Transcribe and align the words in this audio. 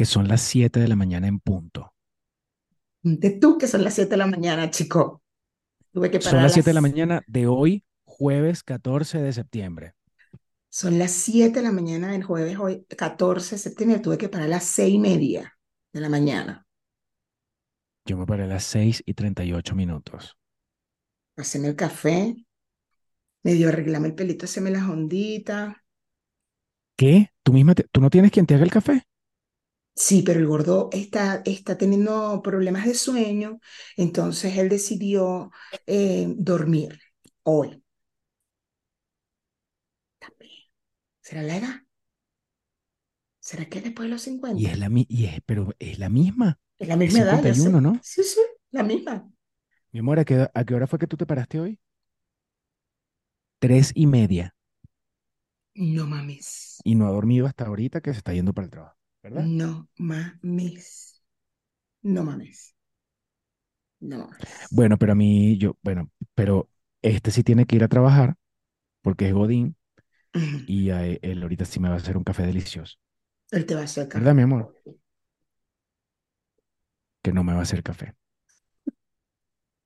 Que 0.00 0.06
son 0.06 0.28
las 0.28 0.40
7 0.40 0.80
de 0.80 0.88
la 0.88 0.96
mañana 0.96 1.28
en 1.28 1.40
punto. 1.40 1.92
De 3.02 3.32
tú 3.32 3.58
que 3.58 3.66
son 3.66 3.84
las 3.84 3.92
7 3.92 4.12
de 4.12 4.16
la 4.16 4.26
mañana, 4.26 4.70
chico. 4.70 5.22
Tuve 5.92 6.10
que 6.10 6.18
parar 6.20 6.30
Son 6.32 6.42
las 6.42 6.54
7 6.54 6.70
de 6.70 6.72
la 6.72 6.80
las- 6.80 6.90
mañana 6.90 7.22
de 7.26 7.46
hoy, 7.46 7.84
jueves 8.06 8.62
14 8.62 9.18
de 9.20 9.30
septiembre. 9.34 9.92
Son 10.70 10.98
las 10.98 11.10
7 11.10 11.58
de 11.58 11.64
la 11.66 11.72
mañana 11.72 12.12
del 12.12 12.24
jueves, 12.24 12.58
hoy 12.58 12.86
14 12.96 13.56
de 13.56 13.58
septiembre. 13.58 13.98
Tuve 14.00 14.16
que 14.16 14.30
parar 14.30 14.46
a 14.46 14.50
las 14.52 14.64
6 14.64 14.94
y 14.94 14.98
media 14.98 15.58
de 15.92 16.00
la 16.00 16.08
mañana. 16.08 16.66
Yo 18.06 18.16
me 18.16 18.24
paré 18.24 18.44
a 18.44 18.46
las 18.46 18.64
6 18.64 19.02
y 19.04 19.12
38 19.12 19.74
minutos. 19.74 20.38
Haceme 21.36 21.68
el 21.68 21.76
café, 21.76 22.36
medio 23.42 23.68
arreglame 23.68 24.08
el 24.08 24.14
pelito, 24.14 24.46
haceme 24.46 24.70
las 24.70 24.88
onditas. 24.88 25.76
¿Qué? 26.96 27.28
¿Tú 27.42 27.52
misma 27.52 27.74
te- 27.74 27.84
tú 27.92 28.00
no 28.00 28.08
tienes 28.08 28.30
quien 28.30 28.46
te 28.46 28.54
haga 28.54 28.64
el 28.64 28.70
café? 28.70 29.04
Sí, 29.94 30.22
pero 30.22 30.40
el 30.40 30.46
gordo 30.46 30.88
está, 30.92 31.42
está 31.44 31.76
teniendo 31.76 32.40
problemas 32.42 32.86
de 32.86 32.94
sueño, 32.94 33.60
entonces 33.96 34.56
él 34.56 34.68
decidió 34.70 35.50
eh, 35.86 36.26
dormir 36.38 36.98
hoy. 37.42 37.82
También. 40.18 40.62
¿Será 41.22 41.42
la 41.42 41.56
edad? 41.58 41.82
¿Será 43.38 43.66
que 43.68 43.82
después 43.82 44.06
de 44.06 44.12
los 44.14 44.22
Y 44.52 44.66
50? 44.66 44.66
es 44.66 44.78
la, 44.78 44.88
mi- 44.88 45.06
y 45.08 45.26
es, 45.26 45.40
pero 45.46 45.74
es 45.80 45.98
la 45.98 46.08
misma. 46.08 46.58
Es 46.78 46.88
la 46.88 46.96
misma 46.96 47.20
edad, 47.20 47.42
ya 47.44 47.54
sé. 47.54 47.70
51, 47.70 47.80
¿no? 47.80 48.00
Sí, 48.00 48.22
sí, 48.24 48.40
la 48.72 48.82
misma. 48.82 49.30
Mi 49.92 50.00
amor, 50.00 50.18
¿a 50.18 50.24
qué, 50.24 50.48
a 50.52 50.64
qué 50.64 50.74
hora 50.74 50.86
fue 50.88 50.98
que 50.98 51.06
tú 51.06 51.16
te 51.16 51.26
paraste 51.26 51.60
hoy? 51.60 51.78
Tres 53.58 53.92
y 53.94 54.06
media. 54.06 54.54
No 55.96 56.06
mames. 56.06 56.84
Y 56.84 56.94
no 56.94 57.06
ha 57.06 57.10
dormido 57.10 57.46
hasta 57.46 57.64
ahorita 57.64 58.02
que 58.02 58.12
se 58.12 58.18
está 58.18 58.34
yendo 58.34 58.52
para 58.52 58.66
el 58.66 58.70
trabajo, 58.70 58.98
¿verdad? 59.22 59.50
No 59.58 59.88
mames. 59.98 61.20
No 62.02 62.24
mames. 62.24 62.74
No 64.00 64.18
mames. 64.18 64.70
Bueno, 64.70 64.98
pero 64.98 65.12
a 65.12 65.14
mí, 65.14 65.56
yo, 65.58 65.76
bueno, 65.82 66.10
pero 66.34 66.68
este 67.02 67.30
sí 67.30 67.42
tiene 67.44 67.66
que 67.66 67.76
ir 67.76 67.84
a 67.84 67.88
trabajar 67.88 68.36
porque 69.02 69.28
es 69.28 69.34
Godín 69.34 69.76
y 70.66 70.90
a 70.90 71.06
él, 71.06 71.18
él 71.22 71.42
ahorita 71.42 71.64
sí 71.64 71.80
me 71.80 71.88
va 71.88 71.96
a 71.96 71.98
hacer 71.98 72.16
un 72.16 72.24
café 72.24 72.44
delicioso. 72.46 72.98
Él 73.52 73.64
te 73.66 73.74
va 73.76 73.82
a 73.82 73.84
hacer 73.84 74.08
café. 74.08 74.20
¿Verdad, 74.20 74.34
mi 74.34 74.42
amor? 74.42 74.68
Que 77.22 77.32
no 77.32 77.44
me 77.44 77.54
va 77.54 77.60
a 77.60 77.62
hacer 77.62 77.82
café. 77.82 78.14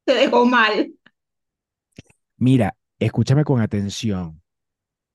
Te 0.04 0.14
dejó 0.14 0.44
mal. 0.46 0.94
Mira, 2.38 2.76
escúchame 3.00 3.42
con 3.44 3.60
atención. 3.60 4.40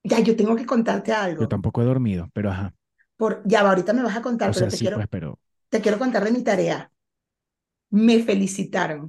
Ya, 0.04 0.20
yo 0.20 0.36
tengo 0.36 0.56
que 0.56 0.66
contarte 0.66 1.12
Yo 1.38 1.48
algo. 1.48 1.48
tampoco 1.48 1.82
he 1.82 1.84
dormido, 1.84 2.28
pero 2.34 2.50
ajá. 2.52 2.72
Por, 3.20 3.42
ya 3.52 3.60
ahorita 3.60 3.92
me 3.92 4.02
vas 4.06 4.16
a 4.16 4.22
contar, 4.22 4.50
O 4.50 4.54
pero 4.54 4.60
sea, 4.60 4.70
te 4.70 4.78
sí, 4.78 4.84
quiero, 4.84 4.96
pues, 4.96 5.06
pero. 5.08 5.38
te 5.70 5.80
quiero 5.82 5.98
contar 5.98 6.24
de 6.24 6.32
mi 6.32 6.42
tarea. 6.44 6.92
Me 7.90 8.16
felicitaron. 8.28 9.02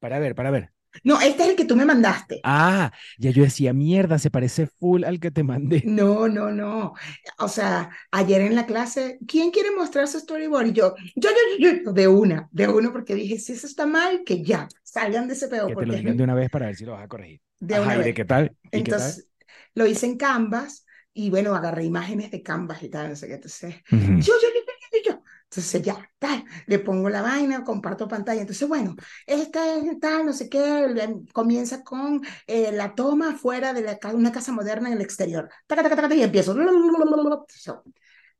Para 0.00 0.18
ver, 0.18 0.34
para 0.34 0.50
ver. 0.50 0.72
No, 1.04 1.20
este 1.20 1.44
es 1.44 1.48
el 1.50 1.56
que 1.56 1.64
tú 1.64 1.76
me 1.76 1.84
mandaste. 1.84 2.36
Ah, 2.44 2.92
ya 3.18 3.30
yo 3.30 3.42
decía, 3.44 3.72
mierda, 3.72 4.18
se 4.18 4.30
parece 4.30 4.66
full 4.66 5.04
al 5.04 5.20
que 5.20 5.30
te 5.30 5.42
mandé. 5.44 5.90
No, 5.98 6.28
no, 6.28 6.50
no. 6.52 6.94
O 7.38 7.48
sea, 7.48 7.90
ayer 8.12 8.40
en 8.42 8.54
la 8.54 8.66
clase, 8.66 9.18
¿quién 9.26 9.50
quiere 9.50 9.72
mostrar 9.72 10.06
su 10.06 10.20
storyboard? 10.20 10.66
Y 10.68 10.72
yo, 10.72 10.94
yo, 11.16 11.30
yo, 11.30 11.70
yo, 11.72 11.82
yo, 11.86 11.92
de 11.92 12.06
una, 12.08 12.48
de 12.52 12.68
una, 12.68 12.92
porque 12.92 13.14
dije, 13.16 13.38
si 13.38 13.52
eso 13.54 13.66
está 13.66 13.84
mal, 13.86 14.22
que 14.24 14.44
ya, 14.44 14.68
salgan 14.84 15.26
de 15.26 15.34
ese 15.34 15.48
pedo, 15.48 15.68
Que 15.68 15.76
te 15.76 15.84
porque 15.84 15.86
lo 15.86 15.94
es 15.96 16.02
digan 16.02 16.16
de 16.16 16.24
una 16.24 16.34
vez 16.34 16.50
para 16.50 16.66
ver 16.66 16.76
si 16.76 16.84
lo 16.84 16.92
vas 16.92 17.02
a 17.04 17.08
corregir. 17.08 17.40
de 17.60 17.80
Ajá, 17.80 17.96
una 17.96 17.98
¿y 17.98 18.04
de 18.04 18.14
qué 18.14 18.24
tal? 18.24 18.56
¿Y 18.72 18.82
qué 18.82 18.94
tal? 18.94 19.16
Entonces, 19.16 19.28
lo 19.74 19.86
hice 19.86 20.06
en 20.06 20.16
Canvas 20.18 20.84
y 21.14 21.30
bueno, 21.30 21.54
agarré 21.54 21.84
imágenes 21.84 22.30
de 22.30 22.42
Canvas 22.42 22.82
y 22.82 22.88
tal, 22.88 23.10
no 23.10 23.16
sé 23.16 23.26
qué. 23.28 23.34
Entonces, 23.34 23.76
Ujú. 23.92 24.18
yo, 24.20 24.34
yo, 24.40 24.48
yo, 24.48 24.60
yo, 24.66 24.98
yo, 25.04 25.12
yo. 25.12 25.22
Entonces 25.44 25.82
ya, 25.82 26.10
tal, 26.18 26.44
le 26.66 26.78
pongo 26.78 27.10
la 27.10 27.20
vaina, 27.20 27.62
comparto 27.62 28.08
pantalla. 28.08 28.40
Entonces, 28.40 28.66
bueno, 28.66 28.96
esta 29.26 29.76
es 29.76 30.00
tal, 30.00 30.24
no 30.24 30.32
sé 30.32 30.48
qué, 30.48 31.20
comienza 31.32 31.84
con 31.84 32.22
eh, 32.46 32.72
la 32.72 32.94
toma 32.94 33.36
fuera 33.36 33.74
de 33.74 33.82
la, 33.82 33.98
una 34.14 34.32
casa 34.32 34.52
moderna 34.52 34.88
en 34.88 34.94
el 34.94 35.02
exterior. 35.02 35.50
Taca, 35.66 35.82
taca, 35.82 35.96
taca, 35.96 36.14
y 36.14 36.22
empiezo. 36.22 36.54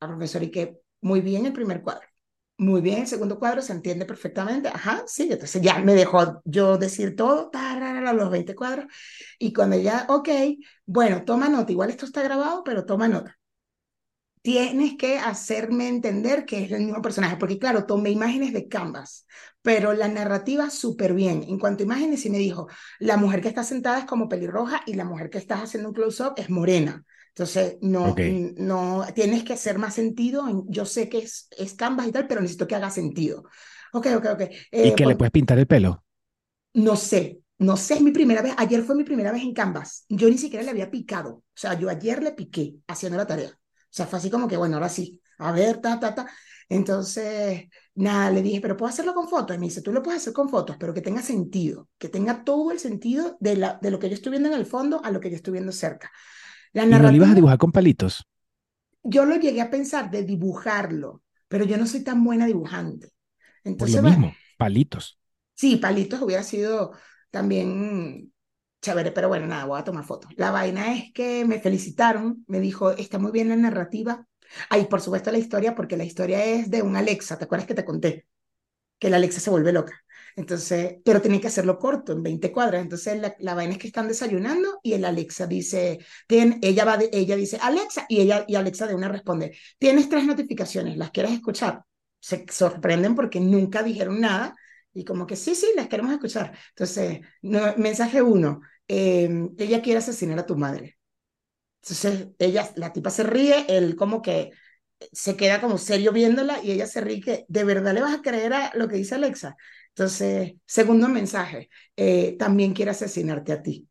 La 0.00 0.08
profesora, 0.08 0.44
y 0.44 0.50
que 0.50 0.80
muy 1.02 1.20
bien 1.20 1.46
el 1.46 1.52
primer 1.52 1.82
cuadro. 1.82 2.06
Muy 2.62 2.80
bien, 2.80 3.06
segundo 3.08 3.38
cuadro 3.40 3.60
se 3.60 3.72
entiende 3.72 4.06
perfectamente. 4.06 4.68
Ajá, 4.68 5.02
sí, 5.06 5.28
entonces 5.30 5.60
ya 5.62 5.78
me 5.80 5.94
dejó 5.94 6.40
yo 6.44 6.78
decir 6.78 7.16
todo, 7.16 7.50
tararara, 7.50 8.12
los 8.12 8.30
20 8.30 8.54
cuadros. 8.54 8.86
Y 9.38 9.52
cuando 9.52 9.76
ya, 9.76 10.06
ok, 10.08 10.28
bueno, 10.86 11.24
toma 11.24 11.48
nota. 11.48 11.72
Igual 11.72 11.90
esto 11.90 12.06
está 12.06 12.22
grabado, 12.22 12.62
pero 12.64 12.84
toma 12.86 13.08
nota 13.08 13.36
tienes 14.42 14.96
que 14.96 15.18
hacerme 15.18 15.88
entender 15.88 16.44
que 16.46 16.64
es 16.64 16.72
el 16.72 16.82
mismo 16.84 17.00
personaje, 17.02 17.36
porque 17.36 17.58
claro, 17.58 17.86
tomé 17.86 18.10
imágenes 18.10 18.52
de 18.52 18.68
Canvas, 18.68 19.26
pero 19.62 19.92
la 19.92 20.08
narrativa 20.08 20.68
súper 20.70 21.14
bien. 21.14 21.44
En 21.44 21.58
cuanto 21.58 21.82
a 21.82 21.86
imágenes, 21.86 22.22
sí 22.22 22.30
me 22.30 22.38
dijo, 22.38 22.66
la 22.98 23.16
mujer 23.16 23.40
que 23.40 23.48
está 23.48 23.62
sentada 23.64 23.98
es 24.00 24.04
como 24.04 24.28
pelirroja 24.28 24.82
y 24.86 24.94
la 24.94 25.04
mujer 25.04 25.30
que 25.30 25.38
estás 25.38 25.62
haciendo 25.62 25.88
un 25.90 25.94
close-up 25.94 26.34
es 26.36 26.50
morena. 26.50 27.04
Entonces, 27.34 27.76
no, 27.80 28.18
no, 28.58 29.04
tienes 29.14 29.44
que 29.44 29.54
hacer 29.54 29.78
más 29.78 29.94
sentido. 29.94 30.48
en- 30.48 30.64
Yo 30.68 30.84
sé 30.86 31.08
que 31.08 31.18
es, 31.18 31.48
es 31.58 31.74
Canvas 31.74 32.06
y 32.08 32.12
tal, 32.12 32.26
pero 32.28 32.40
necesito 32.40 32.66
que 32.66 32.74
haga 32.76 32.90
sentido. 32.90 33.44
Ok, 33.92 34.06
ok, 34.16 34.26
ok. 34.34 34.42
¿Y 34.80 34.92
Eh, 34.92 34.92
que 34.92 35.06
le 35.06 35.16
puedes 35.16 35.32
pintar 35.32 35.58
el 35.58 35.66
pelo? 35.66 36.04
no 36.74 36.96
sé, 36.96 37.40
no 37.58 37.76
sé, 37.76 37.94
es 37.94 38.00
mi 38.02 38.10
primera 38.12 38.42
vez. 38.42 38.54
Ayer 38.56 38.82
fue 38.82 38.94
mi 38.94 39.04
primera 39.04 39.32
vez 39.32 39.42
en 39.42 39.54
Canvas. 39.54 40.04
Yo 40.08 40.28
ni 40.28 40.38
siquiera 40.38 40.64
le 40.64 40.70
había 40.70 40.90
picado. 40.90 41.30
O 41.36 41.44
sea, 41.54 41.78
yo 41.78 41.88
ayer 41.90 42.22
le 42.22 42.32
piqué 42.32 42.76
haciendo 42.88 43.18
la 43.18 43.26
tarea. 43.26 43.50
O 43.50 43.94
sea, 43.94 44.06
fue 44.06 44.18
así 44.18 44.30
como 44.30 44.48
que, 44.48 44.56
bueno, 44.56 44.76
ahora 44.76 44.88
sí, 44.88 45.20
a 45.38 45.52
ver, 45.52 45.78
ta, 45.80 46.00
ta, 46.00 46.14
ta. 46.14 46.26
Entonces, 46.68 47.64
nada, 47.94 48.30
le 48.30 48.40
dije, 48.42 48.60
pero 48.60 48.76
puedo 48.76 48.88
hacerlo 48.90 49.12
con 49.14 49.28
fotos. 49.28 49.54
Y 49.56 49.58
me 49.58 49.66
dice, 49.66 49.82
tú 49.82 49.92
lo 49.92 50.02
puedes 50.02 50.22
hacer 50.22 50.32
con 50.32 50.48
fotos, 50.48 50.76
pero 50.80 50.94
que 50.94 51.02
tenga 51.02 51.22
sentido, 51.22 51.88
que 51.98 52.08
tenga 52.08 52.42
todo 52.44 52.70
el 52.72 52.78
sentido 52.78 53.36
de, 53.40 53.56
la, 53.56 53.78
de 53.82 53.90
lo 53.90 53.98
que 53.98 54.08
yo 54.08 54.14
estoy 54.14 54.30
viendo 54.30 54.48
en 54.48 54.54
el 54.54 54.66
fondo 54.66 55.00
a 55.04 55.10
lo 55.10 55.20
que 55.20 55.28
yo 55.30 55.36
estoy 55.36 55.52
viendo 55.52 55.72
cerca. 55.72 56.10
La 56.74 56.84
¿Y 56.88 57.00
no 57.00 57.10
le 57.10 57.16
ibas 57.16 57.30
a 57.30 57.34
narrativa, 57.34 57.34
dibujar 57.34 57.58
con 57.58 57.72
palitos? 57.72 58.24
yo 59.02 59.24
lo 59.24 59.36
llegué 59.36 59.60
a 59.60 59.70
pensar 59.70 60.10
de 60.10 60.22
dibujarlo, 60.24 61.22
pero 61.48 61.64
yo 61.64 61.76
no 61.76 61.86
soy 61.86 62.02
tan 62.04 62.24
buena 62.24 62.46
dibujante. 62.46 63.12
Por 63.76 63.90
Entonces, 63.90 64.00
lo 64.00 64.02
mismo, 64.02 64.38
palitos. 64.56 65.18
Sí, 65.54 65.76
palitos 65.76 66.20
hubiera 66.22 66.42
sido 66.42 66.92
también 67.30 68.32
chévere, 68.80 69.12
pero 69.12 69.28
bueno, 69.28 69.46
nada, 69.46 69.64
voy 69.64 69.78
a 69.80 69.84
tomar 69.84 70.04
fotos. 70.04 70.32
La 70.36 70.50
vaina 70.50 70.94
es 70.96 71.12
que 71.12 71.44
me 71.44 71.60
felicitaron, 71.60 72.44
me 72.48 72.58
dijo, 72.60 72.90
está 72.92 73.18
muy 73.18 73.30
bien 73.32 73.48
la 73.48 73.56
narrativa. 73.56 74.26
Ay, 74.70 74.86
por 74.86 75.00
supuesto 75.00 75.30
la 75.30 75.38
historia, 75.38 75.74
porque 75.74 75.96
la 75.96 76.04
historia 76.04 76.44
es 76.44 76.70
de 76.70 76.82
un 76.82 76.96
Alexa, 76.96 77.38
¿te 77.38 77.44
acuerdas 77.44 77.66
que 77.68 77.74
te 77.74 77.84
conté? 77.84 78.26
Que 78.98 79.10
la 79.10 79.18
Alexa 79.18 79.40
se 79.40 79.50
vuelve 79.50 79.72
loca. 79.72 80.04
Entonces, 80.36 80.96
pero 81.04 81.20
tenía 81.22 81.40
que 81.40 81.46
hacerlo 81.48 81.78
corto, 81.78 82.12
en 82.12 82.22
20 82.22 82.52
cuadras. 82.52 82.82
Entonces, 82.82 83.20
la, 83.20 83.34
la 83.38 83.54
vaina 83.54 83.72
es 83.74 83.78
que 83.78 83.86
están 83.86 84.08
desayunando 84.08 84.80
y 84.82 84.94
el 84.94 85.04
Alexa 85.04 85.46
dice, 85.46 85.98
"Tien-", 86.28 86.58
ella, 86.62 86.84
va 86.84 86.96
de- 86.96 87.10
ella 87.12 87.36
dice, 87.36 87.58
Alexa, 87.60 88.06
y, 88.08 88.20
ella, 88.20 88.44
y 88.48 88.54
Alexa 88.56 88.86
de 88.86 88.94
una 88.94 89.08
responde, 89.08 89.56
tienes 89.78 90.08
tres 90.08 90.24
notificaciones, 90.26 90.96
¿las 90.96 91.10
quieres 91.10 91.32
escuchar? 91.32 91.82
Se 92.20 92.44
sorprenden 92.50 93.14
porque 93.14 93.40
nunca 93.40 93.82
dijeron 93.82 94.20
nada 94.20 94.54
y 94.94 95.04
como 95.04 95.26
que 95.26 95.36
sí, 95.36 95.54
sí, 95.54 95.66
las 95.76 95.88
queremos 95.88 96.12
escuchar. 96.12 96.56
Entonces, 96.70 97.20
no, 97.42 97.74
mensaje 97.76 98.22
uno, 98.22 98.60
eh, 98.88 99.28
ella 99.58 99.82
quiere 99.82 99.98
asesinar 99.98 100.38
a 100.38 100.46
tu 100.46 100.56
madre. 100.56 100.98
Entonces, 101.82 102.28
ella, 102.38 102.70
la 102.76 102.92
tipa 102.92 103.10
se 103.10 103.24
ríe, 103.24 103.66
él 103.68 103.96
como 103.96 104.22
que 104.22 104.52
se 105.12 105.36
queda 105.36 105.60
como 105.60 105.78
serio 105.78 106.12
viéndola 106.12 106.62
y 106.62 106.70
ella 106.72 106.86
se 106.86 107.00
ríe 107.00 107.20
que 107.20 107.44
de 107.48 107.64
verdad 107.64 107.94
le 107.94 108.02
vas 108.02 108.14
a 108.18 108.22
creer 108.22 108.52
a 108.54 108.72
lo 108.74 108.88
que 108.88 108.96
dice 108.96 109.14
Alexa. 109.16 109.56
Entonces, 109.88 110.54
segundo 110.66 111.08
mensaje, 111.08 111.68
eh, 111.96 112.36
también 112.38 112.72
quiere 112.74 112.90
asesinarte 112.92 113.52
a 113.52 113.62
ti. 113.62 113.88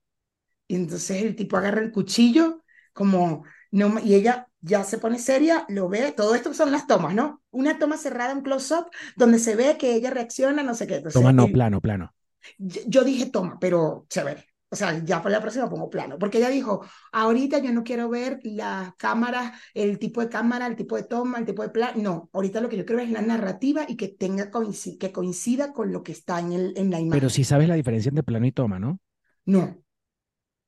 Y 0.68 0.76
entonces 0.76 1.24
el 1.24 1.36
tipo 1.36 1.58
agarra 1.58 1.82
el 1.82 1.92
cuchillo 1.92 2.64
como, 2.94 3.44
no, 3.72 4.00
y 4.04 4.16
ella 4.16 4.48
ya 4.62 4.84
se 4.84 4.98
pone 5.00 5.20
seria, 5.20 5.66
lo 5.70 5.90
ve, 5.90 6.14
todo 6.14 6.36
esto 6.36 6.54
son 6.54 6.72
las 6.72 6.88
tomas, 6.88 7.14
¿no? 7.16 7.44
Una 7.52 7.80
toma 7.80 7.98
cerrada, 7.98 8.34
un 8.36 8.42
close-up, 8.44 8.88
donde 9.16 9.40
se 9.40 9.56
ve 9.56 9.78
que 9.78 9.96
ella 9.96 10.12
reacciona, 10.12 10.64
no 10.64 10.76
sé 10.76 10.88
qué. 10.88 10.96
Entonces, 10.98 11.22
Toma, 11.22 11.32
no, 11.34 11.50
plano, 11.50 11.80
plano. 11.82 12.14
yo 12.58 12.82
yo 12.88 13.04
dije 13.04 13.26
toma, 13.30 13.58
pero 13.60 14.06
chévere. 14.10 14.48
O 14.74 14.76
sea, 14.78 15.04
ya 15.04 15.22
para 15.22 15.36
la 15.36 15.42
próxima 15.42 15.70
pongo 15.70 15.90
plano, 15.90 16.18
porque 16.18 16.38
ella 16.38 16.50
dijo, 16.50 16.86
ahorita 17.12 17.60
yo 17.60 17.74
no 17.74 17.84
quiero 17.84 18.10
ver 18.10 18.40
las 18.44 18.96
cámaras, 18.96 19.54
el 19.74 20.00
tipo 20.00 20.22
de 20.22 20.30
cámara, 20.30 20.66
el 20.68 20.78
tipo 20.78 20.96
de 20.96 21.04
toma, 21.04 21.40
el 21.40 21.46
tipo 21.46 21.62
de 21.64 21.70
plan. 21.70 22.02
No, 22.02 22.30
ahorita 22.34 22.62
lo 22.62 22.70
que 22.70 22.78
yo 22.78 22.86
quiero 22.86 23.02
es 23.02 23.12
la 23.12 23.22
narrativa 23.22 23.86
y 23.88 23.98
que 23.98 24.08
tenga 24.10 24.50
coinci- 24.52 24.98
que 24.98 25.12
coincida 25.12 25.74
con 25.74 25.92
lo 25.92 26.04
que 26.04 26.14
está 26.14 26.40
en, 26.40 26.54
el, 26.54 26.74
en 26.78 26.90
la 26.90 27.00
imagen. 27.02 27.20
Pero 27.20 27.30
sí 27.30 27.44
sabes 27.44 27.68
la 27.68 27.76
diferencia 27.76 28.10
entre 28.10 28.24
plano 28.24 28.46
y 28.48 28.52
toma, 28.52 28.80
¿no? 28.80 29.00
No, 29.46 29.84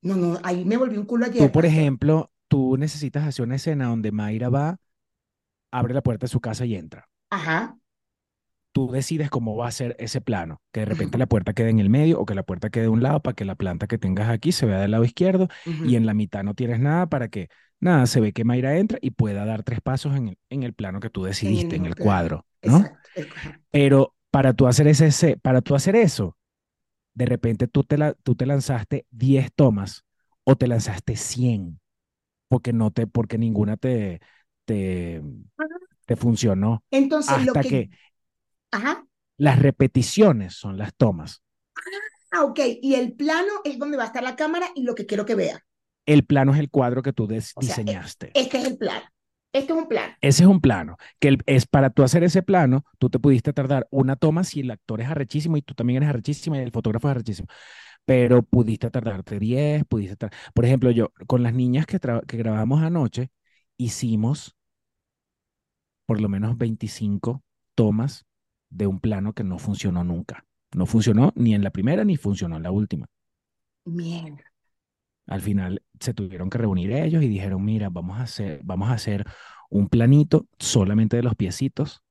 no, 0.03 0.15
no, 0.17 0.39
ahí 0.43 0.65
me 0.65 0.77
volví 0.77 0.97
un 0.97 1.05
culo 1.07 1.25
ayer. 1.27 1.35
Tú, 1.37 1.51
por 1.51 1.65
ejemplo, 1.65 2.31
tú 2.47 2.77
necesitas 2.77 3.25
hacer 3.27 3.45
una 3.45 3.55
escena 3.55 3.87
donde 3.87 4.11
Mayra 4.11 4.49
va, 4.49 4.77
abre 5.71 5.93
la 5.93 6.03
puerta 6.03 6.25
de 6.25 6.29
su 6.31 6.41
casa 6.41 6.65
y 6.65 6.75
entra. 6.75 7.09
Ajá, 7.29 7.77
Tú 8.73 8.91
decides 8.91 9.29
cómo 9.29 9.55
va 9.55 9.67
a 9.67 9.71
ser 9.71 9.95
ese 9.99 10.19
plano, 10.19 10.61
que 10.71 10.81
de 10.81 10.87
repente 10.87 11.17
la 11.17 11.27
puerta 11.27 11.53
quede 11.53 11.69
en 11.69 11.79
el 11.79 11.89
medio 11.89 12.19
o 12.19 12.25
que 12.25 12.35
la 12.35 12.43
puerta 12.43 12.69
quede 12.69 12.83
de 12.83 12.89
un 12.89 13.03
lado 13.03 13.21
para 13.21 13.35
que 13.35 13.45
la 13.45 13.55
planta 13.55 13.87
que 13.87 13.97
tengas 13.97 14.29
aquí 14.29 14.51
se 14.51 14.65
vea 14.65 14.79
del 14.79 14.91
lado 14.91 15.05
izquierdo 15.05 15.47
y 15.65 15.95
en 15.95 16.05
la 16.05 16.13
mitad 16.13 16.43
no 16.43 16.55
tienes 16.55 16.79
nada 16.79 17.07
para 17.07 17.29
que 17.29 17.49
nada, 17.79 18.07
se 18.07 18.19
ve 18.19 18.33
que 18.33 18.43
Mayra 18.43 18.77
entra 18.77 18.97
y 19.01 19.11
pueda 19.11 19.45
dar 19.45 19.63
tres 19.63 19.79
pasos 19.81 20.15
en 20.15 20.29
el, 20.29 20.37
en 20.49 20.63
el 20.63 20.73
plano 20.73 20.99
que 20.99 21.09
tú 21.09 21.21
en 21.21 21.25
el 21.27 21.29
decidiste, 21.31 21.75
en 21.75 21.85
el 21.85 21.95
cuadro, 21.95 22.45
¿no? 22.63 22.77
Exacto. 22.77 23.09
Pero 23.71 24.15
para 24.31 24.53
tú 24.53 24.67
hacer 24.67 24.87
ese, 24.87 25.37
para 25.37 25.61
tú 25.61 25.75
hacer 25.75 25.95
eso, 25.95 26.37
de 27.13 27.25
repente 27.25 27.67
tú 27.67 27.83
te, 27.83 27.97
la, 27.97 28.13
tú 28.13 28.35
te 28.35 28.45
lanzaste 28.45 29.05
10 29.11 29.51
tomas 29.55 30.05
o 30.43 30.55
te 30.55 30.67
lanzaste 30.67 31.15
100 31.15 31.79
porque 32.47 32.73
no 32.73 32.91
te, 32.91 33.07
porque 33.07 33.37
ninguna 33.37 33.77
te, 33.77 34.21
te, 34.65 35.21
te 36.05 36.15
funcionó. 36.15 36.83
Entonces, 36.91 37.43
lo 37.45 37.51
Hasta 37.51 37.61
que, 37.61 37.69
que 37.69 37.89
ajá, 38.73 39.05
las 39.37 39.59
repeticiones 39.59 40.55
son 40.55 40.77
las 40.79 40.95
tomas. 40.95 41.43
ah, 42.31 42.43
ok, 42.43 42.59
y 42.81 42.95
el 42.95 43.13
plano 43.13 43.51
es 43.63 43.77
donde 43.77 43.97
va 43.97 44.03
a 44.03 44.07
estar 44.07 44.23
la 44.23 44.35
cámara 44.35 44.67
y 44.75 44.83
lo 44.83 44.95
que 44.95 45.05
quiero 45.05 45.25
que 45.25 45.35
vea. 45.35 45.63
El 46.05 46.25
plano 46.25 46.53
es 46.53 46.59
el 46.59 46.69
cuadro 46.69 47.01
que 47.01 47.13
tú 47.13 47.27
des- 47.27 47.53
O 47.55 47.61
sea, 47.61 47.75
e- 47.75 47.81
diseñaste. 47.81 48.31
este 48.33 48.57
es 48.57 48.65
el 48.65 48.77
plano. 48.77 49.05
Este 49.53 49.71
es 49.71 49.77
un 49.79 49.87
plano. 49.87 50.15
Ese 50.21 50.43
es 50.43 50.49
un 50.49 50.61
plano, 50.61 50.97
que 51.19 51.27
el- 51.27 51.43
es 51.45 51.67
para 51.67 51.89
tú 51.91 52.01
hacer 52.03 52.23
ese 52.23 52.41
plano, 52.41 52.85
tú 52.97 53.09
te 53.09 53.19
pudiste 53.19 53.53
tardar 53.53 53.87
una 53.91 54.15
toma 54.15 54.43
si 54.43 54.61
el 54.61 54.71
actor 54.71 54.99
es 55.01 55.07
arrechísimo 55.09 55.57
y 55.57 55.61
tú 55.61 55.75
también 55.75 55.97
eres 55.97 56.09
arrechísima 56.09 56.57
y 56.57 56.61
el 56.61 56.71
fotógrafo 56.71 57.07
es 57.07 57.11
arrechísimo, 57.11 57.47
pero 58.05 58.43
pudiste 58.43 58.89
tardarte 58.91 59.39
10, 59.39 59.85
pudiste 59.85 60.15
tar- 60.17 60.31
Por 60.53 60.65
ejemplo, 60.65 60.91
yo 60.91 61.11
con 61.27 61.43
las 61.43 61.53
niñas 61.53 61.85
que, 61.85 61.99
que 62.27 62.37
grabamos 62.37 62.81
anoche, 62.83 63.31
hicimos 63.77 64.55
por 66.05 66.21
lo 66.21 66.29
menos 66.29 66.57
25 66.57 67.43
tomas 67.75 68.25
de 68.73 68.87
un 68.87 68.99
plano 68.99 69.33
que 69.33 69.43
no 69.43 69.59
funcionó 69.59 70.03
nunca. 70.03 70.45
No 70.75 70.85
funcionó 70.85 71.33
ni 71.35 71.53
en 71.55 71.63
la 71.63 71.71
primera 71.71 72.03
ni 72.05 72.17
funcionó 72.17 72.57
en 72.57 72.63
la 72.63 72.71
última. 72.71 73.07
Mierda. 73.85 74.43
Al 75.27 75.41
final 75.41 75.81
se 75.99 76.13
tuvieron 76.13 76.49
que 76.49 76.57
reunir 76.57 76.91
ellos 76.91 77.23
y 77.23 77.27
dijeron, 77.29 77.63
mira, 77.63 77.89
vamos 77.89 78.19
a 78.19 78.23
hacer, 78.23 78.59
vamos 78.63 78.89
a 78.89 78.93
hacer 78.93 79.25
un 79.69 79.87
planito 79.89 80.47
solamente 80.59 81.15
de 81.17 81.23
los 81.23 81.35
piecitos, 81.35 82.03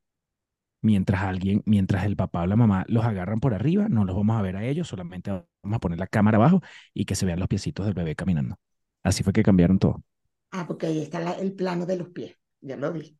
mientras 0.82 1.22
alguien, 1.22 1.62
mientras 1.66 2.04
el 2.06 2.16
papá 2.16 2.42
o 2.42 2.46
la 2.46 2.56
mamá 2.56 2.84
los 2.88 3.04
agarran 3.06 3.40
por 3.40 3.54
arriba, 3.54 3.88
no 3.88 4.04
los 4.04 4.16
vamos 4.16 4.38
a 4.38 4.42
ver 4.42 4.56
a 4.56 4.64
ellos, 4.66 4.88
solamente 4.88 5.30
vamos 5.62 5.76
a 5.76 5.80
poner 5.80 5.98
la 5.98 6.08
cámara 6.08 6.38
abajo 6.38 6.62
y 6.94 7.04
que 7.06 7.14
se 7.16 7.26
vean 7.26 7.40
los 7.40 7.48
piecitos 7.48 7.86
del 7.86 7.94
bebé 7.94 8.16
caminando. 8.16 8.56
Así 9.04 9.22
fue 9.24 9.32
que 9.34 9.42
cambiaron 9.44 9.78
todo. 9.78 10.04
Ah, 10.50 10.66
porque 10.66 10.86
ahí 10.86 11.00
está 11.02 11.18
la- 11.20 11.32
el 11.34 11.52
plano 11.54 11.84
de 11.86 11.96
los 11.96 12.08
pies. 12.10 12.36
Ya 12.60 12.76
lo 12.76 12.92
vi. 12.92 13.18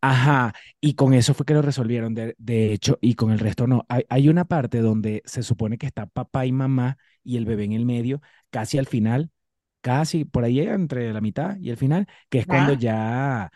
Ajá, 0.00 0.52
y 0.80 0.94
con 0.94 1.14
eso 1.14 1.34
fue 1.34 1.46
que 1.46 1.54
lo 1.54 1.62
resolvieron, 1.62 2.14
de, 2.14 2.34
de 2.38 2.72
hecho, 2.72 2.98
y 3.00 3.14
con 3.14 3.32
el 3.32 3.38
resto 3.38 3.66
no. 3.66 3.84
Hay, 3.88 4.04
hay 4.08 4.28
una 4.28 4.44
parte 4.44 4.80
donde 4.80 5.22
se 5.24 5.42
supone 5.42 5.78
que 5.78 5.86
está 5.86 6.06
papá 6.06 6.46
y 6.46 6.52
mamá 6.52 6.98
y 7.24 7.36
el 7.36 7.44
bebé 7.46 7.64
en 7.64 7.72
el 7.72 7.86
medio, 7.86 8.20
casi 8.50 8.78
al 8.78 8.86
final, 8.86 9.30
casi 9.82 10.24
por 10.24 10.44
ahí 10.44 10.60
entre 10.60 11.12
la 11.12 11.20
mitad 11.20 11.56
y 11.58 11.70
el 11.70 11.76
final, 11.76 12.06
que 12.28 12.40
es 12.40 12.46
cuando 12.46 12.72
Ah, 12.72 12.78
ya 12.78 13.50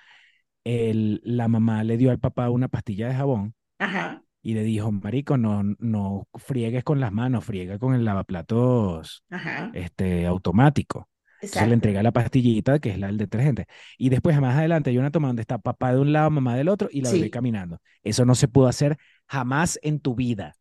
el, 0.65 1.23
la 1.25 1.49
mamá 1.49 1.85
le 1.85 1.99
dio 1.99 2.11
al 2.13 2.21
papá 2.21 2.51
una 2.51 2.69
pastilla 2.69 3.09
de 3.09 3.15
jabón 3.17 3.55
ajá, 3.79 4.23
y 4.43 4.55
le 4.55 4.65
dijo, 4.65 4.93
marico, 4.93 5.39
no, 5.39 5.65
no 5.81 6.29
friegues 6.37 6.85
con 6.85 7.01
las 7.01 7.13
manos, 7.13 7.45
friega 7.45 7.79
con 7.81 7.95
el 7.95 8.05
lavaplatos 8.07 9.25
ajá. 9.31 9.71
este, 9.75 10.27
automático. 10.27 11.10
Entonces 11.49 11.69
le 11.69 11.75
entrega 11.75 12.03
la 12.03 12.13
pastillita, 12.13 12.79
que 12.81 12.91
es 12.91 12.99
la 12.99 13.09
del 13.09 13.19
detergente. 13.19 13.67
Y 13.99 14.09
después, 14.11 14.39
más 14.41 14.57
adelante, 14.57 14.91
hay 14.91 14.99
una 14.99 15.11
toma 15.11 15.29
donde 15.29 15.43
está 15.43 15.59
papá 15.59 15.93
de 15.93 16.01
un 16.01 16.13
lado, 16.13 16.31
mamá 16.31 16.57
del 16.57 16.69
otro 16.69 16.89
y 16.93 17.01
la 17.03 17.11
bebé 17.11 17.29
Sí. 17.29 17.31
caminando. 17.31 17.81
Eso 18.03 18.25
no 18.25 18.35
se 18.35 18.49
pudo 18.49 18.69
hacer 18.69 18.99
jamás 19.27 19.79
en 19.83 20.01
tu 20.01 20.15
vida. 20.15 20.57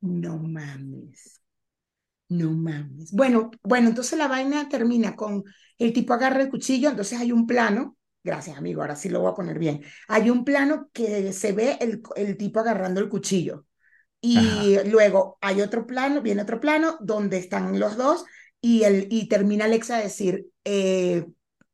No 0.00 0.38
mames. 0.38 1.40
No 2.28 2.50
mames. 2.52 3.12
Bueno, 3.12 3.50
bueno, 3.62 3.88
entonces 3.90 4.18
la 4.18 4.28
vaina 4.28 4.68
termina 4.68 5.16
con 5.16 5.44
el 5.78 5.92
tipo 5.92 6.14
agarra 6.14 6.42
el 6.42 6.50
cuchillo, 6.50 6.90
entonces 6.90 7.20
hay 7.20 7.32
un 7.32 7.46
plano. 7.46 7.96
Gracias, 8.24 8.58
amigo, 8.58 8.82
ahora 8.82 8.96
sí 8.96 9.08
lo 9.10 9.20
voy 9.20 9.32
a 9.32 9.34
poner 9.34 9.58
bien. 9.58 9.82
Hay 10.08 10.30
un 10.30 10.44
plano 10.44 10.90
que 10.92 11.32
se 11.32 11.52
ve 11.52 11.78
el, 11.80 12.02
el 12.16 12.36
tipo 12.36 12.60
agarrando 12.60 13.00
el 13.00 13.08
cuchillo. 13.08 13.66
Ajá. 14.34 14.66
Y 14.66 14.78
luego 14.90 15.38
hay 15.40 15.60
otro 15.62 15.86
plano, 15.86 16.22
viene 16.22 16.42
otro 16.42 16.60
plano 16.60 16.98
donde 17.00 17.38
están 17.38 17.78
los 17.80 17.96
dos 17.96 18.24
y, 18.64 18.84
el, 18.84 19.08
y 19.10 19.28
termina 19.28 19.66
Alexa 19.66 19.96
a 19.98 20.00
decir, 20.02 20.46
eh, 20.64 21.26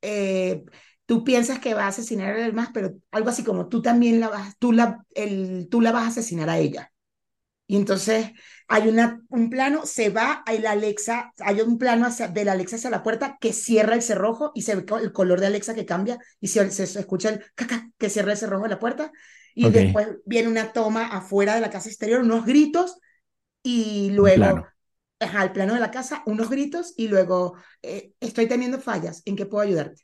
eh, 0.02 0.64
tú 1.06 1.25
piensas 1.25 1.60
que 1.60 1.75
va 1.75 1.84
a 1.84 1.88
asesinar 1.88 2.32
a 2.34 2.38
los 2.38 2.46
demás, 2.46 2.70
pero 2.75 2.94
algo 3.12 3.31
así 3.31 3.44
como 3.44 3.69
tú 3.69 3.82
también 3.82 4.20
la 4.20 4.28
vas, 4.28 4.56
tú 4.58 4.72
la, 4.72 5.04
el, 5.14 5.69
tú 5.70 5.81
la 5.81 5.92
vas 5.92 6.04
a 6.04 6.08
asesinar 6.08 6.50
a 6.50 6.58
ella. 6.58 6.92
Y 7.66 7.76
entonces 7.76 8.32
hay 8.69 8.88
una, 8.88 9.22
un 9.28 9.48
plano, 9.50 9.87
se 9.87 10.10
va, 10.10 10.42
hay 10.46 10.58
la 10.58 10.72
Alexa, 10.72 11.32
hay 11.38 11.60
un 11.60 11.78
plano 11.78 12.06
hacia, 12.06 12.28
de 12.28 12.44
la 12.44 12.52
Alexa 12.52 12.76
hacia 12.76 12.90
la 12.90 13.02
puerta 13.04 13.38
que 13.40 13.52
cierra 13.52 13.94
el 13.94 14.02
cerrojo 14.02 14.50
y 14.54 14.62
se 14.62 14.75
ve 14.76 14.84
el 15.02 15.12
color 15.12 15.40
de 15.40 15.46
Alexa 15.46 15.75
que 15.75 15.86
cambia 15.86 16.19
y 16.40 16.48
se, 16.48 16.70
se, 16.72 16.86
se 16.88 17.00
escucha 17.00 17.31
el 17.31 17.44
caca 17.54 17.90
que 17.98 18.10
cierra 18.10 18.32
el 18.32 18.38
cerrojo 18.38 18.64
de 18.64 18.70
la 18.70 18.78
puerta. 18.81 19.12
Y 19.54 19.69
Ok, 19.69 19.70
después 19.70 20.08
viene 20.25 20.48
una 20.48 20.72
toma 20.72 21.06
afuera 21.08 21.54
de 21.54 21.60
la 21.60 21.70
casa 21.70 21.88
exterior, 21.88 22.22
unos 22.22 22.44
gritos 22.46 22.98
y 23.62 24.10
luego, 24.12 24.69
al 25.20 25.52
plano 25.52 25.75
de 25.75 25.81
la 25.81 25.90
casa, 25.90 26.22
unos 26.26 26.50
gritos 26.50 26.94
y 26.96 27.08
luego, 27.08 27.55
eh, 27.82 28.14
estoy 28.20 28.46
teniendo 28.49 28.81
fallas, 28.81 29.22
¿en 29.26 29.37
qué 29.37 29.46
puedo 29.46 29.62
ayudarte? 29.64 30.02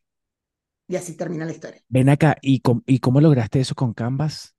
Y 0.89 0.97
así 0.97 1.17
termina 1.17 1.47
la 1.47 1.53
historia. 1.53 1.83
Ven 1.89 2.09
acá, 2.09 2.37
¿y, 2.43 2.61
com- 2.61 2.83
¿y 2.87 3.01
cómo 3.01 3.21
lograste 3.21 3.61
eso 3.61 3.75
con 3.75 3.93
Canvas? 3.95 4.55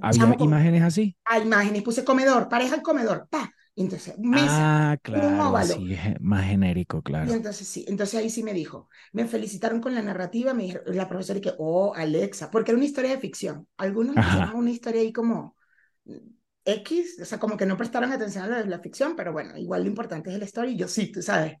¿Había 0.00 0.12
Chamo, 0.14 0.36
con 0.36 0.48
imágenes 0.48 0.82
así? 0.82 1.16
a 1.26 1.38
imágenes, 1.38 1.82
puse 1.84 2.04
comedor, 2.04 2.48
pareja 2.48 2.76
el 2.76 2.82
comedor, 2.82 3.28
pa. 3.30 3.52
Y 3.76 3.82
entonces, 3.82 4.18
mesa, 4.18 4.66
Ah, 4.72 4.98
un 5.12 5.26
claro, 5.26 5.48
óvalo. 5.48 5.76
así 5.76 5.94
es 5.94 6.20
más 6.20 6.44
genérico, 6.46 7.02
Y 7.20 7.32
claro. 7.32 7.32
entonces 7.32 7.66
sí, 7.68 7.84
entonces 7.88 8.20
ahí 8.20 8.28
sí 8.30 8.42
me 8.42 8.52
dijo, 8.52 8.88
me 9.12 9.26
felicitaron 9.26 9.80
con 9.80 9.94
la 9.94 10.02
narrativa, 10.02 10.52
me 10.52 10.64
dijo 10.64 10.78
la 10.86 11.08
profesora 11.08 11.38
y 11.38 11.42
que, 11.42 11.52
oh, 11.58 11.94
Alexa, 11.94 12.50
porque 12.50 12.70
era 12.72 12.76
una 12.78 12.84
historia 12.86 13.12
de 13.12 13.18
ficción. 13.20 13.66
Algunos 13.78 14.16
hicieron 14.16 14.54
una 14.56 14.70
historia 14.70 15.00
ahí 15.00 15.12
como 15.12 15.56
mm, 16.04 16.18
X, 16.64 17.18
o 17.20 17.24
sea, 17.24 17.38
como 17.38 17.56
que 17.56 17.66
no 17.66 17.76
prestaron 17.76 18.12
atención 18.12 18.44
a 18.44 18.48
la, 18.48 18.64
la 18.64 18.78
ficción, 18.80 19.16
pero 19.16 19.32
bueno, 19.32 19.56
igual 19.58 19.82
lo 19.82 19.88
importante 19.88 20.32
es 20.32 20.38
la 20.38 20.44
historia 20.46 20.72
y 20.72 20.76
yo 20.78 20.88
sí, 20.88 21.12
tú 21.12 21.22
sabes, 21.22 21.56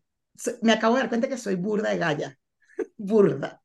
me 0.62 0.72
acabo 0.72 0.94
de 0.96 1.02
dar 1.02 1.08
cuenta 1.08 1.28
que 1.28 1.38
soy 1.38 1.56
burda 1.56 1.90
de 1.90 1.98
galla, 1.98 2.38
burda. 2.96 3.62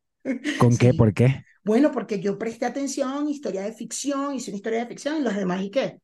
¿Con 0.57 0.77
qué? 0.77 0.93
Sí, 0.93 0.93
¿Por 0.93 1.13
qué? 1.13 1.45
bueno, 1.63 1.91
porque 1.91 2.19
yo 2.21 2.37
presté 2.39 2.65
atención, 2.67 3.29
historia 3.29 3.63
de 3.63 3.73
ficción, 3.73 4.35
hice 4.35 4.51
una 4.51 4.57
historia 4.57 4.79
de 4.81 4.87
ficción 4.87 5.17
y 5.17 5.21
los 5.23 5.35
demás, 5.35 5.61
¿y 5.63 5.71
qué? 5.71 6.01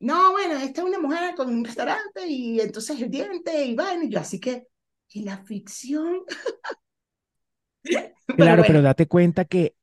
No, 0.00 0.32
bueno, 0.32 0.58
esta 0.58 0.82
es 0.82 0.86
una 0.88 0.98
mujer 1.00 1.34
con 1.36 1.48
un 1.48 1.64
restaurante 1.64 2.26
y 2.28 2.60
entonces 2.60 3.00
el 3.00 3.10
diente 3.10 3.64
y 3.66 3.74
vaina, 3.74 4.04
y 4.04 4.10
yo 4.10 4.20
así 4.20 4.40
que, 4.40 4.66
¿y 5.10 5.24
la 5.24 5.38
ficción? 5.44 6.22
Pero 8.36 8.48
Claro, 8.48 8.64
pero 8.64 8.80
bueno, 8.80 8.82
date 8.82 9.06
cuenta 9.08 9.44
que 9.44 9.74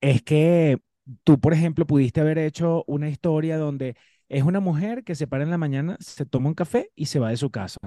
es 0.00 0.22
que 0.22 0.78
tú, 1.24 1.40
por 1.40 1.52
ejemplo, 1.54 1.86
pudiste 1.86 2.20
haber 2.20 2.38
hecho 2.38 2.84
una 2.86 3.08
historia 3.08 3.58
donde 3.58 3.96
es 4.28 4.42
una 4.44 4.60
mujer 4.60 5.04
que 5.04 5.14
se 5.14 5.26
para 5.26 5.44
en 5.44 5.50
la 5.50 5.58
mañana, 5.58 5.96
se 6.00 6.26
toma 6.26 6.48
un 6.48 6.54
café 6.54 6.90
y 6.94 7.06
se 7.06 7.18
va 7.18 7.30
de 7.30 7.36
su 7.36 7.50
casa. 7.50 7.78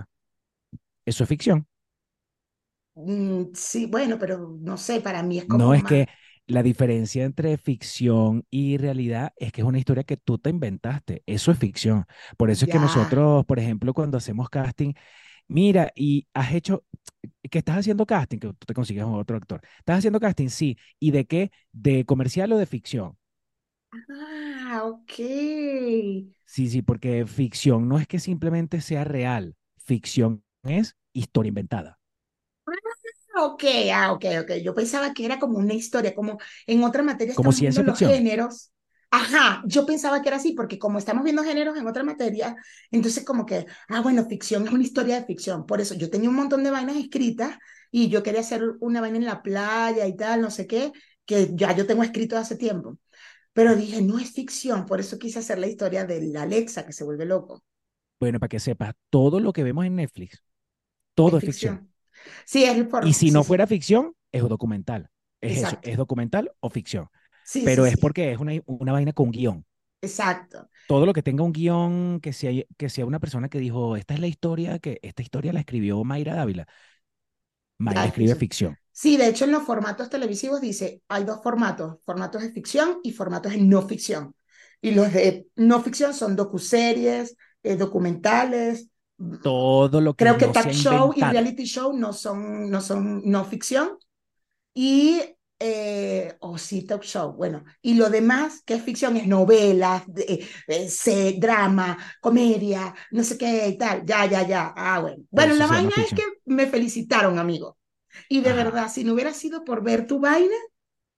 Eso 1.05 1.23
es 1.23 1.29
ficción. 1.29 1.67
mm, 2.95 3.53
sí, 3.53 3.85
bueno, 3.87 4.17
pero 4.19 4.57
no 4.61 4.77
sé, 4.77 5.01
para 5.01 5.23
mí 5.23 5.37
es 5.39 5.45
No 5.45 5.73
como 5.73 5.73
es 5.73 5.83
más, 5.83 5.83
que 5.83 6.07
la 6.47 6.63
diferencia 6.63 7.23
entre 7.25 7.57
ficción 7.57 8.45
y 8.49 8.77
realidad 8.77 9.33
es 9.37 9.51
que 9.51 9.61
es 9.61 9.67
una 9.67 9.79
historia 9.79 10.03
que 10.03 10.17
tú 10.17 10.37
te 10.37 10.49
inventaste. 10.49 11.23
Eso 11.25 11.51
es 11.51 11.57
ficción. 11.59 12.05
Por 12.37 12.49
eso 12.49 12.65
es 12.65 12.69
que 12.69 12.79
nosotros, 12.79 13.45
por 13.45 13.59
ejemplo, 13.59 13.93
cuando 13.93 14.17
hacemos 14.17 14.49
casting, 14.49 14.93
mira, 15.47 15.91
y 15.95 16.27
has 16.33 16.53
hecho, 16.53 16.83
que 17.51 17.59
estás 17.59 17.77
haciendo 17.79 18.05
casting, 18.05 18.39
que 18.39 18.47
tú 18.49 18.65
te 18.67 18.73
consigues 18.73 19.05
otro 19.07 19.37
actor. 19.37 19.61
¿Estás 19.79 19.99
haciendo 19.99 20.19
casting? 20.19 20.49
Sí. 20.49 20.77
¿Y 20.99 21.11
de 21.11 21.25
qué? 21.27 21.51
¿De 21.73 22.05
comercial 22.05 22.51
o 22.53 22.57
de 22.57 22.65
ficción? 22.67 23.17
ah, 23.91 24.81
ok, 24.85 25.13
Sí, 26.45 26.69
sí, 26.69 26.81
porque 26.81 27.25
ficción 27.25 27.87
no 27.89 27.97
es 27.99 28.07
que 28.07 28.19
simplemente 28.19 28.81
sea 28.81 29.03
real. 29.03 29.55
Ficción 29.77 30.43
es 30.63 30.95
historia 31.13 31.49
inventada. 31.49 31.99
ok, 33.35 33.63
ah, 33.93 34.11
ok, 34.13 34.25
ok, 34.43 34.51
yo 34.63 34.73
pensaba 34.75 35.13
que 35.13 35.25
era 35.25 35.39
como 35.39 35.57
una 35.57 35.73
historia, 35.73 36.13
como 36.15 36.37
en 36.67 36.83
otra 36.83 37.03
materia 37.03 37.33
Como 37.33 37.51
ciencia 37.51 37.83
los 37.83 37.99
ficción. 37.99 38.11
géneros, 38.13 38.71
ajá, 39.13 39.63
yo 39.65 39.85
pensaba 39.85 40.21
que 40.21 40.29
era 40.29 40.37
así, 40.37 40.53
porque 40.53 40.79
como 40.79 40.97
estamos 40.97 41.23
viendo 41.23 41.43
géneros 41.43 41.77
en 41.77 41.87
otra 41.87 42.03
materia, 42.03 42.55
entonces 42.91 43.23
como 43.25 43.45
que, 43.45 43.65
ah, 43.89 44.01
bueno, 44.01 44.25
ficción 44.27 44.65
es 44.67 44.73
una 44.73 44.83
historia 44.83 45.19
de 45.19 45.25
ficción, 45.25 45.65
por 45.65 45.81
eso 45.81 45.95
yo 45.95 46.09
tenía 46.09 46.29
un 46.29 46.35
montón 46.35 46.63
de 46.63 46.71
vainas 46.71 46.97
escritas 46.97 47.57
y 47.91 48.09
yo 48.09 48.23
quería 48.23 48.41
hacer 48.41 48.63
una 48.81 49.01
vaina 49.01 49.17
en 49.17 49.25
la 49.25 49.43
playa 49.43 50.07
y 50.07 50.15
tal, 50.17 50.41
no 50.41 50.49
sé 50.51 50.67
qué, 50.67 50.91
que 51.25 51.49
ya 51.53 51.75
yo 51.75 51.85
tengo 51.87 52.03
escrito 52.03 52.37
hace 52.37 52.55
tiempo. 52.57 52.97
Pero 53.53 53.75
dije, 53.75 54.01
no 54.01 54.19
es 54.19 54.31
ficción, 54.33 54.85
por 54.87 54.99
eso 55.01 55.19
quise 55.19 55.39
hacer 55.39 55.59
la 55.59 55.67
historia 55.67 56.05
de 56.05 56.21
la 56.21 56.43
Alexa 56.43 56.85
que 56.85 56.93
se 56.93 57.03
vuelve 57.05 57.25
loco. 57.25 57.63
Bueno, 58.19 58.39
para 58.39 58.49
que 58.49 58.59
sepas, 58.59 58.95
todo 59.09 59.39
lo 59.39 59.53
que 59.53 59.63
vemos 59.63 59.85
en 59.85 59.95
Netflix, 59.95 60.43
todo 61.15 61.37
Es 61.37 61.39
es 61.39 61.43
ficción. 61.45 61.81
ficción. 61.81 61.93
Sí, 62.45 62.63
es 62.65 62.75
el 62.77 62.89
Y 62.99 63.13
forma. 63.13 63.13
si 63.13 63.31
Sí, 63.31 63.31
no 63.31 63.43
sí. 63.43 63.43
fuera 63.43 63.67
ficción, 63.67 64.15
es 64.31 64.41
documental. 64.47 65.09
Es 65.41 65.57
eso, 65.57 65.77
es 65.81 65.97
documental 65.97 66.51
o 66.59 66.69
ficción. 66.69 67.09
Sí, 67.43 67.67
sí, 67.67 67.67
Pero 67.67 67.85
es 67.85 67.97
sí. 67.97 67.97
porque 67.97 68.31
es 68.31 68.37
una, 68.39 68.53
una 68.65 68.91
vaina 68.93 69.13
con 69.13 69.31
guion. 69.31 69.65
Exacto. 70.01 70.69
Todo 70.85 71.05
lo 71.05 71.13
que 71.13 71.23
tenga 71.23 71.43
un 71.43 71.53
guion, 71.53 72.19
que 72.21 72.33
sea, 72.33 72.51
que 72.77 72.89
sea 72.89 73.05
una 73.05 73.19
persona 73.19 73.49
que 73.49 73.59
dijo, 73.59 73.95
esta 73.95 74.13
es 74.13 74.19
la 74.19 74.27
historia, 74.27 74.79
que 74.79 74.99
esta 75.01 75.21
historia 75.21 75.53
la 75.53 75.59
escribió 75.61 76.03
Mayra 76.03 76.35
Dávila. 76.35 76.67
Mayra 77.77 78.05
Ah, 78.05 78.07
escribe 78.07 78.35
ficción. 78.35 78.77
Sí, 78.91 79.17
de 79.17 79.27
hecho 79.29 79.45
en 79.45 79.51
los 79.51 79.63
formatos 79.63 80.09
televisivos 80.09 80.61
dice, 80.61 81.03
hay 81.07 81.23
dos 81.25 81.41
formatos, 81.43 81.99
formatos 82.05 82.41
de 82.43 82.51
ficción 82.51 82.99
y 83.03 83.13
formatos 83.13 83.53
de 83.53 83.59
no 83.59 83.81
ficción. 83.87 84.35
Y 84.81 84.91
los 84.91 85.13
de 85.13 85.47
no 85.55 85.81
ficción 85.83 86.13
son 86.13 86.35
docuseries, 86.35 87.37
eh, 87.63 87.75
documentales, 87.77 88.89
mm, 89.17 89.35
Todo 89.41 90.01
lo 90.01 90.15
que 90.15 90.25
creo 90.25 90.37
que 90.37 90.47
no 90.47 90.53
se 90.53 90.69
talk 90.69 90.71
show 90.71 91.13
y 91.15 91.23
inventado. 91.23 91.25
reality 91.25 91.65
show 91.65 91.93
no 91.97 92.13
son, 92.13 92.69
no 92.69 92.81
son 92.81 93.21
no 93.25 93.45
ficción. 93.45 93.97
Y, 94.73 95.21
eh, 95.59 96.35
o 96.41 96.57
sí, 96.57 96.83
talk 96.85 97.03
show, 97.03 97.33
bueno, 97.33 97.63
y 97.81 97.93
lo 97.95 98.09
demás 98.09 98.61
que 98.65 98.73
es 98.75 98.83
ficción 98.83 99.15
es 99.17 99.27
novelas, 99.27 100.03
de- 100.07 100.45
eh, 100.67 100.89
se- 100.89 101.35
drama, 101.39 101.97
comedia, 102.21 102.93
no 103.11 103.23
sé 103.23 103.37
qué 103.37 103.67
y 103.69 103.77
tal, 103.77 104.05
ya, 104.05 104.25
ya, 104.25 104.45
ya, 104.47 104.73
ah, 104.75 104.99
bueno. 105.01 105.23
Bueno, 105.31 105.53
la 105.55 105.67
vaina 105.67 105.93
es 106.05 106.13
que 106.13 106.23
me 106.45 106.67
felicitaron, 106.67 107.39
amigo. 107.39 107.77
Y 108.29 108.41
de 108.41 108.53
verdad, 108.53 108.89
si 108.91 109.03
no 109.03 109.13
hubiera 109.13 109.33
sido 109.33 109.63
por 109.65 109.83
ver 109.83 110.07
tu 110.07 110.19
vaina, 110.19 110.55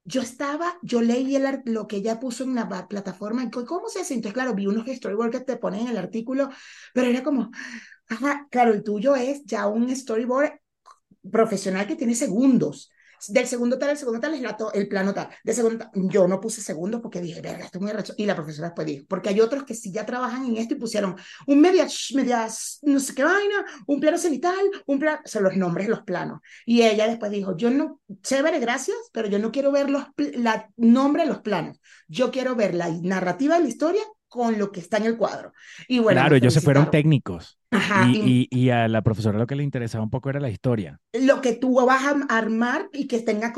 yo 0.03 0.21
estaba, 0.21 0.77
yo 0.83 1.01
leí 1.01 1.35
el, 1.35 1.61
lo 1.65 1.87
que 1.87 1.97
ella 1.97 2.19
puso 2.19 2.43
en 2.43 2.55
la 2.55 2.67
plataforma, 2.87 3.49
¿cómo 3.51 3.89
se 3.89 4.01
hace? 4.01 4.13
Entonces, 4.13 4.33
claro, 4.35 4.53
vi 4.55 4.67
unos 4.67 4.87
storyboards 4.87 5.39
que 5.39 5.45
te 5.45 5.57
ponen 5.57 5.81
en 5.81 5.87
el 5.89 5.97
artículo, 5.97 6.49
pero 6.93 7.07
era 7.09 7.23
como, 7.23 7.51
ajá, 8.09 8.47
claro, 8.51 8.73
el 8.73 8.83
tuyo 8.83 9.15
es 9.15 9.45
ya 9.45 9.67
un 9.67 9.95
storyboard 9.95 10.53
profesional 11.31 11.87
que 11.87 11.95
tiene 11.95 12.15
segundos. 12.15 12.91
Del 13.27 13.47
segundo 13.47 13.77
tal, 13.79 13.89
el 13.91 13.97
segundo 13.97 14.19
tal 14.19 14.33
es 14.33 14.41
la 14.41 14.55
to- 14.57 14.73
el 14.73 14.87
plano 14.87 15.13
tal. 15.13 15.29
De 15.43 15.53
segundo 15.53 15.85
yo 15.93 16.27
no 16.27 16.39
puse 16.39 16.61
segundos 16.61 17.01
porque 17.01 17.21
dije, 17.21 17.41
verga, 17.41 17.65
esto 17.65 17.77
es 17.77 17.81
muy 17.81 17.91
arrecho. 17.91 18.13
Y 18.17 18.25
la 18.25 18.35
profesora 18.35 18.67
después 18.69 18.87
dijo, 18.87 19.05
porque 19.07 19.29
hay 19.29 19.41
otros 19.41 19.63
que 19.63 19.73
sí 19.73 19.91
ya 19.91 20.05
trabajan 20.05 20.45
en 20.45 20.57
esto 20.57 20.75
y 20.75 20.77
pusieron 20.79 21.15
un 21.47 21.61
media, 21.61 21.87
media, 22.13 22.47
no 22.83 22.99
sé 22.99 23.15
qué 23.15 23.23
vaina, 23.23 23.65
un 23.87 23.99
plano 23.99 24.17
cenital, 24.17 24.55
un 24.85 24.99
plano, 24.99 25.19
o 25.25 25.27
sea, 25.27 25.41
los 25.41 25.55
nombres, 25.55 25.87
los 25.89 26.01
planos. 26.03 26.39
Y 26.65 26.81
ella 26.83 27.07
después 27.07 27.31
dijo, 27.31 27.55
yo 27.57 27.69
no, 27.69 28.01
chévere, 28.21 28.59
gracias, 28.59 28.97
pero 29.11 29.27
yo 29.27 29.39
no 29.39 29.51
quiero 29.51 29.71
ver 29.71 29.89
los 29.89 30.03
la 30.17 30.69
nombre 30.77 31.23
de 31.23 31.29
los 31.29 31.39
planos. 31.39 31.79
Yo 32.07 32.31
quiero 32.31 32.55
ver 32.55 32.75
la 32.75 32.89
narrativa 32.89 33.55
de 33.55 33.63
la 33.63 33.69
historia 33.69 34.01
con 34.27 34.57
lo 34.59 34.71
que 34.71 34.79
está 34.81 34.97
en 34.97 35.05
el 35.05 35.17
cuadro. 35.17 35.53
Y 35.87 35.99
bueno, 35.99 36.19
Claro, 36.21 36.35
ellos 36.35 36.53
se 36.53 36.61
fueron 36.61 36.89
técnicos. 36.91 37.57
Ajá, 37.75 38.11
Y, 38.11 38.47
y 38.51 38.69
a 38.69 38.87
la 38.87 39.01
profesora 39.01 39.39
lo 39.39 39.47
que 39.47 39.55
le 39.55 39.63
interesaba 39.63 40.03
un 40.03 40.09
poco 40.09 40.29
era 40.29 40.39
la 40.39 40.49
historia. 40.49 40.99
lo 41.13 41.41
que 41.41 41.53
tú 41.53 41.75
vas 41.85 42.03
a 42.03 42.37
armar 42.37 42.89
y 42.93 43.07
que 43.07 43.21
tenga 43.21 43.53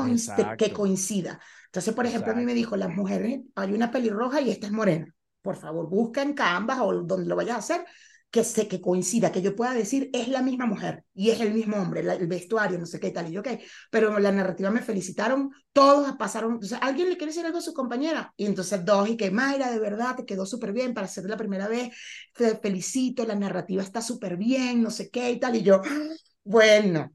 que 0.56 0.72
coincida. 0.72 1.40
Entonces, 1.66 1.94
por 1.94 2.06
ejemplo, 2.06 2.32
a 2.32 2.34
mí 2.36 2.44
me 2.44 2.54
dijo, 2.54 2.76
las 2.76 2.94
mujeres, 2.94 3.40
hay 3.54 3.72
una 3.72 3.90
pelirroja 3.90 4.40
y 4.40 4.50
esta 4.50 4.66
es 4.66 4.72
morena. 4.72 5.12
Por 5.42 5.56
favor, 5.56 5.88
busca 5.88 6.22
en 6.22 6.34
Canvas 6.34 6.78
o 6.80 6.92
donde 7.02 7.26
lo 7.28 7.36
vayas 7.36 7.56
a 7.56 7.58
hacer, 7.58 7.84
que 8.30 8.44
se 8.44 8.68
que 8.68 8.80
coincida, 8.80 9.32
que 9.32 9.40
yo 9.42 9.56
pueda 9.56 9.72
decir, 9.72 10.10
es 10.12 10.28
la 10.28 10.42
misma 10.42 10.66
mujer 10.66 11.04
y 11.14 11.30
es 11.30 11.40
el 11.40 11.54
mismo 11.54 11.76
hombre, 11.78 12.02
la- 12.02 12.14
el 12.14 12.26
vestuario, 12.26 12.78
no 12.78 12.84
sé 12.86 13.00
qué 13.00 13.08
y 13.08 13.12
tal. 13.12 13.28
Y 13.28 13.32
yo, 13.32 13.40
ok, 13.40 13.48
pero 13.90 14.18
la 14.18 14.30
narrativa 14.32 14.70
me 14.70 14.82
felicitaron, 14.82 15.50
todos 15.72 16.14
pasaron, 16.18 16.52
entonces, 16.54 16.78
¿alguien 16.82 17.08
le 17.08 17.16
quiere 17.16 17.32
decir 17.32 17.46
algo 17.46 17.58
a 17.58 17.62
su 17.62 17.72
compañera? 17.74 18.32
Y 18.36 18.46
entonces 18.46 18.84
dos, 18.84 19.08
y 19.08 19.16
que 19.16 19.30
Mayra, 19.30 19.70
de 19.70 19.78
verdad, 19.78 20.16
te 20.16 20.26
quedó 20.26 20.44
súper 20.46 20.72
bien 20.72 20.92
para 20.94 21.08
ser 21.08 21.24
la 21.24 21.36
primera 21.38 21.68
vez, 21.68 21.90
te 22.34 22.56
felicito, 22.58 23.24
la 23.24 23.34
narrativa 23.34 23.82
está 23.82 24.02
súper 24.02 24.36
bien, 24.36 24.82
no 24.82 24.90
sé 24.90 25.10
qué 25.10 25.30
y 25.30 25.40
tal. 25.40 25.56
Y 25.56 25.62
yo, 25.62 25.80
bueno, 26.44 27.10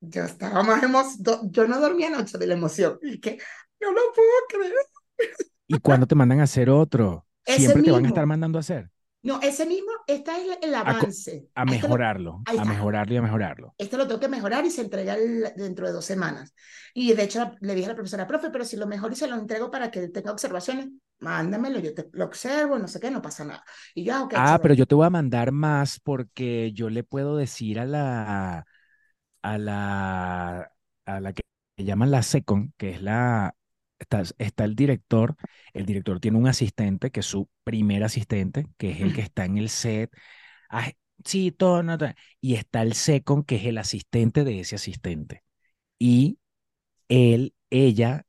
yo 0.00 0.24
estaba 0.24 0.62
más 0.64 0.82
emocionada, 0.84 1.42
yo 1.52 1.68
no 1.68 1.80
dormía 1.80 2.08
anoche 2.08 2.38
de 2.38 2.48
la 2.48 2.54
emoción, 2.54 2.98
y 3.02 3.20
que 3.20 3.38
no 3.80 3.92
lo 3.92 4.00
puedo 4.14 4.30
creer. 4.50 4.74
¿Y 5.66 5.80
cuándo 5.80 6.06
te 6.06 6.14
mandan 6.14 6.38
a 6.40 6.44
hacer 6.44 6.70
otro? 6.70 7.26
Ese 7.46 7.72
Siempre 7.72 7.82
te 7.82 7.90
van 7.90 8.04
a 8.04 8.08
estar 8.08 8.26
mandando 8.26 8.58
a 8.58 8.60
hacer. 8.60 8.91
No, 9.22 9.40
ese 9.42 9.66
mismo, 9.66 9.90
esta 10.06 10.38
es 10.38 10.58
el 10.62 10.74
A, 10.84 10.90
avance. 10.90 11.48
a 11.54 11.64
Este 11.64 11.88
lo, 11.88 11.96
mejorarlo, 11.96 12.46
a 12.54 12.64
mejorarlo 12.64 13.14
y 13.14 13.16
a 13.16 13.22
mejorarlo. 13.22 13.74
Este 13.78 13.96
lo 13.96 14.06
tengo 14.06 14.20
que 14.20 14.28
mejorar 14.28 14.64
y 14.64 14.70
se 14.70 14.82
entrega 14.82 15.14
el- 15.14 15.52
dentro 15.56 15.86
de 15.86 15.92
dos 15.92 16.04
semanas. 16.04 16.54
Y 16.94 17.12
de 17.14 17.24
hecho 17.24 17.52
le 17.60 17.74
dije 17.74 17.86
a 17.86 17.90
la 17.90 17.94
profesora, 17.96 18.26
profe, 18.26 18.50
pero 18.50 18.64
si 18.64 18.76
lo 18.76 18.86
mejor 18.86 19.12
y 19.12 19.16
se 19.16 19.26
lo 19.28 19.34
entrego 19.36 19.70
para 19.70 19.90
que 19.90 20.08
tenga 20.08 20.30
observaciones, 20.32 20.88
mándamelo, 21.20 21.80
yo 21.80 21.94
te 21.94 22.08
lo 22.12 22.24
observo, 22.26 22.78
no 22.78 22.86
sé 22.88 23.00
qué, 23.00 23.10
no 23.10 23.22
pasa 23.22 23.44
nada. 23.44 23.64
Y 23.94 24.04
yo, 24.04 24.14
ah, 24.14 24.28
Ah, 24.34 24.58
pero 24.62 24.74
yo 24.74 24.86
te 24.86 24.94
voy 24.94 25.06
a 25.06 25.10
mandar 25.10 25.52
más 25.52 26.00
porque 26.00 26.72
yo 26.72 26.88
le 26.88 27.04
puedo 27.04 27.36
decir 27.36 27.78
a 27.78 27.84
la, 27.84 28.64
a 29.42 29.58
la, 29.58 30.72
a 31.06 31.20
la 31.20 31.32
que 31.34 31.42
llaman 31.78 32.10
la 32.10 32.22
SECON, 32.22 32.74
que 32.78 32.90
es 32.90 33.02
la, 33.02 33.54
está, 34.02 34.22
está 34.38 34.64
el 34.64 34.74
director, 34.76 35.36
el 35.74 35.86
director 35.86 36.20
tiene 36.20 36.38
un 36.38 36.46
asistente, 36.48 37.10
que 37.10 37.20
es 37.20 37.26
su 37.26 37.48
primer 37.64 38.04
asistente, 38.04 38.66
que 38.78 38.90
es 38.92 39.00
el 39.00 39.14
que 39.14 39.22
está 39.22 39.44
en 39.44 39.58
el 39.58 39.68
set, 39.68 40.10
ah, 40.70 40.90
sí, 41.24 41.52
todo, 41.52 41.82
no, 41.82 41.98
todo, 41.98 42.12
y 42.40 42.54
está 42.54 42.82
el 42.82 42.94
SECON, 42.94 43.44
que 43.44 43.56
es 43.56 43.66
el 43.66 43.78
asistente 43.78 44.44
de 44.44 44.60
ese 44.60 44.76
asistente. 44.76 45.42
Y 45.98 46.38
él, 47.08 47.54
ella, 47.70 48.26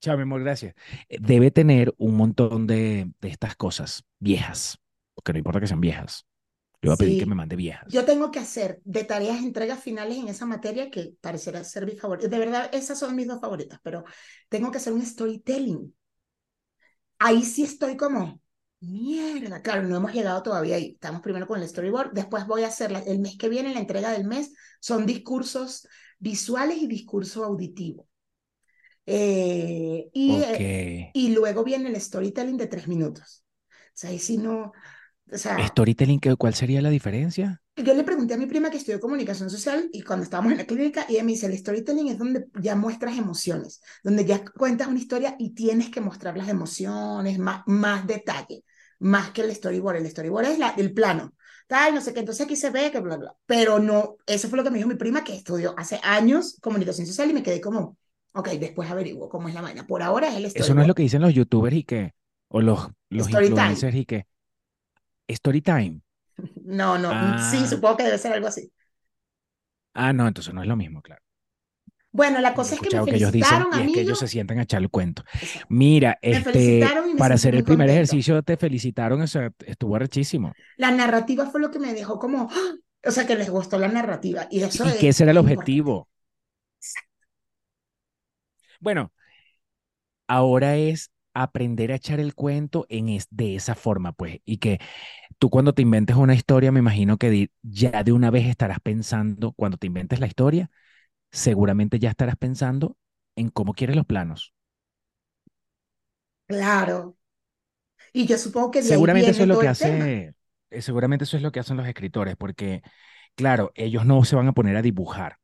chao, 0.00 0.16
mi 0.16 0.24
amor, 0.24 0.42
gracias, 0.42 0.74
eh, 1.08 1.18
debe 1.20 1.50
tener 1.50 1.94
un 1.98 2.16
montón 2.16 2.66
de, 2.66 3.12
de 3.20 3.28
estas 3.28 3.56
cosas 3.56 4.04
viejas, 4.20 4.78
porque 5.14 5.32
no 5.34 5.38
importa 5.38 5.60
que 5.60 5.68
sean 5.68 5.80
viejas. 5.82 6.26
Le 6.82 6.88
voy 6.88 6.94
a 6.94 6.98
pedir 6.98 7.16
que 7.16 7.24
me 7.26 7.34
mande 7.34 7.56
viejas. 7.56 7.94
yo 7.94 8.04
tengo 8.04 8.30
que 8.30 8.38
hacer 8.38 8.80
de 8.84 9.04
tareas, 9.04 9.40
entregas 9.42 9.80
finales 9.82 10.18
en 10.18 10.28
esa 10.28 10.46
materia 10.46 10.90
que 10.90 11.14
pareciera 11.20 11.64
ser 11.64 11.86
mi 11.86 11.96
favorita. 11.96 12.28
De 12.28 12.38
verdad, 12.38 12.70
esas 12.72 12.98
son 12.98 13.16
mis 13.16 13.26
dos 13.26 13.40
favoritas, 13.40 13.80
pero 13.82 14.04
tengo 14.48 14.70
que 14.70 14.78
hacer 14.78 14.92
un 14.92 15.04
storytelling. 15.04 15.94
Ahí 17.18 17.42
sí 17.42 17.62
estoy 17.64 17.96
como, 17.96 18.40
mierda, 18.80 19.60
claro, 19.62 19.82
no 19.82 19.96
hemos 19.96 20.12
llegado 20.12 20.42
todavía 20.42 20.76
ahí. 20.76 20.92
Estamos 20.94 21.20
primero 21.22 21.46
con 21.46 21.60
el 21.60 21.68
storyboard, 21.68 22.12
después 22.12 22.46
voy 22.46 22.62
a 22.64 22.68
hacer 22.68 22.90
la- 22.92 23.00
el 23.00 23.18
mes 23.20 23.36
que 23.38 23.48
viene, 23.48 23.74
la 23.74 23.80
entrega 23.80 24.10
del 24.12 24.24
mes, 24.26 24.52
son 24.80 25.04
discursos 25.06 25.86
visuales 26.18 26.78
y 26.78 26.86
discurso 26.86 27.44
auditivo. 27.44 28.08
Eh, 29.06 30.10
y, 30.12 30.42
Ok. 30.42 30.60
eh, 30.60 30.66
y 31.12 31.30
luego 31.34 31.64
viene 31.64 31.88
el 31.90 32.00
storytelling 32.00 32.56
de 32.56 32.66
tres 32.68 32.88
minutos. 32.88 33.44
O 33.70 33.74
sea, 33.94 34.10
ahí 34.10 34.18
sí 34.18 34.38
no, 34.38 34.72
o 35.32 35.38
sea, 35.38 35.58
Storytelling, 35.64 36.18
¿qué- 36.18 36.34
¿cuál 36.34 36.54
sería 36.54 36.82
la 36.82 36.90
diferencia? 36.90 37.62
yo 37.76 37.94
le 37.94 38.04
pregunté 38.04 38.34
a 38.34 38.36
mi 38.36 38.46
prima 38.46 38.70
que 38.70 38.76
estudió 38.76 39.00
comunicación 39.00 39.48
social 39.48 39.88
y 39.92 40.02
cuando 40.02 40.24
estábamos 40.24 40.52
en 40.52 40.58
la 40.58 40.66
clínica, 40.66 41.06
ella 41.08 41.24
me 41.24 41.32
dice, 41.32 41.46
el 41.46 41.56
storytelling 41.56 42.08
es 42.08 42.18
donde 42.18 42.46
ya 42.60 42.76
muestras 42.76 43.16
emociones, 43.16 43.80
donde 44.04 44.24
ya 44.26 44.44
cuentas 44.44 44.88
una 44.88 44.98
historia 44.98 45.34
y 45.38 45.54
tienes 45.54 45.88
que 45.90 46.00
mostrar 46.02 46.36
las 46.36 46.48
emociones, 46.48 47.38
más, 47.38 47.62
más 47.66 48.06
detalle, 48.06 48.64
más 48.98 49.30
que 49.30 49.42
el 49.42 49.54
storyboard. 49.54 49.96
El 49.96 50.10
storyboard 50.10 50.44
es 50.46 50.58
la, 50.58 50.70
el 50.76 50.92
plano, 50.92 51.32
tal, 51.68 51.94
no 51.94 52.00
sé 52.02 52.12
qué, 52.12 52.20
entonces 52.20 52.44
aquí 52.44 52.54
se 52.56 52.68
ve 52.70 52.90
que 52.90 53.00
bla, 53.00 53.16
bla. 53.16 53.34
Pero 53.46 53.78
no, 53.78 54.16
eso 54.26 54.48
fue 54.48 54.58
lo 54.58 54.64
que 54.64 54.70
me 54.70 54.76
dijo 54.76 54.88
mi 54.88 54.96
prima 54.96 55.24
que 55.24 55.34
estudió 55.34 55.74
hace 55.78 55.98
años 56.02 56.58
comunicación 56.60 57.06
social 57.06 57.30
y 57.30 57.34
me 57.34 57.42
quedé 57.42 57.60
como, 57.62 57.96
ok, 58.34 58.48
después 58.60 58.90
averiguo 58.90 59.28
cómo 59.30 59.48
es 59.48 59.54
la 59.54 59.62
vaina. 59.62 59.86
Por 59.86 60.02
ahora 60.02 60.28
es 60.28 60.36
el 60.36 60.44
Eso 60.54 60.74
no 60.74 60.80
es 60.82 60.86
storyboard. 60.86 60.88
lo 60.88 60.94
que 60.94 61.02
dicen 61.02 61.22
los 61.22 61.34
youtubers 61.34 61.76
y 61.76 61.84
que, 61.84 62.12
o 62.48 62.60
los, 62.60 62.88
los 63.08 63.30
influencers 63.30 63.94
y 63.96 64.04
que, 64.04 64.26
story 65.32 65.62
time. 65.62 66.00
No, 66.64 66.98
no, 66.98 67.38
sí, 67.38 67.66
Ah, 67.66 67.66
supongo 67.66 67.98
que 67.98 68.04
debe 68.04 68.18
ser 68.18 68.32
algo 68.32 68.46
así. 68.48 68.72
ah, 69.94 70.12
no, 70.12 70.26
entonces 70.28 70.54
no 70.54 70.62
es 70.62 70.68
lo 70.68 70.76
mismo, 70.76 71.02
claro. 71.02 71.22
Bueno, 72.12 72.40
la 72.40 72.54
cosa 72.54 72.74
es 72.74 72.80
que 72.80 72.90
me 72.90 72.96
escuchado 72.96 73.06
que 73.08 73.16
ellos 73.16 73.30
dicen 73.32 73.58
felicitaron, 73.58 73.72
y 73.72 73.82
es 73.82 73.90
que 73.92 74.00
ellos 74.00 74.18
se 74.18 74.28
sientan 74.28 74.58
a 74.58 74.62
echar 74.62 74.82
el 74.82 74.90
cuento. 74.90 75.22
Exacto. 75.40 75.68
Mira, 75.68 76.18
este, 76.22 76.50
felicitaron 76.50 77.16
para 77.16 77.34
hacer 77.36 77.54
el 77.54 77.64
primer 77.64 77.88
ejercicio 77.90 78.42
te 78.42 78.56
felicitaron, 78.56 79.20
o 79.22 79.26
sea, 79.26 79.52
estuvo 79.66 79.96
arrechísimo. 79.96 80.52
La 80.76 80.90
narrativa 80.90 81.46
fue 81.46 81.60
lo 81.60 81.70
que 81.70 81.78
me 81.78 81.94
dejó 81.94 82.18
como, 82.18 82.48
¡ah! 82.50 82.74
o 83.06 83.10
sea, 83.12 83.26
que 83.26 83.36
les 83.36 83.50
gustó 83.50 83.78
la 83.78 83.88
narrativa 83.88 84.48
y 84.50 84.62
eso 84.62 84.84
¿Y 84.84 84.88
es, 84.88 84.96
qué 84.96 85.08
ese 85.08 85.22
era 85.24 85.32
el 85.32 85.38
objetivo? 85.38 86.08
Bueno, 88.80 89.12
ahora 90.28 90.76
es 90.76 91.10
aprender 91.42 91.92
a 91.92 91.96
echar 91.96 92.20
el 92.20 92.34
cuento 92.34 92.86
en 92.88 93.08
es, 93.08 93.26
de 93.30 93.56
esa 93.56 93.74
forma, 93.74 94.12
pues, 94.12 94.38
y 94.44 94.58
que 94.58 94.78
tú 95.38 95.50
cuando 95.50 95.74
te 95.74 95.82
inventes 95.82 96.16
una 96.16 96.34
historia, 96.34 96.72
me 96.72 96.80
imagino 96.80 97.18
que 97.18 97.50
ya 97.62 98.02
de 98.04 98.12
una 98.12 98.30
vez 98.30 98.46
estarás 98.48 98.80
pensando, 98.80 99.52
cuando 99.52 99.78
te 99.78 99.86
inventes 99.88 100.20
la 100.20 100.26
historia, 100.28 100.70
seguramente 101.32 101.98
ya 101.98 102.10
estarás 102.10 102.36
pensando 102.36 102.96
en 103.36 103.50
cómo 103.50 103.74
quieres 103.74 103.96
los 103.96 104.06
planos. 104.06 104.54
Claro. 106.46 107.16
Y 108.12 108.26
yo 108.26 108.38
supongo 108.38 108.70
que 108.72 108.82
de 108.82 108.94
ahí 108.94 108.98
Seguramente 108.98 109.30
eso 109.30 109.42
es 109.42 109.48
lo 109.48 109.58
que 109.58 109.68
tema. 109.68 109.72
hace, 109.72 110.34
eh, 110.70 110.82
seguramente 110.82 111.24
eso 111.24 111.36
es 111.36 111.42
lo 111.42 111.52
que 111.52 111.60
hacen 111.60 111.76
los 111.76 111.86
escritores, 111.86 112.36
porque, 112.36 112.82
claro, 113.36 113.72
ellos 113.74 114.06
no 114.06 114.24
se 114.24 114.36
van 114.36 114.48
a 114.48 114.52
poner 114.52 114.76
a 114.76 114.82
dibujar, 114.82 115.38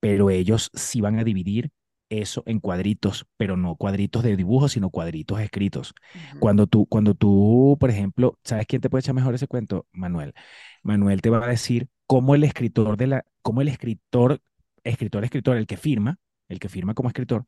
pero 0.00 0.30
ellos 0.30 0.70
sí 0.74 1.00
van 1.00 1.18
a 1.18 1.24
dividir 1.24 1.70
eso 2.10 2.42
en 2.46 2.60
cuadritos, 2.60 3.26
pero 3.36 3.56
no 3.56 3.76
cuadritos 3.76 4.22
de 4.22 4.36
dibujo, 4.36 4.68
sino 4.68 4.90
cuadritos 4.90 5.40
escritos. 5.40 5.94
Cuando 6.40 6.66
tú, 6.66 6.86
cuando 6.86 7.14
tú, 7.14 7.76
por 7.78 7.90
ejemplo, 7.90 8.38
¿sabes 8.44 8.66
quién 8.66 8.80
te 8.80 8.90
puede 8.90 9.00
echar 9.00 9.14
mejor 9.14 9.34
ese 9.34 9.46
cuento? 9.46 9.86
Manuel. 9.92 10.34
Manuel 10.82 11.22
te 11.22 11.30
va 11.30 11.44
a 11.44 11.48
decir 11.48 11.88
cómo 12.06 12.34
el 12.34 12.44
escritor 12.44 12.96
de 12.96 13.06
la, 13.08 13.24
cómo 13.42 13.60
el 13.60 13.68
escritor, 13.68 14.40
escritor, 14.84 15.24
escritor, 15.24 15.56
el 15.56 15.66
que 15.66 15.76
firma, 15.76 16.18
el 16.48 16.58
que 16.58 16.68
firma 16.68 16.94
como 16.94 17.08
escritor, 17.08 17.44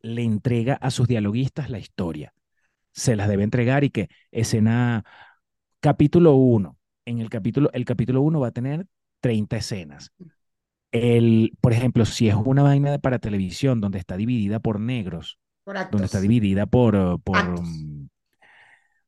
le 0.00 0.22
entrega 0.22 0.74
a 0.74 0.90
sus 0.90 1.08
dialoguistas 1.08 1.70
la 1.70 1.78
historia. 1.78 2.32
Se 2.92 3.16
las 3.16 3.28
debe 3.28 3.44
entregar 3.44 3.84
y 3.84 3.90
que 3.90 4.08
escena, 4.30 5.04
capítulo 5.80 6.34
1. 6.34 6.78
En 7.06 7.20
el 7.20 7.30
capítulo, 7.30 7.70
el 7.72 7.84
capítulo 7.84 8.22
1 8.22 8.40
va 8.40 8.48
a 8.48 8.52
tener 8.52 8.86
30 9.20 9.56
escenas. 9.56 10.12
El, 10.96 11.52
por 11.60 11.72
ejemplo, 11.72 12.04
si 12.06 12.28
es 12.28 12.34
una 12.36 12.62
vaina 12.62 12.98
para 12.98 13.18
televisión 13.18 13.80
donde 13.80 13.98
está 13.98 14.16
dividida 14.16 14.60
por 14.60 14.80
negros, 14.80 15.38
por 15.64 15.76
donde 15.90 16.06
está 16.06 16.20
dividida 16.20 16.66
por, 16.66 16.96
eh, 16.96 17.16
por, 17.24 17.42
actos, 17.42 17.62
mm, 17.62 18.08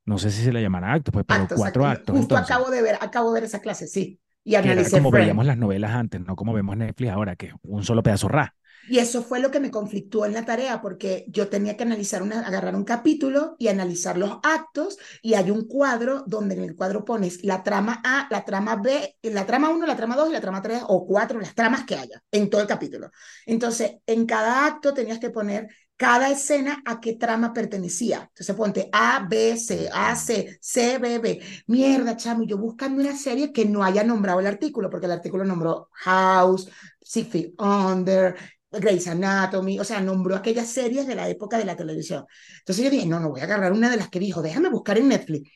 no 0.04 0.18
sé 0.18 0.30
si 0.30 0.42
se 0.42 0.52
le 0.52 0.62
llamará 0.62 0.92
actos, 0.94 1.12
pues, 1.12 1.24
pero 1.26 1.46
actos. 1.46 1.52
cuatro 1.52 1.86
act- 1.86 1.86
actos 1.86 2.16
Justo 2.16 2.18
entonces, 2.18 2.46
acabo 2.46 2.70
de 2.70 2.82
ver, 2.82 2.96
acabo 3.00 3.32
de 3.32 3.40
ver 3.40 3.44
esa 3.44 3.60
clase, 3.60 3.86
sí, 3.86 4.20
y 4.44 4.54
analicé 4.56 4.90
como 4.90 5.10
veíamos 5.10 5.46
las 5.46 5.56
novelas 5.58 5.92
antes, 5.92 6.20
no 6.20 6.36
como 6.36 6.52
vemos 6.52 6.76
Netflix 6.76 7.10
ahora, 7.12 7.36
que 7.36 7.46
es 7.46 7.54
un 7.62 7.84
solo 7.84 8.02
pedazo 8.02 8.28
ra. 8.28 8.54
Y 8.88 8.98
eso 8.98 9.22
fue 9.22 9.40
lo 9.40 9.50
que 9.50 9.60
me 9.60 9.70
conflictúa 9.70 10.26
en 10.26 10.34
la 10.34 10.44
tarea, 10.44 10.80
porque 10.80 11.24
yo 11.28 11.48
tenía 11.48 11.76
que 11.76 11.84
analizar 11.84 12.22
una, 12.22 12.40
agarrar 12.40 12.74
un 12.74 12.84
capítulo 12.84 13.56
y 13.58 13.68
analizar 13.68 14.16
los 14.16 14.38
actos, 14.42 14.98
y 15.22 15.34
hay 15.34 15.50
un 15.50 15.66
cuadro 15.66 16.24
donde 16.26 16.54
en 16.54 16.64
el 16.64 16.76
cuadro 16.76 17.04
pones 17.04 17.44
la 17.44 17.62
trama 17.62 18.00
A, 18.04 18.28
la 18.30 18.44
trama 18.44 18.76
B, 18.76 19.16
la 19.22 19.46
trama 19.46 19.70
1, 19.70 19.86
la 19.86 19.96
trama 19.96 20.16
2 20.16 20.30
y 20.30 20.32
la 20.32 20.40
trama 20.40 20.62
3 20.62 20.82
o 20.88 21.06
4, 21.06 21.40
las 21.40 21.54
tramas 21.54 21.84
que 21.84 21.96
haya 21.96 22.22
en 22.30 22.50
todo 22.50 22.60
el 22.60 22.66
capítulo. 22.66 23.10
Entonces, 23.46 23.92
en 24.06 24.26
cada 24.26 24.66
acto 24.66 24.94
tenías 24.94 25.18
que 25.18 25.30
poner 25.30 25.68
cada 25.98 26.30
escena 26.30 26.80
a 26.86 27.00
qué 27.00 27.14
trama 27.14 27.52
pertenecía. 27.52 28.28
Entonces 28.28 28.54
ponte 28.54 28.88
A, 28.92 29.26
B, 29.28 29.56
C, 29.56 29.90
A, 29.92 30.14
C, 30.14 30.56
C, 30.60 30.98
B, 30.98 31.18
B. 31.18 31.40
Mierda, 31.66 32.16
chamo, 32.16 32.44
yo 32.44 32.56
buscando 32.56 33.02
una 33.02 33.16
serie 33.16 33.52
que 33.52 33.64
no 33.64 33.82
haya 33.82 34.04
nombrado 34.04 34.38
el 34.38 34.46
artículo, 34.46 34.88
porque 34.88 35.06
el 35.06 35.12
artículo 35.12 35.44
nombró 35.44 35.88
House, 35.92 36.70
Six 37.02 37.28
Feet 37.28 37.54
Under, 37.58 38.36
Grey's 38.70 39.06
Anatomy, 39.08 39.78
o 39.80 39.84
sea, 39.84 40.00
nombró 40.00 40.36
aquellas 40.36 40.68
series 40.68 41.06
de 41.06 41.14
la 41.14 41.28
época 41.28 41.58
de 41.58 41.64
la 41.64 41.76
televisión. 41.76 42.24
Entonces 42.60 42.84
yo 42.84 42.90
dije, 42.90 43.06
no, 43.06 43.20
no 43.20 43.30
voy 43.30 43.40
a 43.40 43.44
agarrar 43.44 43.72
una 43.72 43.90
de 43.90 43.96
las 43.96 44.08
que 44.10 44.20
dijo, 44.20 44.42
déjame 44.42 44.68
buscar 44.70 44.98
en 44.98 45.08
Netflix. 45.08 45.50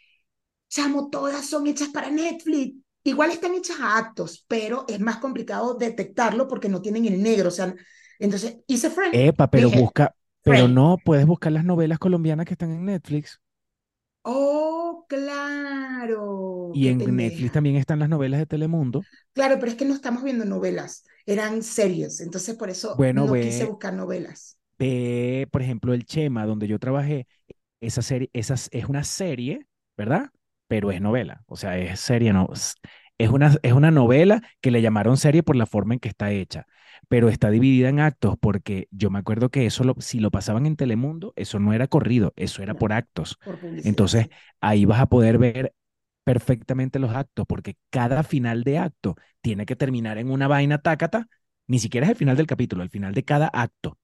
Chamo, 0.69 1.11
todas 1.11 1.47
son 1.47 1.67
hechas 1.67 1.89
para 1.91 2.11
Netflix. 2.11 2.77
Igual 3.05 3.31
están 3.33 3.55
hechas 3.55 3.79
a 3.81 3.99
actos, 3.99 4.45
pero 4.49 4.85
es 4.89 5.01
más 5.01 5.19
complicado 5.19 5.75
detectarlo 5.75 6.49
porque 6.49 6.69
no 6.69 6.83
tienen 6.83 7.07
el 7.07 7.23
negro. 7.23 7.49
O 7.49 7.53
sea, 7.53 7.75
entonces 8.19 8.59
hice 8.67 8.91
Friend, 8.91 9.15
Epa, 9.15 9.49
pero 9.51 9.71
dije, 9.71 9.71
busca, 9.71 10.15
pero 10.43 10.67
Friend. 10.67 10.69
no, 10.69 11.01
puedes 11.05 11.27
buscar 11.27 11.53
las 11.53 11.65
novelas 11.65 11.99
colombianas 12.01 12.47
que 12.47 12.55
están 12.55 12.71
en 12.73 12.85
Netflix. 12.87 13.41
Oh, 14.25 15.05
claro, 15.09 16.73
Y 16.73 16.89
en 16.89 17.17
Netflix 17.17 17.53
también 17.53 17.77
están 17.77 17.99
las 18.01 18.09
novelas 18.11 18.39
de 18.41 18.45
Telemundo. 18.47 19.07
Claro, 19.33 19.57
pero 19.59 19.73
es 19.73 19.79
que 19.79 19.85
no 19.85 19.95
estamos 19.95 20.23
viendo 20.23 20.45
novelas, 20.45 21.05
eran 21.27 21.63
series, 21.63 22.21
entonces 22.21 22.57
por 22.57 22.71
eso 22.71 23.01
Bueno, 23.01 23.27
no 23.27 23.41
quise 23.41 23.65
ve, 23.65 23.71
buscar 23.71 23.95
novelas. 23.95 24.59
ve, 24.79 25.49
por 25.51 25.63
ejemplo, 25.63 25.95
El 25.95 26.05
Chema, 26.07 26.47
donde 26.47 26.69
yo 26.69 26.79
trabajé, 26.79 27.27
esa 27.81 28.03
serie, 28.03 28.31
esa 28.33 28.55
es 28.55 28.87
una 28.89 29.05
serie, 29.05 29.67
¿verdad? 29.97 30.31
Pero 30.69 30.93
es 30.93 31.01
novela, 31.01 31.45
o 31.47 31.57
sea, 31.57 31.79
es 31.79 32.01
serie, 32.01 32.33
no, 32.33 32.49
es 33.19 33.31
una, 33.31 33.57
es 33.63 33.73
una 33.73 33.91
novela 33.91 34.43
que 34.61 34.71
le 34.71 34.83
llamaron 34.83 35.17
serie 35.19 35.43
por 35.43 35.57
la 35.57 35.67
forma 35.67 35.95
en 35.95 36.01
que 36.01 36.09
está 36.11 36.33
hecha, 36.33 36.67
pero 37.09 37.29
está 37.29 37.51
dividida 37.51 37.89
en 37.91 38.01
actos 38.01 38.37
porque 38.41 38.89
yo 38.91 39.11
me 39.11 39.19
acuerdo 39.21 39.51
que 39.51 39.67
eso, 39.67 39.85
lo, 39.85 39.95
si 40.01 40.21
lo 40.21 40.31
pasaban 40.31 40.67
en 40.67 40.77
Telemundo, 40.77 41.33
eso 41.37 41.59
no 41.61 41.73
era 41.75 41.89
corrido, 41.89 42.33
eso 42.37 42.63
era 42.63 42.75
No, 42.75 42.77
por 42.77 42.93
actos. 42.93 43.39
por 43.43 43.59
Entonces, 43.83 44.29
ahí 44.61 44.85
vas 44.87 45.01
a 45.01 45.07
poder 45.07 45.39
ver 45.39 45.75
perfectamente 46.25 46.99
los 46.99 47.13
actos, 47.15 47.47
porque 47.49 47.77
cada 47.91 48.23
final 48.23 48.65
de 48.65 48.79
acto 48.79 49.17
tiene 49.41 49.67
que 49.67 49.77
terminar 49.77 50.19
en 50.19 50.31
una 50.31 50.49
vaina 50.49 50.79
tácata, 50.79 51.29
ni 51.67 51.79
siquiera 51.79 52.07
es 52.07 52.11
el 52.13 52.17
final 52.17 52.37
del 52.37 52.47
capítulo, 52.47 52.83
el 52.83 52.91
final 52.91 53.15
de 53.15 53.25
cada 53.25 53.49
acto. 53.49 53.99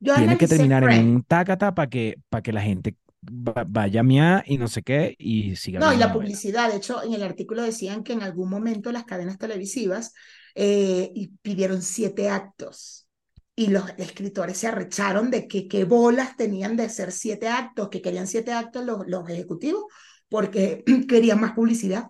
Yo 0.00 0.14
tiene 0.14 0.36
que 0.36 0.48
terminar 0.48 0.84
en 0.84 0.94
un 0.94 1.22
tácata 1.22 1.74
para 1.74 1.88
que, 1.90 2.20
para 2.28 2.42
que 2.42 2.52
la 2.52 2.62
gente 2.62 2.96
va- 3.22 3.64
vaya 3.68 4.00
a 4.00 4.02
miar 4.02 4.44
y 4.46 4.58
no 4.58 4.68
sé 4.68 4.82
qué 4.82 5.14
y 5.18 5.56
siga 5.56 5.80
No, 5.80 5.92
y 5.92 5.96
la 5.96 6.10
publicidad, 6.12 6.70
de 6.70 6.76
hecho, 6.78 7.02
en 7.04 7.12
el 7.14 7.22
artículo 7.22 7.62
decían 7.62 8.02
que 8.02 8.12
en 8.12 8.22
algún 8.22 8.50
momento 8.50 8.90
las 8.90 9.04
cadenas 9.04 9.38
televisivas 9.38 10.12
eh, 10.56 11.12
pidieron 11.42 11.82
siete 11.82 12.28
actos 12.30 13.06
y 13.54 13.68
los 13.68 13.84
escritores 13.96 14.58
se 14.58 14.66
arrecharon 14.68 15.30
de 15.30 15.46
que 15.46 15.68
qué 15.68 15.84
bolas 15.84 16.36
tenían 16.36 16.76
de 16.76 16.88
ser 16.88 17.12
siete 17.12 17.48
actos, 17.48 17.88
que 17.90 18.02
querían 18.02 18.26
siete 18.26 18.52
actos 18.52 18.84
los, 18.84 19.06
los 19.06 19.28
ejecutivos 19.30 19.84
porque 20.28 20.84
querían 21.08 21.40
más 21.40 21.52
publicidad, 21.52 22.08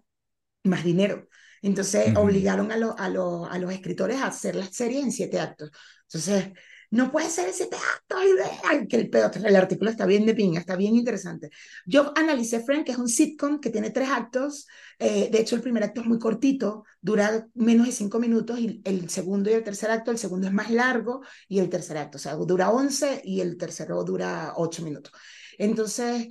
más 0.64 0.84
dinero. 0.84 1.28
Entonces 1.62 2.12
Ujú. 2.12 2.16
obligaron 2.16 2.70
a, 2.72 2.76
lo- 2.76 2.98
a, 2.98 3.08
lo- 3.08 3.46
a 3.46 3.58
los 3.58 3.72
escritores 3.72 4.18
a 4.20 4.26
hacer 4.28 4.54
las 4.56 4.74
series 4.74 5.04
en 5.04 5.12
siete 5.12 5.40
actos. 5.40 5.70
Entonces, 6.04 6.52
no 6.90 7.12
puede 7.12 7.28
ser 7.28 7.48
en 7.48 7.54
siete 7.54 7.76
actos. 7.76 8.18
Ay, 8.64 8.86
que 8.88 8.96
el 8.96 9.10
pedo. 9.10 9.30
El 9.44 9.56
artículo 9.56 9.90
está 9.90 10.06
bien 10.06 10.24
de 10.24 10.34
pinga, 10.34 10.60
está 10.60 10.76
bien 10.76 10.94
interesante. 10.96 11.50
Yo 11.84 12.12
analicé 12.16 12.60
Friends, 12.60 12.86
que 12.86 12.92
es 12.92 12.98
un 12.98 13.08
sitcom 13.08 13.60
que 13.60 13.70
tiene 13.70 13.90
tres 13.90 14.08
actos. 14.08 14.66
Eh, 14.98 15.28
de 15.30 15.40
hecho, 15.40 15.56
el 15.56 15.62
primer 15.62 15.82
acto 15.84 16.00
es 16.00 16.06
muy 16.06 16.18
cortito, 16.18 16.84
dura 17.00 17.46
menos 17.54 17.86
de 17.86 17.92
cinco 17.92 18.18
minutos, 18.18 18.58
y 18.58 18.80
el 18.84 19.08
segundo 19.10 19.50
y 19.50 19.54
el 19.54 19.64
tercer 19.64 19.90
acto, 19.90 20.10
el 20.10 20.18
segundo 20.18 20.46
es 20.46 20.52
más 20.52 20.70
largo 20.70 21.20
y 21.48 21.58
el 21.58 21.68
tercer 21.68 21.98
acto, 21.98 22.16
o 22.18 22.20
sea, 22.20 22.34
dura 22.36 22.70
once 22.70 23.20
y 23.24 23.40
el 23.40 23.56
tercero 23.58 24.02
dura 24.04 24.54
ocho 24.56 24.82
minutos. 24.82 25.12
Entonces, 25.58 26.28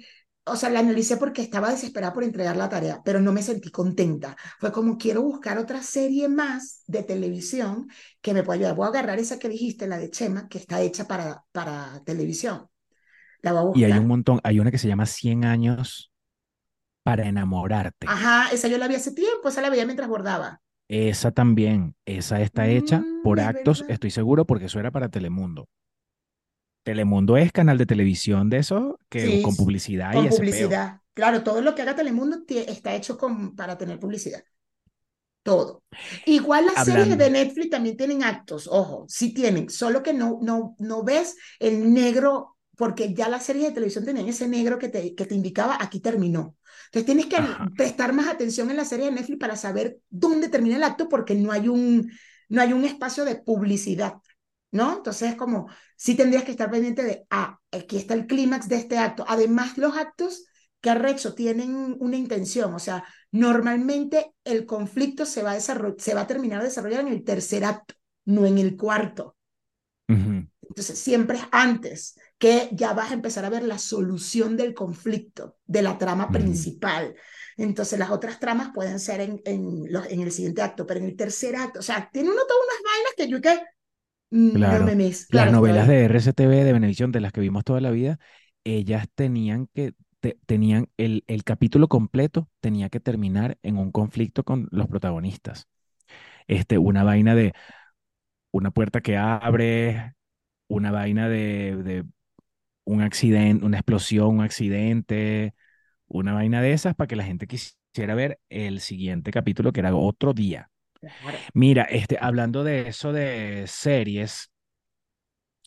o 0.47 0.55
sea, 0.55 0.69
la 0.69 0.79
analicé 0.79 1.17
porque 1.17 1.41
estaba 1.41 1.69
desesperada 1.71 2.13
por 2.13 2.23
entregar 2.23 2.57
la 2.57 2.69
tarea, 2.69 3.01
pero 3.05 3.19
no 3.21 3.31
me 3.33 3.43
sentí 3.43 3.71
contenta. 3.71 4.35
Fue 4.59 4.71
como 4.71 4.97
quiero 4.97 5.21
buscar 5.23 5.57
otra 5.57 5.83
serie 5.83 6.27
más 6.29 6.83
de 6.87 7.03
televisión 7.03 7.87
que 8.21 8.33
me 8.33 8.43
pueda 8.43 8.57
ayudar. 8.59 8.75
Voy 8.75 8.85
a 8.87 8.89
agarrar 8.89 9.19
esa 9.19 9.39
que 9.39 9.49
dijiste, 9.49 9.87
la 9.87 9.97
de 9.97 10.09
Chema, 10.11 10.47
que 10.49 10.57
está 10.59 10.81
hecha 10.81 11.05
para, 11.07 11.43
para 11.51 12.01
televisión. 12.05 12.67
La 13.41 13.53
voy 13.53 13.61
a 13.61 13.65
Y 13.71 13.83
hay 13.83 13.97
un 13.97 14.07
buscar. 14.07 14.07
montón, 14.07 14.39
hay 14.43 14.59
una 14.59 14.71
que 14.71 14.77
se 14.77 14.87
llama 14.87 15.05
Cien 15.05 15.45
años 15.45 16.11
para 17.03 17.27
enamorarte. 17.27 18.13
Ajá, 18.13 18.49
esa 18.51 18.67
yo 18.67 18.77
la 18.79 18.87
vi 18.87 18.95
hace 18.95 19.11
tiempo, 19.13 19.49
esa 19.49 19.61
la 19.61 19.69
veía 19.69 19.85
mientras 19.85 20.09
bordaba. 20.09 20.61
Esa 20.89 21.31
también, 21.31 21.95
esa 22.05 22.41
está 22.41 22.67
hecha 22.67 23.07
Mm, 23.07 23.21
por 23.21 23.39
es 23.39 23.49
actos, 23.49 23.85
verdad. 23.85 23.87
estoy 23.87 24.11
seguro, 24.11 24.45
porque 24.45 24.65
eso 24.65 24.79
era 24.79 24.91
para 24.91 25.09
Telemundo. 25.09 25.67
Telemundo 26.87 27.37
es 27.37 27.51
canal 27.51 27.77
de 27.77 27.85
televisión 27.85 28.49
de 28.49 28.57
eso, 28.59 28.99
que 29.09 29.39
Sí, 29.39 29.41
con 29.41 29.55
publicidad 29.55 30.15
y 30.15 30.27
con 30.27 30.47
peo. 30.49 30.77
publicidad. 30.77 31.01
Claro, 31.13 31.43
todo 31.43 31.61
lo 31.61 31.75
que 31.75 31.81
haga 31.81 31.95
Telemundo 31.95 32.43
está 32.49 32.95
hecho 32.95 33.17
con, 33.17 33.55
para 33.55 33.77
tener 33.77 33.99
publicidad. 33.99 34.43
Todo. 35.43 35.83
Igual 36.25 36.65
las 36.65 36.83
series 36.83 37.17
de 37.17 37.29
Netflix 37.29 37.69
también 37.69 37.95
tienen 37.95 38.21
actos, 38.23 38.67
ojo, 38.69 39.05
sí 39.07 39.33
tienen, 39.33 39.69
solo 39.69 40.03
que 40.03 40.11
no, 40.13 40.39
no, 40.41 40.75
no 40.79 41.03
ves 41.03 41.37
el 41.59 41.93
negro, 41.93 42.57
porque 42.75 43.13
ya 43.13 43.29
las 43.29 43.45
series 43.45 43.67
de 43.67 43.71
televisión 43.71 44.03
tenían 44.03 44.27
ese 44.27 44.47
negro 44.49 44.77
que 44.77 44.89
te, 44.89 45.15
que 45.15 45.25
te 45.25 45.35
indicaba 45.35 45.77
aquí 45.79 46.01
terminó. 46.01 46.57
Entonces 46.87 47.05
tienes 47.05 47.27
que 47.27 47.37
ajá, 47.37 47.65
prestar 47.77 48.11
más 48.11 48.27
atención 48.27 48.69
en 48.69 48.75
la 48.77 48.83
serie 48.83 49.05
de 49.05 49.11
Netflix 49.13 49.39
para 49.39 49.55
saber 49.55 49.99
dónde 50.09 50.49
termina 50.49 50.75
el 50.75 50.83
acto, 50.83 51.07
porque 51.07 51.33
no 51.35 51.53
hay 51.53 51.69
un, 51.69 52.11
no 52.49 52.61
hay 52.61 52.73
un 52.73 52.83
espacio 52.83 53.23
de 53.23 53.35
publicidad, 53.37 54.15
¿no? 54.71 54.97
Entonces 54.97 55.31
es 55.31 55.35
como, 55.35 55.67
sí 55.95 56.15
tendrías 56.15 56.43
que 56.43 56.51
estar 56.51 56.69
pendiente 56.69 57.03
de, 57.03 57.25
ah, 57.29 57.59
aquí 57.71 57.97
está 57.97 58.13
el 58.13 58.27
clímax 58.27 58.67
de 58.67 58.77
este 58.77 58.97
acto. 58.97 59.25
Además, 59.27 59.77
los 59.77 59.95
actos 59.95 60.45
que 60.81 60.89
arrecho 60.89 61.33
tienen 61.33 61.95
una 61.99 62.17
intención, 62.17 62.73
o 62.73 62.79
sea, 62.79 63.03
normalmente 63.31 64.33
el 64.43 64.65
conflicto 64.65 65.25
se 65.25 65.43
va, 65.43 65.53
a 65.53 65.59
se 65.59 66.13
va 66.13 66.21
a 66.21 66.27
terminar 66.27 66.59
de 66.59 66.67
desarrollar 66.67 67.01
en 67.01 67.07
el 67.09 67.23
tercer 67.23 67.65
acto, 67.65 67.95
no 68.25 68.45
en 68.45 68.57
el 68.57 68.77
cuarto. 68.77 69.35
Entonces, 70.69 70.99
siempre 70.99 71.37
es 71.37 71.43
antes 71.51 72.15
que 72.37 72.69
ya 72.71 72.93
vas 72.93 73.11
a 73.11 73.15
empezar 73.15 73.45
a 73.45 73.49
ver 73.49 73.63
la 73.63 73.79
solución 73.79 74.55
del 74.57 74.73
conflicto, 74.73 75.57
de 75.65 75.81
la 75.81 75.97
trama 75.97 76.29
principal. 76.29 77.15
Entonces, 77.57 77.97
las 77.97 78.11
otras 78.11 78.39
tramas 78.39 78.69
pueden 78.73 78.99
ser 78.99 79.21
en, 79.21 79.41
en, 79.45 79.91
los, 79.91 80.05
en 80.07 80.21
el 80.21 80.31
siguiente 80.31 80.61
acto, 80.61 80.85
pero 80.85 80.99
en 80.99 81.07
el 81.07 81.15
tercer 81.15 81.55
acto, 81.55 81.79
o 81.79 81.83
sea, 81.83 82.09
tiene 82.11 82.29
uno 82.29 82.41
todas 82.47 82.63
unas 82.63 82.83
vainas 82.83 83.13
que 83.17 83.27
yo 83.27 83.41
que 83.41 83.76
mm, 84.31 84.69
no 84.69 84.79
me 84.81 84.81
Claro, 84.81 84.95
mes. 84.95 85.27
las 85.29 85.49
novelas 85.49 85.87
de 85.87 86.05
RCTV, 86.05 86.63
de 86.63 86.73
Venevisión, 86.73 87.11
de 87.11 87.19
las 87.21 87.31
que 87.33 87.41
vimos 87.41 87.63
toda 87.63 87.81
la 87.81 87.91
vida, 87.91 88.19
ellas 88.63 89.07
tenían 89.15 89.67
que, 89.73 89.93
te- 90.19 90.39
tenían 90.45 90.89
el, 90.97 91.23
el 91.27 91.43
capítulo 91.43 91.87
completo 91.87 92.49
tenía 92.61 92.89
que 92.89 92.99
terminar 92.99 93.57
en 93.61 93.77
un 93.77 93.91
conflicto 93.91 94.43
con 94.43 94.67
los 94.71 94.87
protagonistas. 94.87 95.67
Este, 96.47 96.77
una 96.79 97.03
vaina 97.03 97.35
de 97.35 97.53
una 98.51 98.71
puerta 98.71 99.01
que 99.01 99.17
abre, 99.17 100.13
una 100.67 100.91
vaina 100.91 101.29
de, 101.29 101.77
de 101.83 102.05
un 102.85 103.01
accidente, 103.01 103.65
una 103.65 103.77
explosión, 103.79 104.29
un 104.37 104.41
accidente, 104.43 105.55
una 106.07 106.33
vaina 106.33 106.61
de 106.61 106.73
esas 106.73 106.95
para 106.95 107.07
que 107.09 107.15
la 107.17 107.25
gente 107.25 107.47
quisiera 107.47 108.15
ver 108.15 108.39
el 108.49 108.81
siguiente 108.81 109.31
capítulo, 109.31 109.73
que 109.73 109.81
era 109.81 109.95
otro 109.95 110.33
día. 110.33 110.71
Mira, 111.53 111.83
este, 111.83 112.17
hablando 112.21 112.63
de 112.63 112.87
eso 112.89 113.11
de 113.13 113.65
series, 113.67 114.51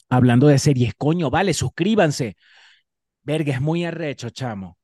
hablando 0.08 0.46
de 0.48 0.58
series, 0.58 0.94
coño, 0.96 1.30
vale, 1.30 1.54
suscríbanse. 1.54 2.36
Verga, 3.22 3.54
es 3.54 3.60
muy 3.60 3.84
arrecho, 3.84 4.30
chamo. 4.30 4.78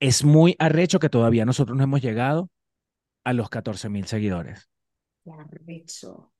Es 0.00 0.24
muy 0.24 0.56
arrecho 0.58 0.98
que 1.00 1.10
todavía 1.10 1.46
nosotros 1.46 1.78
no 1.78 1.84
hemos 1.84 2.02
llegado 2.02 2.50
a 3.24 3.32
los 3.32 3.50
catorce 3.50 3.88
mil 3.88 4.06
seguidores. 4.06 4.70
Qué 5.24 5.30
arrecho, 5.32 6.30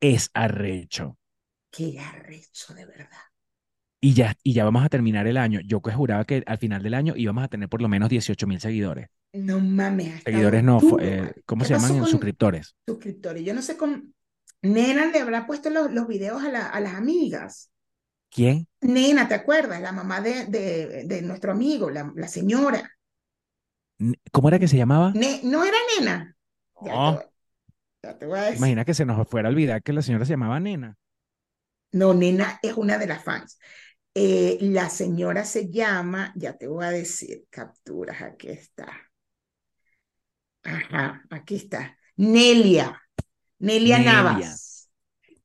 Es 0.00 0.28
arrecho. 0.34 1.16
qué 1.70 1.98
arrecho 1.98 2.74
de 2.74 2.84
verdad. 2.86 3.27
Y 4.00 4.14
ya, 4.14 4.36
y 4.44 4.52
ya 4.52 4.64
vamos 4.64 4.84
a 4.84 4.88
terminar 4.88 5.26
el 5.26 5.36
año. 5.36 5.60
Yo 5.64 5.82
que 5.82 5.92
juraba 5.92 6.24
que 6.24 6.42
al 6.46 6.58
final 6.58 6.82
del 6.82 6.94
año 6.94 7.14
íbamos 7.16 7.42
a 7.44 7.48
tener 7.48 7.68
por 7.68 7.82
lo 7.82 7.88
menos 7.88 8.08
dieciocho 8.08 8.46
mil 8.46 8.60
seguidores. 8.60 9.08
No 9.32 9.60
mames, 9.60 10.22
Seguidores 10.24 10.62
no, 10.64 10.80
eh. 11.00 11.32
¿cómo 11.46 11.62
¿Qué 11.62 11.68
se 11.68 11.74
llaman? 11.74 12.06
suscriptores. 12.06 12.76
suscriptores? 12.86 13.44
Yo 13.44 13.54
no 13.54 13.62
sé 13.62 13.76
cómo, 13.76 14.02
Nena 14.62 15.06
le 15.06 15.20
habrá 15.20 15.46
puesto 15.46 15.70
los, 15.70 15.90
los 15.92 16.06
videos 16.08 16.42
a, 16.42 16.48
la, 16.50 16.66
a 16.66 16.80
las 16.80 16.94
amigas. 16.94 17.70
¿Quién? 18.30 18.66
Nena, 18.80 19.28
¿te 19.28 19.34
acuerdas? 19.34 19.80
La 19.80 19.92
mamá 19.92 20.20
de, 20.20 20.46
de, 20.46 21.04
de 21.06 21.22
nuestro 21.22 21.52
amigo, 21.52 21.90
la, 21.90 22.12
la 22.16 22.26
señora. 22.28 22.90
¿Cómo 24.32 24.48
era 24.48 24.58
que 24.58 24.68
se 24.68 24.76
llamaba? 24.76 25.18
Ne- 25.20 25.40
no 25.44 25.64
era 25.64 25.76
nena. 25.98 26.36
Te, 26.82 26.90
ya 28.02 28.18
te 28.18 28.26
voy 28.26 28.38
a 28.38 28.42
decir. 28.44 28.58
imagina 28.58 28.84
que 28.84 28.92
se 28.94 29.04
nos 29.06 29.26
fuera 29.28 29.48
a 29.48 29.52
olvidar 29.52 29.82
que 29.82 29.92
la 29.94 30.02
señora 30.02 30.24
se 30.26 30.32
llamaba 30.34 30.60
Nena. 30.60 30.98
No, 31.92 32.12
nena 32.14 32.58
es 32.62 32.74
una 32.74 32.98
de 32.98 33.06
las 33.06 33.24
fans. 33.24 33.58
Eh, 34.20 34.58
la 34.62 34.90
señora 34.90 35.44
se 35.44 35.70
llama, 35.70 36.32
ya 36.34 36.56
te 36.56 36.66
voy 36.66 36.84
a 36.84 36.90
decir, 36.90 37.44
capturas, 37.50 38.20
aquí 38.20 38.48
está. 38.48 38.88
Ajá, 40.64 41.22
aquí 41.30 41.54
está. 41.54 41.96
Nelia, 42.16 43.00
Nelia 43.60 43.98
Nelia. 43.98 44.12
Navas. 44.12 44.90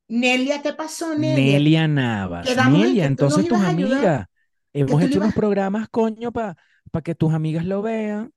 Nelia, 0.08 0.64
¿qué 0.64 0.74
pasó, 0.74 1.16
Nelia? 1.16 1.36
Nelia 1.36 1.88
Navas. 1.88 2.48
Quedamos 2.48 2.80
Nelia, 2.80 3.06
entonces 3.06 3.48
tus 3.48 3.60
amigas. 3.60 4.26
Hemos 4.74 5.04
hecho 5.04 5.20
unos 5.20 5.36
programas, 5.36 5.88
coño, 5.90 6.32
para 6.32 6.56
que 7.04 7.14
tus 7.14 7.32
amigas 7.32 7.66
lo 7.66 7.84
vean. 7.84 8.34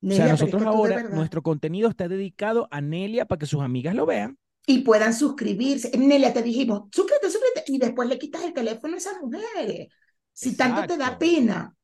O 0.00 0.10
sea, 0.12 0.26
es 0.26 0.30
nosotros 0.30 0.62
que 0.62 0.68
ahora, 0.68 1.02
nuestro 1.08 1.42
contenido 1.42 1.88
está 1.88 2.06
dedicado 2.06 2.68
a 2.70 2.80
Nelia 2.80 3.26
para 3.26 3.40
que 3.40 3.46
sus 3.46 3.62
amigas 3.62 3.96
lo 3.96 4.06
vean. 4.06 4.38
Y 4.66 4.80
puedan 4.80 5.12
suscribirse. 5.12 5.96
Nelia, 5.96 6.32
te 6.32 6.42
dijimos, 6.42 6.88
suscríbete, 6.92 7.30
suscríbete, 7.30 7.64
y 7.66 7.78
después 7.78 8.08
le 8.08 8.18
quitas 8.18 8.44
el 8.44 8.52
teléfono 8.52 8.94
a 8.94 8.98
esas 8.98 9.20
mujeres. 9.20 9.88
Si 10.32 10.56
tanto 10.56 10.86
te 10.86 10.96
da 10.96 11.18
pena. 11.18 11.74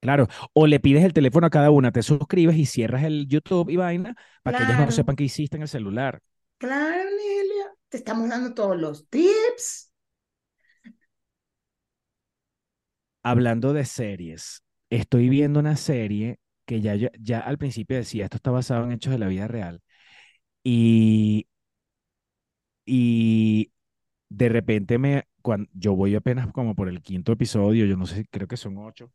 Claro, 0.00 0.26
o 0.52 0.66
le 0.66 0.80
pides 0.80 1.04
el 1.04 1.12
teléfono 1.12 1.46
a 1.46 1.50
cada 1.50 1.70
una, 1.70 1.92
te 1.92 2.02
suscribes 2.02 2.56
y 2.56 2.66
cierras 2.66 3.04
el 3.04 3.28
YouTube 3.28 3.70
y 3.70 3.76
vaina 3.76 4.16
para 4.42 4.58
que 4.58 4.64
ellas 4.64 4.80
no 4.80 4.90
sepan 4.90 5.14
qué 5.14 5.24
hiciste 5.24 5.56
en 5.56 5.62
el 5.62 5.68
celular. 5.68 6.20
claro, 6.58 7.04
Nelia. 7.04 7.72
Te 7.88 7.98
estamos 7.98 8.28
dando 8.28 8.54
todos 8.54 8.76
los 8.80 9.08
tips. 9.08 9.92
Hablando 13.22 13.72
de 13.72 13.84
series, 13.84 14.64
estoy 14.90 15.28
viendo 15.28 15.60
una 15.60 15.76
serie 15.76 16.38
que 16.66 16.80
ya, 16.80 16.94
ya 17.20 17.40
al 17.40 17.58
principio 17.58 17.96
decía, 17.96 18.24
esto 18.24 18.38
está 18.38 18.50
basado 18.50 18.84
en 18.84 18.92
hechos 18.92 19.12
de 19.12 19.18
la 19.18 19.28
vida 19.28 19.46
real. 19.46 19.82
Y, 20.64 21.46
y 22.84 23.72
de 24.28 24.50
repente 24.50 24.98
me, 24.98 25.28
cuando, 25.42 25.70
yo 25.74 25.96
voy 25.96 26.14
apenas 26.14 26.52
como 26.52 26.74
por 26.74 26.88
el 26.88 27.02
quinto 27.02 27.32
episodio, 27.32 27.86
yo 27.86 27.96
no 27.96 28.06
sé, 28.06 28.26
creo 28.30 28.48
que 28.48 28.56
son 28.56 28.78
ocho. 28.78 29.12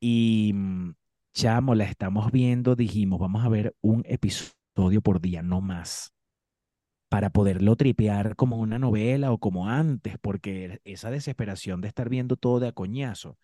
Y 0.00 0.52
mm, 0.54 0.94
chamo, 1.34 1.74
la 1.74 1.84
estamos 1.84 2.32
viendo, 2.32 2.76
dijimos, 2.76 3.20
vamos 3.20 3.44
a 3.44 3.48
ver 3.48 3.76
un 3.82 4.04
episodio 4.08 5.02
por 5.02 5.20
día, 5.20 5.42
no 5.42 5.60
más, 5.60 6.12
para 7.08 7.30
poderlo 7.30 7.76
tripear 7.76 8.36
como 8.36 8.58
una 8.58 8.78
novela 8.78 9.32
o 9.32 9.38
como 9.38 9.68
antes, 9.68 10.16
porque 10.20 10.80
esa 10.84 11.10
desesperación 11.10 11.80
de 11.80 11.88
estar 11.88 12.08
viendo 12.08 12.36
todo 12.36 12.60
de 12.60 12.68
a 12.68 12.72
coñazo. 12.72 13.38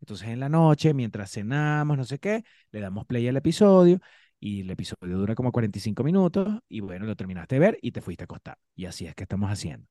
Entonces 0.00 0.28
en 0.28 0.40
la 0.40 0.48
noche, 0.48 0.94
mientras 0.94 1.32
cenamos, 1.32 1.96
no 1.96 2.04
sé 2.04 2.18
qué, 2.18 2.44
le 2.72 2.80
damos 2.80 3.06
play 3.06 3.28
al 3.28 3.36
episodio 3.36 4.00
y 4.44 4.60
el 4.60 4.70
episodio 4.70 5.16
dura 5.16 5.34
como 5.34 5.52
45 5.52 6.04
minutos 6.04 6.58
y 6.68 6.80
bueno, 6.80 7.06
lo 7.06 7.16
terminaste 7.16 7.54
de 7.54 7.60
ver 7.60 7.78
y 7.80 7.92
te 7.92 8.02
fuiste 8.02 8.24
a 8.24 8.26
acostar. 8.26 8.58
Y 8.74 8.84
así 8.84 9.06
es 9.06 9.14
que 9.14 9.22
estamos 9.22 9.50
haciendo. 9.50 9.88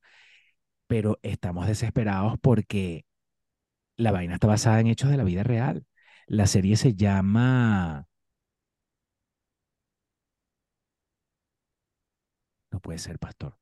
Pero 0.86 1.18
estamos 1.22 1.66
desesperados 1.66 2.36
porque 2.40 3.04
la 3.96 4.12
vaina 4.12 4.34
está 4.34 4.46
basada 4.46 4.80
en 4.80 4.88
hechos 4.88 5.10
de 5.10 5.16
la 5.18 5.24
vida 5.24 5.42
real. 5.44 5.86
La 6.28 6.46
serie 6.46 6.76
se 6.76 6.94
llama... 6.94 8.06
No 12.70 12.80
puede 12.80 12.98
ser, 12.98 13.18
pastor. 13.18 13.56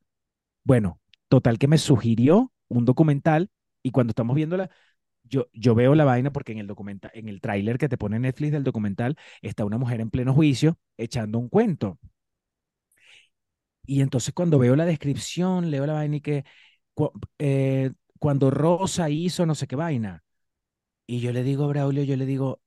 Bueno, 0.65 1.01
total 1.29 1.59
que 1.59 1.69
me 1.69 1.79
sugirió 1.79 2.53
un 2.69 2.85
documental 2.85 3.51
y 3.83 3.93
cuando 3.93 4.13
estamos 4.13 4.37
viéndola, 4.37 4.71
yo, 5.33 5.49
yo 5.55 5.75
veo 5.75 5.95
la 5.95 6.05
vaina 6.05 6.33
porque 6.33 6.53
en 6.53 6.59
el 6.59 6.66
documental, 6.68 7.11
en 7.14 7.29
el 7.29 7.40
tráiler 7.40 7.79
que 7.79 7.88
te 7.88 7.99
pone 7.99 8.18
Netflix 8.21 8.53
del 8.53 8.64
documental, 8.64 9.16
está 9.40 9.64
una 9.64 9.79
mujer 9.79 10.01
en 10.01 10.11
pleno 10.11 10.35
juicio 10.35 10.79
echando 10.99 11.38
un 11.38 11.49
cuento. 11.49 11.99
Y 13.87 14.01
entonces 14.01 14.33
cuando 14.35 14.59
veo 14.59 14.77
la 14.77 14.85
descripción, 14.85 15.71
leo 15.71 15.87
la 15.87 15.95
vaina 15.95 16.16
y 16.16 16.21
que 16.21 16.45
eh, 17.38 17.90
cuando 18.18 18.51
Rosa 18.51 19.11
hizo 19.11 19.47
no 19.47 19.55
sé 19.55 19.66
qué 19.66 19.77
vaina. 19.77 20.23
Y 21.07 21.21
yo 21.21 21.33
le 21.33 21.42
digo 21.45 21.68
Braulio, 21.68 22.05
yo 22.05 22.16
le 22.16 22.27
digo, 22.27 22.62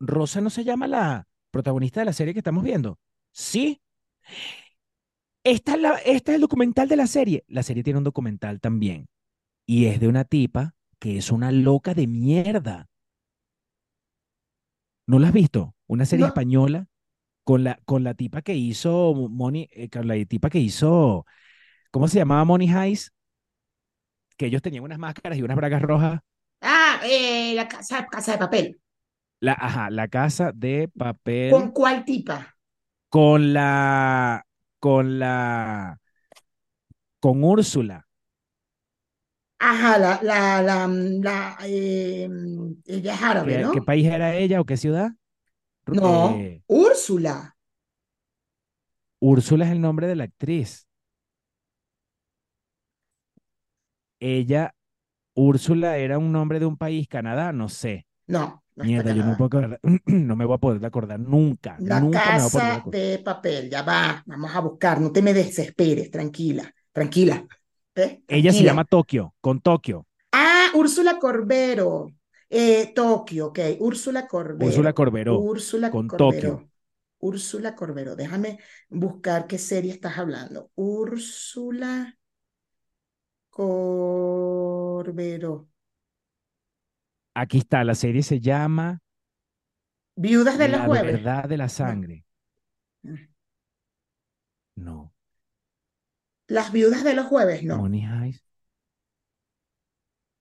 Rosa 0.00 0.40
no 0.42 0.50
se 0.50 0.64
llama 0.64 0.88
la 0.88 1.28
protagonista 1.50 2.00
de 2.00 2.06
la 2.06 2.14
serie 2.14 2.34
que 2.34 2.40
estamos 2.40 2.64
viendo. 2.64 2.98
Sí, 3.32 3.82
esta 5.44 5.74
es 5.74 5.80
la, 5.80 5.96
este 5.98 6.32
es 6.32 6.36
el 6.36 6.40
documental 6.40 6.88
de 6.88 6.96
la 6.96 7.06
serie. 7.06 7.44
La 7.48 7.62
serie 7.62 7.82
tiene 7.82 7.98
un 7.98 8.04
documental 8.04 8.60
también. 8.60 9.08
Y 9.66 9.86
es 9.86 10.00
de 10.00 10.08
una 10.08 10.24
tipa 10.24 10.74
que 11.02 11.18
es 11.18 11.30
una 11.32 11.52
loca 11.52 11.92
de 11.94 12.06
mierda. 12.06 12.88
¿No 15.06 15.18
la 15.18 15.28
has 15.28 15.32
visto? 15.34 15.74
Una 15.86 16.06
serie 16.06 16.24
No, 16.24 16.28
española 16.28 16.86
con 17.44 17.64
la, 17.64 17.80
con 17.86 18.04
la 18.04 18.14
tipa 18.14 18.42
que 18.42 18.54
hizo 18.56 19.14
Money, 19.14 19.68
eh, 19.72 19.90
con 19.90 20.08
la 20.08 20.16
tipa 20.26 20.50
que 20.50 20.58
hizo, 20.60 21.26
¿cómo 21.90 22.08
se 22.08 22.18
llamaba 22.18 22.44
Money 22.46 22.70
Heist? 22.70 23.10
Que 24.36 24.44
ellos 24.46 24.60
tenían 24.62 24.84
unas 24.84 24.98
máscaras 24.98 25.38
y 25.38 25.42
unas 25.42 25.56
bragas 25.56 25.80
rojas. 25.82 26.20
ah, 26.60 27.00
eh, 27.04 27.52
la 27.54 27.68
casa, 27.68 28.06
casa 28.06 28.32
de 28.32 28.38
papel. 28.38 28.80
La, 29.40 29.52
ajá, 29.52 29.90
la 29.90 30.08
casa 30.08 30.52
de 30.54 30.88
¿Con 31.50 31.64
papel 31.68 31.74
cuál 31.76 32.04
tipa? 32.04 32.36
con 33.08 33.52
la, 33.52 34.44
con 34.80 35.18
la, 35.18 35.98
con 37.20 37.42
Úrsula. 37.44 38.06
Ajá, 39.68 39.96
la, 39.98 40.18
la, 40.22 40.60
la, 40.62 40.86
mm, 40.88 41.22
la, 41.22 41.56
eh, 41.64 42.28
mm, 42.28 42.72
ella 42.86 43.14
es 43.14 43.22
árabe, 43.22 43.56
¿Qué, 43.56 43.68
qué 43.70 43.82
¿no? 43.82 43.82
país 43.82 44.06
era 44.06 44.34
ella 44.36 44.60
o 44.60 44.64
qué 44.64 44.76
ciudad? 44.76 45.10
No, 45.98 46.14
eh, 46.16 46.62
Úrsula. 46.66 47.54
Úrsula 49.22 49.64
es 49.64 49.72
el 49.72 49.80
nombre 49.80 50.06
de 50.06 50.16
la 50.16 50.24
actriz. 50.24 50.86
Ella, 54.20 54.74
Úrsula, 55.34 55.98
era 55.98 56.18
un 56.18 56.32
nombre 56.32 56.60
de 56.60 56.66
un 56.66 56.76
país, 56.76 57.08
Canadá, 57.08 57.52
no 57.52 57.68
sé. 57.68 58.06
No, 58.26 58.62
no 58.76 58.84
Mierda, 58.84 59.12
yo 59.12 59.24
no 59.24 59.36
puedo 59.36 59.48
acordar, 59.48 59.80
no 60.06 60.36
me 60.36 60.44
voy 60.46 60.56
a 60.56 60.58
poder 60.58 60.84
acordar 60.86 61.20
nunca, 61.20 61.78
La 61.90 62.08
nunca 62.08 62.32
me 62.32 62.42
voy 62.42 62.48
a 62.48 62.50
poder 62.50 62.66
casa 62.66 62.86
de 62.90 63.18
papel, 63.18 63.68
ya 63.70 63.82
va, 63.82 64.22
vamos 64.26 64.54
a 64.54 64.60
buscar, 64.60 65.00
no 65.00 65.10
te 65.12 65.22
me 65.22 65.34
desesperes, 65.34 66.10
tranquila, 66.10 66.72
tranquila, 66.92 67.46
¿eh? 67.96 68.22
Ella 68.26 68.52
se 68.52 68.64
llama 68.64 68.84
Tokio, 68.84 69.34
con 69.40 69.60
Tokio. 69.60 70.06
Ah, 70.32 70.70
Úrsula 70.74 71.18
Corbero, 71.18 72.06
eh, 72.50 72.92
Tokio, 72.94 73.46
ok, 73.48 73.58
Úrsula 73.80 74.26
Úrsula 74.56 74.92
Corbero, 74.94 75.34
Úrsula 75.36 75.90
con 75.90 76.06
Tokio. 76.08 76.52
Corbero, 76.52 76.70
Úrsula 77.20 77.74
Corbero, 77.76 78.16
déjame 78.16 78.58
buscar 78.88 79.46
qué 79.46 79.58
serie 79.58 79.92
estás 79.92 80.18
hablando. 80.18 80.70
Úrsula 80.74 82.18
Corbero, 83.56 85.52
Aquí 87.34 87.58
está, 87.58 87.84
la 87.84 87.94
serie 87.94 88.22
se 88.22 88.40
llama 88.40 89.00
Viudas 90.16 90.56
de 90.58 90.68
La 90.68 90.78
Jueves. 90.86 91.12
verdad 91.12 91.48
de 91.48 91.56
la 91.58 91.68
sangre. 91.68 92.24
No, 94.76 95.11
las 96.52 96.72
Viudas 96.72 97.04
de 97.04 97.14
los 97.14 97.26
Jueves, 97.26 97.64
no. 97.64 97.78
Money 97.78 98.02
Heist. 98.04 98.42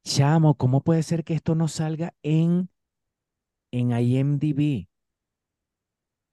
Chamo, 0.04 0.58
¿cómo 0.58 0.82
puede 0.84 1.02
ser 1.04 1.24
que 1.24 1.34
esto 1.34 1.56
no 1.56 1.67
salga 1.67 2.13
en, 2.24 2.69
en 3.71 3.91
IMDb? 3.91 4.88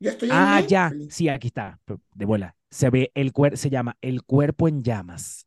Yo 0.01 0.11
estoy 0.11 0.31
en 0.31 0.47
Ah, 0.47 0.61
ya, 0.67 0.97
sí, 1.09 1.29
aquí 1.29 1.49
está, 1.49 1.81
de 2.15 2.25
bola. 2.25 2.55
Se 2.71 2.91
ve 2.91 3.11
el 3.15 3.33
cuerpo, 3.33 3.57
se 3.57 3.71
llama 3.71 3.97
El 4.01 4.25
cuerpo 4.25 4.69
en 4.69 4.83
llamas. 4.83 5.47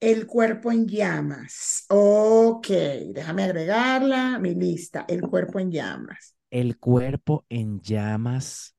El 0.00 0.26
cuerpo 0.26 0.70
en 0.72 0.86
llamas. 0.86 1.84
Ok, 1.88 2.66
déjame 3.14 3.44
agregarla 3.44 4.34
a 4.34 4.38
mi 4.38 4.54
lista. 4.54 5.04
El 5.08 5.22
cuerpo 5.22 5.58
en 5.58 5.70
llamas. 5.70 6.36
El 6.52 6.78
cuerpo 6.78 7.44
en 7.48 7.80
llamas. 7.80 8.76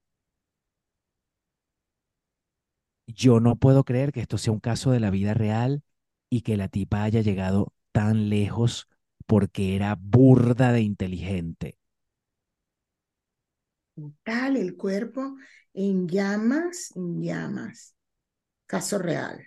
Yo 3.15 3.39
no 3.39 3.57
puedo 3.57 3.83
creer 3.83 4.11
que 4.11 4.21
esto 4.21 4.37
sea 4.37 4.53
un 4.53 4.59
caso 4.59 4.91
de 4.91 4.99
la 4.99 5.09
vida 5.11 5.33
real 5.33 5.83
y 6.29 6.41
que 6.41 6.57
la 6.57 6.67
tipa 6.69 7.03
haya 7.03 7.21
llegado 7.21 7.73
tan 7.91 8.29
lejos 8.29 8.87
porque 9.27 9.75
era 9.75 9.95
burda 9.99 10.71
de 10.71 10.81
inteligente. 10.81 11.77
Tal, 14.23 14.57
el 14.57 14.75
cuerpo 14.77 15.35
en 15.73 16.07
llamas, 16.07 16.91
en 16.95 17.21
llamas. 17.21 17.95
Caso 18.67 18.97
real. 18.99 19.45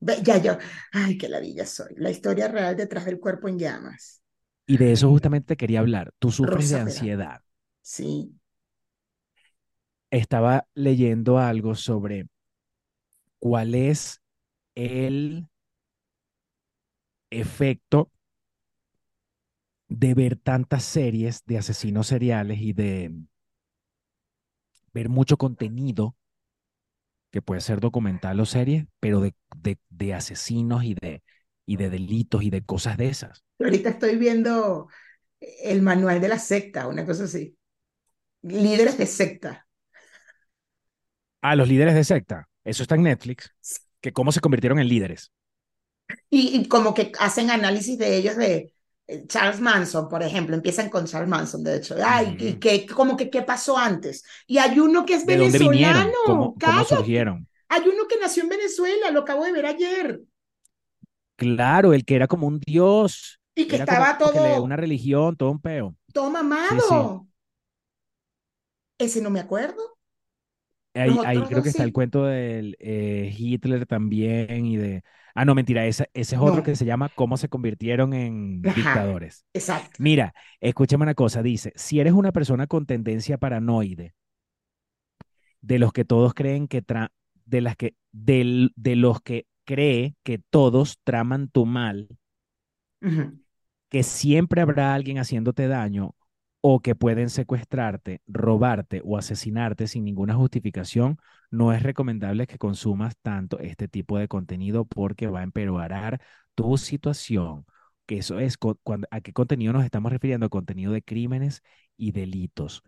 Ve, 0.00 0.18
ya 0.22 0.38
yo, 0.38 0.58
ay, 0.92 1.18
qué 1.18 1.28
ladilla 1.28 1.66
soy. 1.66 1.94
La 1.96 2.10
historia 2.10 2.48
real 2.48 2.76
detrás 2.76 3.04
del 3.06 3.20
cuerpo 3.20 3.48
en 3.48 3.58
llamas. 3.58 4.22
Y 4.66 4.76
de 4.76 4.92
eso 4.92 5.08
justamente 5.08 5.46
te 5.48 5.56
quería 5.56 5.80
hablar. 5.80 6.12
Tú 6.18 6.30
sufres 6.30 6.68
de 6.68 6.76
Rosa 6.76 6.82
Peralta. 6.82 7.16
ansiedad. 7.18 7.40
Sí. 7.82 8.34
Estaba 10.10 10.66
leyendo 10.74 11.38
algo 11.38 11.74
sobre 11.74 12.26
¿cuál 13.44 13.74
es 13.74 14.22
el 14.74 15.48
efecto 17.30 18.10
de 19.88 20.12
ver 20.14 20.36
tantas 20.36 20.84
series 20.84 21.42
de 21.46 21.56
asesinos 21.58 22.08
seriales 22.08 22.58
y 22.60 22.72
de 22.74 23.12
ver 24.94 25.10
mucho 25.10 25.36
contenido 25.36 26.16
que 27.30 27.42
puede 27.42 27.60
ser 27.60 27.80
documental 27.80 28.38
o 28.40 28.46
serie, 28.46 28.86
pero 29.00 29.20
de, 29.20 29.34
de, 29.56 29.78
de 29.90 30.14
asesinos 30.14 30.84
y 30.84 30.94
de, 30.94 31.22
y 31.66 31.76
de 31.76 31.90
delitos 31.90 32.42
y 32.42 32.50
de 32.50 32.62
cosas 32.64 32.96
de 32.96 33.08
esas. 33.08 33.44
Ahorita 33.58 33.90
estoy 33.90 34.16
viendo 34.16 34.88
el 35.40 35.82
manual 35.82 36.20
de 36.20 36.28
la 36.28 36.38
secta, 36.38 36.88
una 36.88 37.06
cosa 37.06 37.24
así. 37.24 37.56
Líderes 38.42 38.98
de 38.98 39.06
secta. 39.06 39.68
Ah, 41.42 41.54
los 41.56 41.68
líderes 41.68 41.94
de 41.94 42.02
secta. 42.04 42.48
Eso 42.64 42.82
está 42.82 42.94
en 42.96 43.02
Netflix. 43.04 43.54
Que 44.00 44.12
cómo 44.12 44.32
se 44.32 44.40
convirtieron 44.40 44.78
en 44.78 44.88
líderes. 44.88 45.32
Y, 46.30 46.56
y 46.60 46.68
como 46.68 46.92
que 46.94 47.12
hacen 47.18 47.50
análisis 47.50 47.98
de 47.98 48.16
ellos 48.16 48.36
de 48.36 48.72
eh, 49.06 49.26
Charles 49.26 49.60
Manson, 49.60 50.08
por 50.08 50.22
ejemplo. 50.22 50.54
Empiezan 50.54 50.90
con 50.90 51.06
Charles 51.06 51.28
Manson, 51.28 51.62
de 51.64 51.76
hecho. 51.76 51.96
Ay, 52.04 52.36
y 52.38 52.52
Ujú. 52.52 52.58
que, 52.58 52.86
como 52.86 53.16
que 53.16 53.30
qué 53.30 53.42
pasó 53.42 53.78
antes. 53.78 54.24
Y 54.46 54.58
hay 54.58 54.78
uno 54.78 55.04
que 55.06 55.14
es 55.14 55.26
¿De 55.26 55.36
dónde 55.36 55.58
vinieron? 55.58 56.16
venezolano. 56.18 56.18
¿Cómo, 56.24 56.84
surgieron? 56.84 57.48
Hay 57.68 57.82
uno 57.82 58.06
que 58.08 58.18
nació 58.20 58.42
en 58.44 58.48
Venezuela, 58.50 59.10
lo 59.10 59.20
acabo 59.20 59.44
de 59.44 59.52
ver 59.52 59.66
ayer. 59.66 60.20
Claro, 61.36 61.92
el 61.94 62.04
que 62.04 62.14
era 62.16 62.28
como 62.28 62.46
un 62.46 62.60
dios. 62.60 63.40
Y 63.56 63.66
que 63.68 63.76
Era 63.76 63.84
estaba 63.84 64.18
como 64.18 64.30
que 64.30 64.40
le- 64.40 64.50
todo, 64.50 64.62
una 64.62 64.76
religión, 64.76 65.36
todo 65.36 65.50
un 65.50 65.60
peo. 65.60 65.96
todo 66.12 66.30
Sí, 66.68 66.80
sí. 66.80 66.96
mamado. 66.96 67.28
Ese 68.98 69.20
no 69.22 69.30
me 69.30 69.38
acuerdo. 69.40 69.93
Ahí, 70.94 71.46
creo 71.46 71.62
que 71.62 71.68
está 71.70 71.82
el 71.84 71.92
cuento 71.92 72.24
del 72.24 72.76
eh, 72.78 73.34
Hitler 73.36 73.86
también 73.86 74.64
y 74.66 74.76
de... 74.76 75.02
Ah, 75.34 75.44
no, 75.44 75.54
mentira, 75.56 75.86
ese, 75.86 76.08
ese 76.14 76.36
es 76.36 76.40
otro 76.40 76.62
No. 76.62 76.62
que 76.62 76.76
se 76.76 76.84
llama 76.84 77.08
¿Cómo 77.10 77.36
se 77.36 77.48
convirtieron 77.48 78.14
en 78.14 78.72
Ajá, 78.72 78.74
dictadores? 78.74 79.44
exacto. 79.52 79.98
Mira, 79.98 80.34
escúchame 80.60 81.04
una 81.04 81.14
cosa, 81.14 81.42
dice, 81.42 81.72
si 81.76 82.00
eres 82.00 82.12
una 82.14 82.32
persona 82.32 82.66
con 82.68 82.86
tendencia 82.86 83.38
paranoide, 83.38 84.14
de 85.60 85.78
los 85.78 85.92
que 85.92 86.04
todos 86.04 86.34
creen 86.34 86.68
que 86.68 86.82
tra- 86.84 87.10
de 87.46 87.60
las 87.60 87.76
que 87.76 87.94
del- 88.12 88.72
de 88.76 88.96
los 88.96 89.20
que 89.22 89.46
cree 89.64 90.14
que 90.22 90.38
todos 90.38 90.98
traman 91.04 91.48
tu 91.48 91.66
mal, 91.66 92.08
que 93.88 94.02
siempre 94.02 94.60
habrá 94.60 94.94
alguien 94.94 95.18
haciéndote 95.18 95.68
daño 95.68 96.14
o 96.66 96.80
que 96.80 96.94
pueden 96.94 97.28
secuestrarte, 97.28 98.22
robarte 98.26 99.02
o 99.04 99.18
asesinarte 99.18 99.86
sin 99.86 100.02
ninguna 100.04 100.34
justificación, 100.34 101.18
no 101.50 101.74
es 101.74 101.82
recomendable 101.82 102.46
que 102.46 102.56
consumas 102.58 103.18
tanto 103.20 103.58
este 103.58 103.86
tipo 103.86 104.16
de 104.18 104.28
contenido 104.28 104.86
porque 104.86 105.26
va 105.28 105.40
a 105.40 105.42
empeorar 105.42 106.22
tu 106.54 106.78
situación. 106.78 107.66
Que 108.06 108.16
eso 108.18 108.38
es 108.40 108.56
a 109.10 109.20
qué 109.20 109.32
contenido 109.34 109.74
nos 109.74 109.84
estamos 109.84 110.10
refiriendo, 110.10 110.48
contenido 110.48 110.92
de 110.92 111.02
crímenes 111.02 111.62
y 111.98 112.12
delitos, 112.12 112.82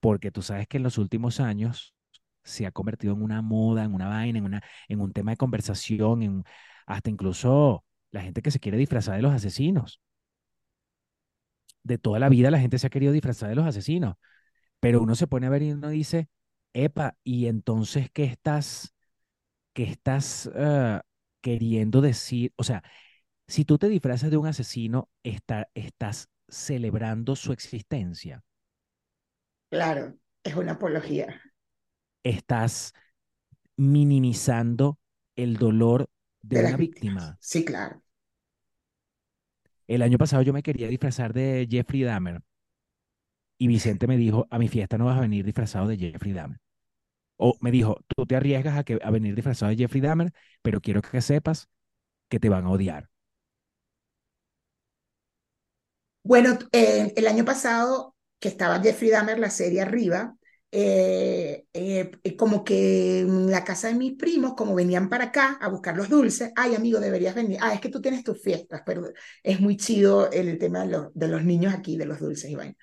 porque 0.00 0.32
tú 0.32 0.42
sabes 0.42 0.66
que 0.66 0.78
en 0.78 0.82
los 0.82 0.98
últimos 0.98 1.38
años 1.38 1.94
se 2.42 2.66
ha 2.66 2.72
convertido 2.72 3.14
en 3.14 3.22
una 3.22 3.42
moda, 3.42 3.84
en 3.84 3.94
una 3.94 4.08
vaina, 4.08 4.40
en 4.40 4.44
una, 4.44 4.62
en 4.88 5.00
un 5.00 5.12
tema 5.12 5.30
de 5.32 5.36
conversación, 5.36 6.22
en 6.22 6.44
hasta 6.86 7.10
incluso 7.10 7.84
la 8.10 8.22
gente 8.22 8.42
que 8.42 8.50
se 8.50 8.58
quiere 8.58 8.78
disfrazar 8.78 9.14
de 9.16 9.22
los 9.22 9.32
asesinos 9.32 10.00
de 11.82 11.98
toda 11.98 12.18
la 12.18 12.28
vida 12.28 12.50
la 12.50 12.60
gente 12.60 12.78
se 12.78 12.86
ha 12.86 12.90
querido 12.90 13.12
disfrazar 13.12 13.48
de 13.48 13.54
los 13.56 13.66
asesinos, 13.66 14.16
pero 14.80 15.02
uno 15.02 15.14
se 15.16 15.26
pone 15.28 15.46
a 15.46 15.50
ver 15.50 15.62
y 15.62 15.72
uno 15.72 15.88
dice, 15.90 16.28
epa, 16.74 17.16
¿y 17.24 17.46
entonces 17.46 18.10
qué 18.12 18.24
estás, 18.24 18.94
qué 19.74 19.84
estás 19.84 20.50
ah, 20.56 21.02
queriendo 21.42 22.00
decir? 22.00 22.52
O 22.56 22.64
sea, 22.64 22.82
si 23.48 23.64
tú 23.64 23.78
te 23.78 23.88
disfrazas 23.88 24.30
de 24.30 24.36
un 24.38 24.46
asesino, 24.48 25.10
está- 25.24 25.68
estás 25.74 26.28
celebrando 26.48 27.36
su 27.36 27.52
existencia, 27.52 28.44
Claro, 29.68 30.16
es 30.44 30.54
una 30.56 30.72
apología 30.72 31.40
estás 32.22 32.92
minimizando 33.76 34.98
el 35.36 35.56
dolor 35.58 36.08
de 36.42 36.56
de 36.56 36.62
una 36.62 36.70
las 36.70 36.76
víctimas. 36.76 37.16
víctima. 37.16 37.38
Sí, 37.40 37.64
claro. 37.64 38.02
El 39.90 40.02
año 40.02 40.18
pasado 40.18 40.42
yo 40.42 40.52
me 40.52 40.62
quería 40.62 40.86
disfrazar 40.86 41.32
de 41.32 41.66
Jeffrey 41.68 42.04
Dahmer 42.04 42.42
y 43.58 43.66
Vicente 43.66 44.06
me 44.06 44.16
dijo, 44.16 44.46
a 44.48 44.56
mi 44.56 44.68
fiesta 44.68 44.96
no 44.96 45.06
vas 45.06 45.18
a 45.18 45.22
venir 45.22 45.44
disfrazado 45.44 45.88
de 45.88 45.98
Jeffrey 45.98 46.32
Dahmer. 46.32 46.60
O 47.36 47.56
me 47.60 47.72
dijo, 47.72 47.98
tú 48.06 48.24
te 48.24 48.36
arriesgas 48.36 48.78
a, 48.78 48.84
que, 48.84 49.00
a 49.02 49.10
venir 49.10 49.34
disfrazado 49.34 49.70
de 49.70 49.76
Jeffrey 49.76 50.00
Dahmer, 50.00 50.32
pero 50.62 50.80
quiero 50.80 51.02
que 51.02 51.20
sepas 51.20 51.68
que 52.28 52.38
te 52.38 52.48
van 52.48 52.66
a 52.66 52.70
odiar. 52.70 53.10
Bueno, 56.22 56.56
eh, 56.70 57.12
el 57.16 57.26
año 57.26 57.44
pasado 57.44 58.14
que 58.38 58.46
estaba 58.46 58.80
Jeffrey 58.80 59.10
Dahmer, 59.10 59.40
la 59.40 59.50
serie 59.50 59.80
arriba, 59.80 60.36
eh, 60.72 61.66
eh, 61.72 62.10
eh, 62.22 62.36
como 62.36 62.64
que 62.64 63.20
en 63.20 63.50
la 63.50 63.64
casa 63.64 63.88
de 63.88 63.94
mis 63.94 64.12
primos, 64.16 64.54
como 64.54 64.74
venían 64.74 65.08
para 65.08 65.24
acá 65.26 65.58
a 65.60 65.68
buscar 65.68 65.96
los 65.96 66.08
dulces, 66.08 66.52
ay 66.56 66.74
amigo, 66.74 67.00
deberías 67.00 67.34
venir, 67.34 67.58
ah, 67.60 67.74
es 67.74 67.80
que 67.80 67.88
tú 67.88 68.00
tienes 68.00 68.24
tus 68.24 68.40
fiestas, 68.42 68.82
pero 68.86 69.10
es 69.42 69.60
muy 69.60 69.76
chido 69.76 70.30
el 70.30 70.58
tema 70.58 70.80
de, 70.82 70.88
los- 70.88 71.14
de 71.14 71.28
los 71.28 71.44
niños 71.44 71.74
aquí, 71.74 71.96
de 71.96 72.06
los 72.06 72.20
dulces 72.20 72.50
y 72.50 72.54
vaina. 72.56 72.74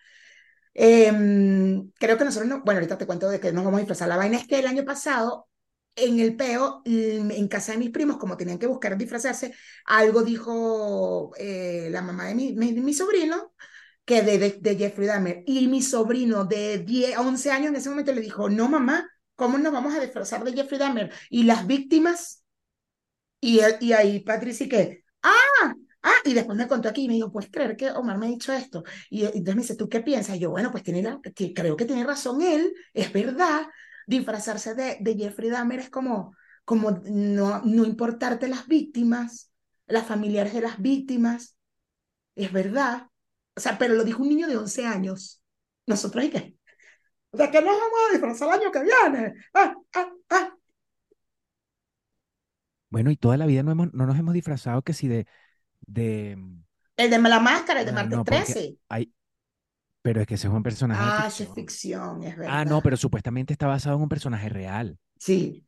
Em, 0.74 1.92
creo 2.00 2.18
que 2.18 2.26
nosotros 2.26 2.48
no, 2.50 2.62
bueno, 2.64 2.80
ahorita 2.80 2.98
te 2.98 3.08
cuento 3.08 3.30
de 3.30 3.40
que 3.40 3.52
nos 3.52 3.64
vamos 3.66 3.78
a 3.80 3.82
disfrazar. 3.82 4.08
La 4.10 4.18
vaina 4.18 4.38
es 4.38 4.48
que 4.48 4.60
el 4.60 4.68
año 4.68 4.86
pasado, 4.86 5.48
en 5.96 6.20
el 6.20 6.36
peo, 6.36 6.82
en 6.86 7.48
casa 7.48 7.72
de 7.72 7.80
mis 7.80 7.90
primos, 7.90 8.18
como 8.18 8.38
tenían 8.38 8.60
que 8.60 8.68
buscar 8.68 8.96
disfrazarse, 8.98 9.54
algo 9.86 10.22
dijo 10.24 11.32
eh, 11.38 11.90
la 11.92 12.02
mamá 12.04 12.26
de 12.28 12.36
mi, 12.36 12.54
mi, 12.54 12.74
mi 12.74 12.94
sobrino, 12.94 13.54
que 14.08 14.22
de, 14.22 14.40
de, 14.62 14.76
Jeffrey 14.78 15.06
Dahmer. 15.06 15.44
Y 15.46 15.68
mi 15.68 15.82
sobrino 15.82 16.46
de 16.46 16.78
10, 16.80 17.18
11 17.18 17.52
años 17.52 17.68
en 17.68 17.76
ese 17.76 17.90
momento 17.90 18.14
le 18.14 18.22
dijo, 18.22 18.50
no 18.50 18.70
mamá, 18.70 19.06
¿cómo 19.36 19.58
nos 19.58 19.74
vamos 19.74 19.94
a 19.94 20.00
disfrazar 20.00 20.46
de 20.46 20.54
Jeffrey 20.54 20.80
Dahmer? 20.80 21.12
Y 21.30 21.44
las 21.44 21.68
víctimas, 21.68 22.42
y, 23.42 23.60
y 23.82 23.92
ahí 23.92 24.22
Patricia 24.22 24.70
que, 24.70 25.04
ah, 25.24 25.76
ah, 26.04 26.14
y 26.24 26.34
después 26.34 26.58
me 26.58 26.70
contó 26.70 26.88
aquí 26.88 27.04
y 27.04 27.08
me 27.10 27.16
dijo, 27.16 27.34
¿puedes 27.34 27.52
creer 27.52 27.76
que 27.76 27.92
Omar 27.92 28.18
me 28.18 28.28
ha 28.28 28.30
dicho 28.30 28.54
esto? 28.54 28.86
Y, 29.10 29.26
entonces 29.26 29.56
me 29.56 29.62
dice, 29.64 29.76
¿tú 29.76 29.90
qué 29.90 30.00
piensas? 30.00 30.38
Y 30.38 30.40
yo, 30.40 30.52
bueno, 30.52 30.72
pues 30.72 30.84
tiene 30.84 31.04
que 31.36 31.54
creo 31.54 31.76
que 31.76 31.84
tiene 31.84 32.06
razón 32.06 32.42
él, 32.42 32.74
es 32.94 33.12
verdad, 33.12 33.68
disfrazarse 34.08 34.74
de, 34.74 35.00
de 35.02 35.16
Jeffrey 35.18 35.50
Dahmer 35.50 35.82
es 35.82 35.90
como, 35.90 36.34
como 36.64 36.92
no, 36.92 37.62
no 37.66 37.84
importarte 37.84 38.48
las 38.48 38.68
víctimas, 38.68 39.52
las 39.86 40.08
familiares 40.08 40.54
de 40.54 40.62
las 40.62 40.82
víctimas, 40.82 41.58
es 42.36 42.54
verdad. 42.54 43.08
O 43.58 43.62
sea, 43.62 43.80
pero 43.80 43.96
lo 43.96 44.06
dijo 44.06 44.24
un 44.24 44.30
niño 44.30 44.48
de 44.48 44.58
11 44.58 44.86
años. 44.88 45.44
Nosotros, 45.88 46.26
¿y 46.26 46.32
qué? 46.32 46.58
O 47.32 47.38
sea, 47.38 47.52
que 47.52 47.62
nos 47.62 47.74
vamos 47.78 48.00
a 48.10 48.14
disfrazar 48.14 48.50
el 48.50 48.56
año 48.62 48.72
que 48.74 48.84
viene. 48.84 49.36
Ah, 49.56 49.76
ah, 49.96 50.10
ah. 50.32 50.58
Bueno, 52.90 53.12
y 53.12 53.18
toda 53.18 53.38
la 53.38 53.46
vida 53.46 53.64
no, 53.64 53.72
hemos, 53.72 53.94
no 53.94 54.06
nos 54.06 54.18
hemos 54.18 54.34
disfrazado 54.34 54.82
que 54.82 54.94
si 54.94 55.08
de, 55.08 55.28
de, 55.82 56.38
El 56.96 57.10
de 57.10 57.18
la 57.20 57.40
máscara, 57.40 57.80
el 57.80 57.86
de 57.88 57.92
bueno, 57.92 58.04
martes 58.04 58.20
no, 58.20 58.26
porque 58.26 58.56
13. 58.56 58.78
hay, 58.90 59.14
pero 60.02 60.22
es 60.22 60.28
que 60.28 60.36
ese 60.36 60.48
es 60.48 60.54
un 60.54 60.64
personaje 60.64 61.06
de 61.06 61.14
Ah, 61.14 61.28
es 61.28 61.48
ficción. 61.54 62.24
es 62.24 62.38
Ah, 62.44 62.66
no, 62.66 62.82
verdad. 62.82 62.82
pero 62.82 62.98
supuestamente 62.98 63.54
está 63.54 63.68
basado 63.68 63.96
en 63.98 64.04
un 64.04 64.10
personaje 64.10 64.50
real. 64.50 65.00
Sí, 65.20 65.66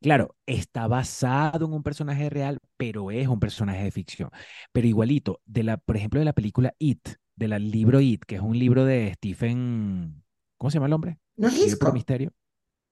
Claro, 0.00 0.34
está 0.46 0.86
basado 0.86 1.66
en 1.66 1.72
un 1.72 1.82
personaje 1.82 2.30
real, 2.30 2.58
pero 2.76 3.10
es 3.10 3.28
un 3.28 3.40
personaje 3.40 3.84
de 3.84 3.90
ficción. 3.90 4.30
Pero 4.72 4.86
igualito, 4.86 5.40
de 5.44 5.62
la, 5.62 5.76
por 5.76 5.96
ejemplo, 5.96 6.18
de 6.20 6.24
la 6.24 6.32
película 6.32 6.74
It, 6.78 7.08
del 7.34 7.70
libro 7.70 8.00
It, 8.00 8.24
que 8.24 8.36
es 8.36 8.40
un 8.40 8.58
libro 8.58 8.84
de 8.84 9.12
Stephen, 9.14 10.22
¿cómo 10.56 10.70
se 10.70 10.76
llama 10.76 10.86
el 10.86 10.92
hombre? 10.94 11.18
no 11.36 11.48
es 11.48 11.56
Hitchcock, 11.58 11.94
misterio. 11.94 12.32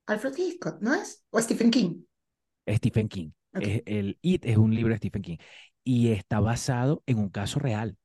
Alfred 0.07 0.37
Hitchcock, 0.37 0.81
¿no 0.81 0.95
es? 0.95 1.25
O 1.31 1.41
Stephen 1.41 1.71
King. 1.71 2.03
Stephen 2.69 3.09
King. 3.09 3.31
Es- 3.55 3.83
el 3.87 4.19
It 4.23 4.45
es 4.47 4.57
un 4.57 4.75
libro 4.75 4.93
de 4.93 4.99
Stephen 4.99 5.23
King 5.23 5.37
y 5.85 6.09
está 6.09 6.41
basado 6.41 7.03
en 7.07 7.19
un 7.19 7.29
caso 7.29 7.61
real. 7.61 7.97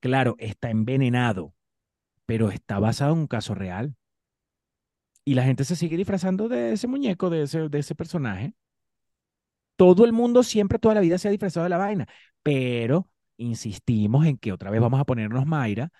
Claro, 0.00 0.36
está 0.38 0.68
envenenado, 0.70 1.54
pero 2.26 2.50
está 2.50 2.78
basado 2.80 3.14
en 3.14 3.20
un 3.20 3.26
caso 3.28 3.54
real. 3.54 3.96
Y 5.24 5.34
la 5.34 5.44
gente 5.44 5.64
se 5.64 5.76
sigue 5.76 5.96
disfrazando 5.96 6.48
de 6.48 6.72
ese 6.72 6.86
muñeco, 6.88 7.30
de 7.30 7.42
ese, 7.42 7.68
de 7.68 7.78
ese 7.78 7.94
personaje. 7.94 8.54
Todo 9.76 10.04
el 10.04 10.12
mundo 10.12 10.42
siempre, 10.42 10.78
toda 10.78 10.94
la 10.94 11.00
vida 11.00 11.18
se 11.18 11.28
ha 11.28 11.30
disfrazado 11.30 11.64
de 11.64 11.70
la 11.70 11.78
vaina, 11.78 12.06
pero 12.42 13.08
insistimos 13.36 14.26
en 14.26 14.36
que 14.38 14.52
otra 14.52 14.70
vez 14.70 14.80
vamos 14.80 15.00
a 15.00 15.04
ponernos 15.04 15.46
Mayra. 15.46 15.90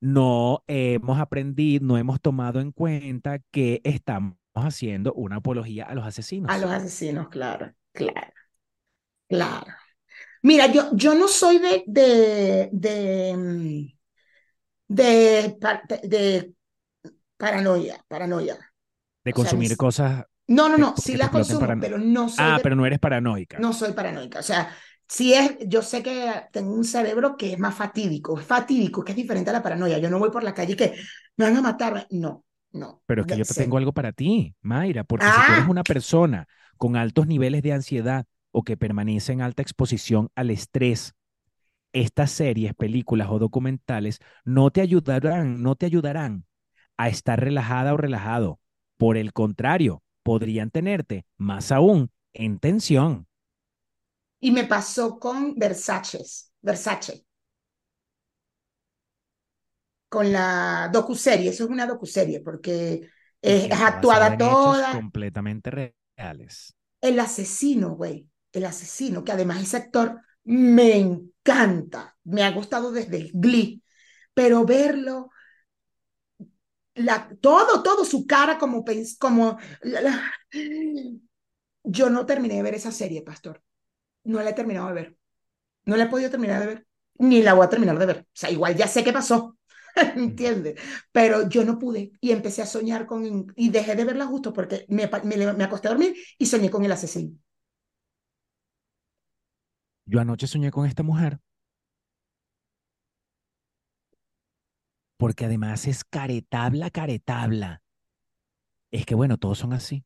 No 0.00 0.62
hemos 0.68 1.18
aprendido, 1.18 1.84
no 1.86 1.98
hemos 1.98 2.20
tomado 2.20 2.60
en 2.60 2.70
cuenta 2.72 3.38
que 3.50 3.80
estamos 3.84 4.36
haciendo 4.54 5.12
una 5.14 5.36
apología 5.36 5.84
a 5.86 5.94
los 5.94 6.04
A 6.46 6.58
asesinos. 6.58 6.58
los 6.58 6.70
asesinos, 6.70 7.28
claro, 7.28 7.72
claro, 7.92 8.32
claro. 9.28 9.72
Mira, 10.42 10.66
yo, 10.72 10.90
yo 10.96 11.14
no 11.14 11.28
soy 11.28 11.58
de, 11.58 11.84
de, 11.86 12.68
de, 12.72 13.36
mm, 13.36 13.86
paranoia, 17.36 18.04
paranoia. 18.08 18.56
De 19.24 19.32
O 19.32 19.38
consumir 19.38 19.76
si- 19.76 19.76
cosas 19.76 20.24
no, 20.48 20.68
no, 20.68 20.76
que, 20.76 20.84
no, 20.84 21.02
sí 21.02 21.12
que 21.12 21.18
te 21.18 21.18
las 21.18 21.30
consumo, 21.30 21.78
pero 21.80 21.98
no 21.98 22.28
soy 22.28 22.52
Ah, 22.52 22.58
de, 22.58 22.62
pero 22.62 22.76
no 22.76 22.86
eres 22.86 22.98
paranoica. 22.98 23.62
no 23.62 23.72
soy 23.72 23.92
paranoica. 23.94 24.40
O 24.40 24.42
sea, 24.42 24.74
sí 25.08 25.34
es, 25.34 25.56
yo 25.68 25.82
sé 25.82 26.02
que 26.02 26.32
tengo 26.52 26.72
un 26.74 26.84
cerebro 26.84 27.36
que 27.36 27.52
es 27.54 27.58
más 27.58 27.74
fatídico, 27.76 28.38
es 28.40 28.46
fatídico, 28.46 29.04
que 29.04 29.12
es 29.12 29.16
diferente 29.16 29.50
a 29.50 29.54
la 29.54 29.62
paranoia. 29.64 29.98
Yo 29.98 30.10
no 30.10 30.18
voy 30.20 30.30
por 30.30 30.44
la 30.44 30.54
calle 30.54 30.76
que 30.76 30.94
me 31.36 31.46
van 31.46 31.56
a 31.56 31.62
matar. 31.62 32.06
No, 32.10 32.44
no. 32.72 33.02
Pero 33.06 33.22
es 33.22 33.26
que 33.26 33.36
yo 33.36 33.46
te 33.46 33.54
tengo 33.54 33.78
algo 33.78 33.92
para 33.92 34.12
ti, 34.12 34.54
Mayra, 34.62 35.04
porque 35.04 35.30
si 35.32 35.42
tú 35.42 35.52
eres 35.52 35.64
Ah, 35.64 35.68
una 35.68 35.84
persona 35.84 36.48
con 36.76 36.96
altos 36.96 37.26
niveles 37.26 37.62
de 37.62 37.72
ansiedad 37.72 38.26
o 38.50 38.64
que 38.64 38.76
permanece 38.76 39.32
en 39.32 39.42
alta 39.42 39.62
exposición 39.62 40.30
al 40.34 40.50
estrés, 40.50 41.14
estas 41.94 42.32
series, 42.32 42.74
películas 42.74 43.28
o 43.30 43.40
documentales 43.40 44.20
no 44.46 44.70
te 44.72 44.82
ayudarán, 44.82 45.62
no 45.62 45.76
te 45.76 45.86
ayudarán 45.86 46.45
a 46.96 47.08
estar 47.08 47.40
relajada 47.40 47.94
o 47.94 47.96
relajado. 47.96 48.60
Por 48.98 49.16
el 49.16 49.32
contrario, 49.32 50.02
podrían 50.22 50.70
tenerte 50.70 51.26
más 51.36 51.72
aún 51.72 52.10
en 52.32 52.58
tensión. 52.58 53.26
y 54.40 54.50
me 54.50 54.64
pasó 54.64 55.18
con 55.18 55.54
Versace, 55.56 56.22
Versace, 56.60 57.24
con 60.08 60.32
la 60.32 60.90
docuserie. 60.92 61.50
Eso 61.50 61.64
es 61.64 61.70
una 61.70 61.86
docuserie 61.86 62.40
porque 62.40 63.08
es, 63.40 63.70
actuada 63.72 64.36
toda. 64.36 64.92
completamente 64.92 65.70
reales. 65.70 66.74
El 67.00 67.20
asesino, 67.20 67.90
güey, 67.94 68.28
el 68.52 68.64
asesino, 68.64 69.24
que 69.24 69.32
además 69.32 69.62
ese 69.62 69.76
actor 69.76 70.20
me 70.44 70.96
encanta, 70.96 72.16
me 72.24 72.42
ha 72.42 72.50
gustado 72.50 72.92
desde 72.92 73.30
Glee, 73.34 73.82
pero 74.34 74.64
verlo, 74.64 75.30
la, 76.96 77.28
todo, 77.40 77.82
todo, 77.82 78.04
su 78.04 78.26
cara 78.26 78.58
como, 78.58 78.84
como 79.18 79.58
la- 79.82 80.32
yo 81.84 82.10
no 82.10 82.26
terminé 82.26 82.56
de 82.56 82.62
ver 82.62 82.74
esa 82.74 82.92
serie, 82.92 83.22
pastor, 83.22 83.62
no 84.24 84.42
la 84.42 84.50
he 84.50 84.54
terminado 84.54 84.88
de 84.88 84.94
ver, 84.94 85.18
no 85.86 85.96
la 85.96 86.04
he 86.04 86.08
podido 86.08 86.30
terminar 86.30 86.60
de 86.60 86.66
ver, 86.68 86.88
ni 87.18 87.42
la 87.42 87.54
voy 87.54 87.66
a 87.66 87.70
terminar 87.70 87.98
de 87.98 88.06
ver, 88.06 88.18
o 88.20 88.26
sea, 88.34 88.50
igual 88.50 88.76
ya 88.76 88.88
sé 88.88 89.04
qué 89.04 89.12
pasó, 89.14 89.58
¿entiendes? 90.16 90.80
Pero 91.12 91.48
yo 91.48 91.64
no 91.64 91.78
pude 91.78 92.12
y 92.20 92.32
empecé 92.32 92.62
a 92.62 92.66
soñar 92.66 93.06
con, 93.06 93.52
y 93.56 93.70
dejé 93.70 93.96
de 93.96 94.04
verla 94.04 94.26
justo 94.26 94.52
porque 94.52 94.86
me, 94.88 95.10
me, 95.24 95.54
me 95.54 95.64
acosté 95.64 95.88
a 95.88 95.92
dormir 95.92 96.16
y 96.38 96.46
soñé 96.46 96.70
con 96.70 96.84
el 96.84 96.92
asesino. 96.92 97.36
Yo 100.04 100.20
anoche 100.20 100.46
soñé 100.48 100.70
con 100.72 100.86
esta 100.86 101.02
mujer 101.04 101.38
porque 105.16 105.44
además 105.46 105.86
es 105.86 106.04
caretabla, 106.04 106.90
caretabla. 106.90 107.82
Es 108.90 109.06
que 109.06 109.14
bueno, 109.14 109.38
todos 109.38 109.58
son 109.58 109.72
así. 109.72 110.04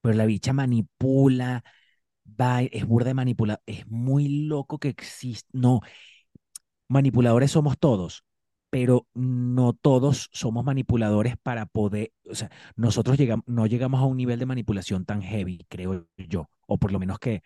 Pero 0.00 0.14
la 0.16 0.26
bicha 0.26 0.52
manipula, 0.52 1.64
va, 2.26 2.62
es 2.62 2.86
burda 2.86 3.08
de 3.08 3.14
manipula. 3.14 3.62
Es 3.66 3.86
muy 3.88 4.46
loco 4.46 4.78
que 4.78 4.88
existe. 4.88 5.48
No, 5.52 5.80
manipuladores 6.88 7.50
somos 7.52 7.78
todos, 7.78 8.24
pero 8.70 9.06
no 9.14 9.72
todos 9.72 10.28
somos 10.32 10.64
manipuladores 10.64 11.36
para 11.42 11.66
poder, 11.66 12.12
o 12.30 12.34
sea, 12.34 12.50
nosotros 12.76 13.18
llegamos, 13.18 13.44
no 13.46 13.66
llegamos 13.66 14.00
a 14.00 14.04
un 14.04 14.16
nivel 14.16 14.38
de 14.38 14.46
manipulación 14.46 15.04
tan 15.04 15.22
heavy, 15.22 15.66
creo 15.68 16.06
yo, 16.16 16.50
o 16.66 16.78
por 16.78 16.92
lo 16.92 16.98
menos 16.98 17.18
que, 17.18 17.42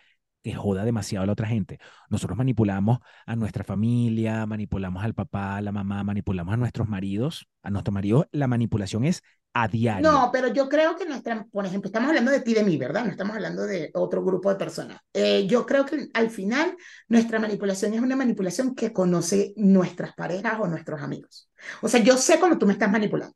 que 0.47 0.55
joda 0.55 0.85
demasiado 0.85 1.25
a 1.25 1.27
la 1.27 1.33
otra 1.33 1.49
gente. 1.49 1.81
Nosotros 2.09 2.39
manipulamos 2.39 2.99
a 3.27 3.35
nuestra 3.35 3.65
familia, 3.65 4.47
manipulamos 4.47 5.03
al 5.05 5.13
papá, 5.13 5.57
a 5.57 5.61
la 5.61 5.73
mamá, 5.73 6.05
manipulamos 6.05 6.55
a 6.55 6.57
nuestros 6.57 6.89
maridos, 6.89 7.49
a 7.65 7.71
nuestros 7.71 7.93
maridos, 7.93 8.27
la 8.31 8.47
manipulación 8.47 9.05
es 9.05 9.23
a 9.55 9.67
diario. 9.67 10.09
No, 10.09 10.31
pero 10.33 10.47
yo 10.53 10.69
creo 10.69 10.95
que 10.97 11.05
nuestra, 11.05 11.45
por 11.51 11.67
ejemplo, 11.67 11.89
estamos 11.89 12.11
hablando 12.11 12.31
de 12.31 12.43
ti 12.43 12.55
de 12.55 12.63
mí, 12.63 12.77
¿verdad? 12.77 13.05
No 13.07 13.11
estamos 13.11 13.35
hablando 13.35 13.67
de 13.67 13.91
otro 13.95 14.23
grupo 14.23 14.51
de 14.51 14.57
personas. 14.57 15.01
Eh, 15.13 15.49
yo 15.49 15.67
creo 15.67 15.85
que 15.85 16.09
al 16.15 16.31
final 16.31 16.77
nuestra 17.09 17.41
manipulación 17.41 17.93
es 17.95 18.01
una 18.01 18.15
manipulación 18.15 18.75
que 18.77 18.93
conoce 18.93 19.53
nuestras 19.57 20.15
parejas 20.15 20.61
o 20.61 20.69
nuestros 20.69 21.03
amigos. 21.03 21.51
O 21.83 21.89
sea, 21.89 22.01
yo 22.01 22.17
sé 22.17 22.39
cuando 22.39 22.57
tú 22.59 22.67
me 22.67 22.75
estás 22.75 22.91
manipulando, 22.93 23.35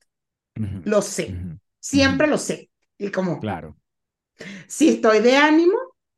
lo 0.84 1.02
sé, 1.02 1.34
siempre 1.80 2.28
lo 2.28 2.38
sé. 2.38 2.70
Y 2.98 3.10
como, 3.10 3.40
Claro. 3.40 3.76
si 4.68 4.88
estoy 4.90 5.20
de 5.20 5.36
ánimo, 5.36 5.74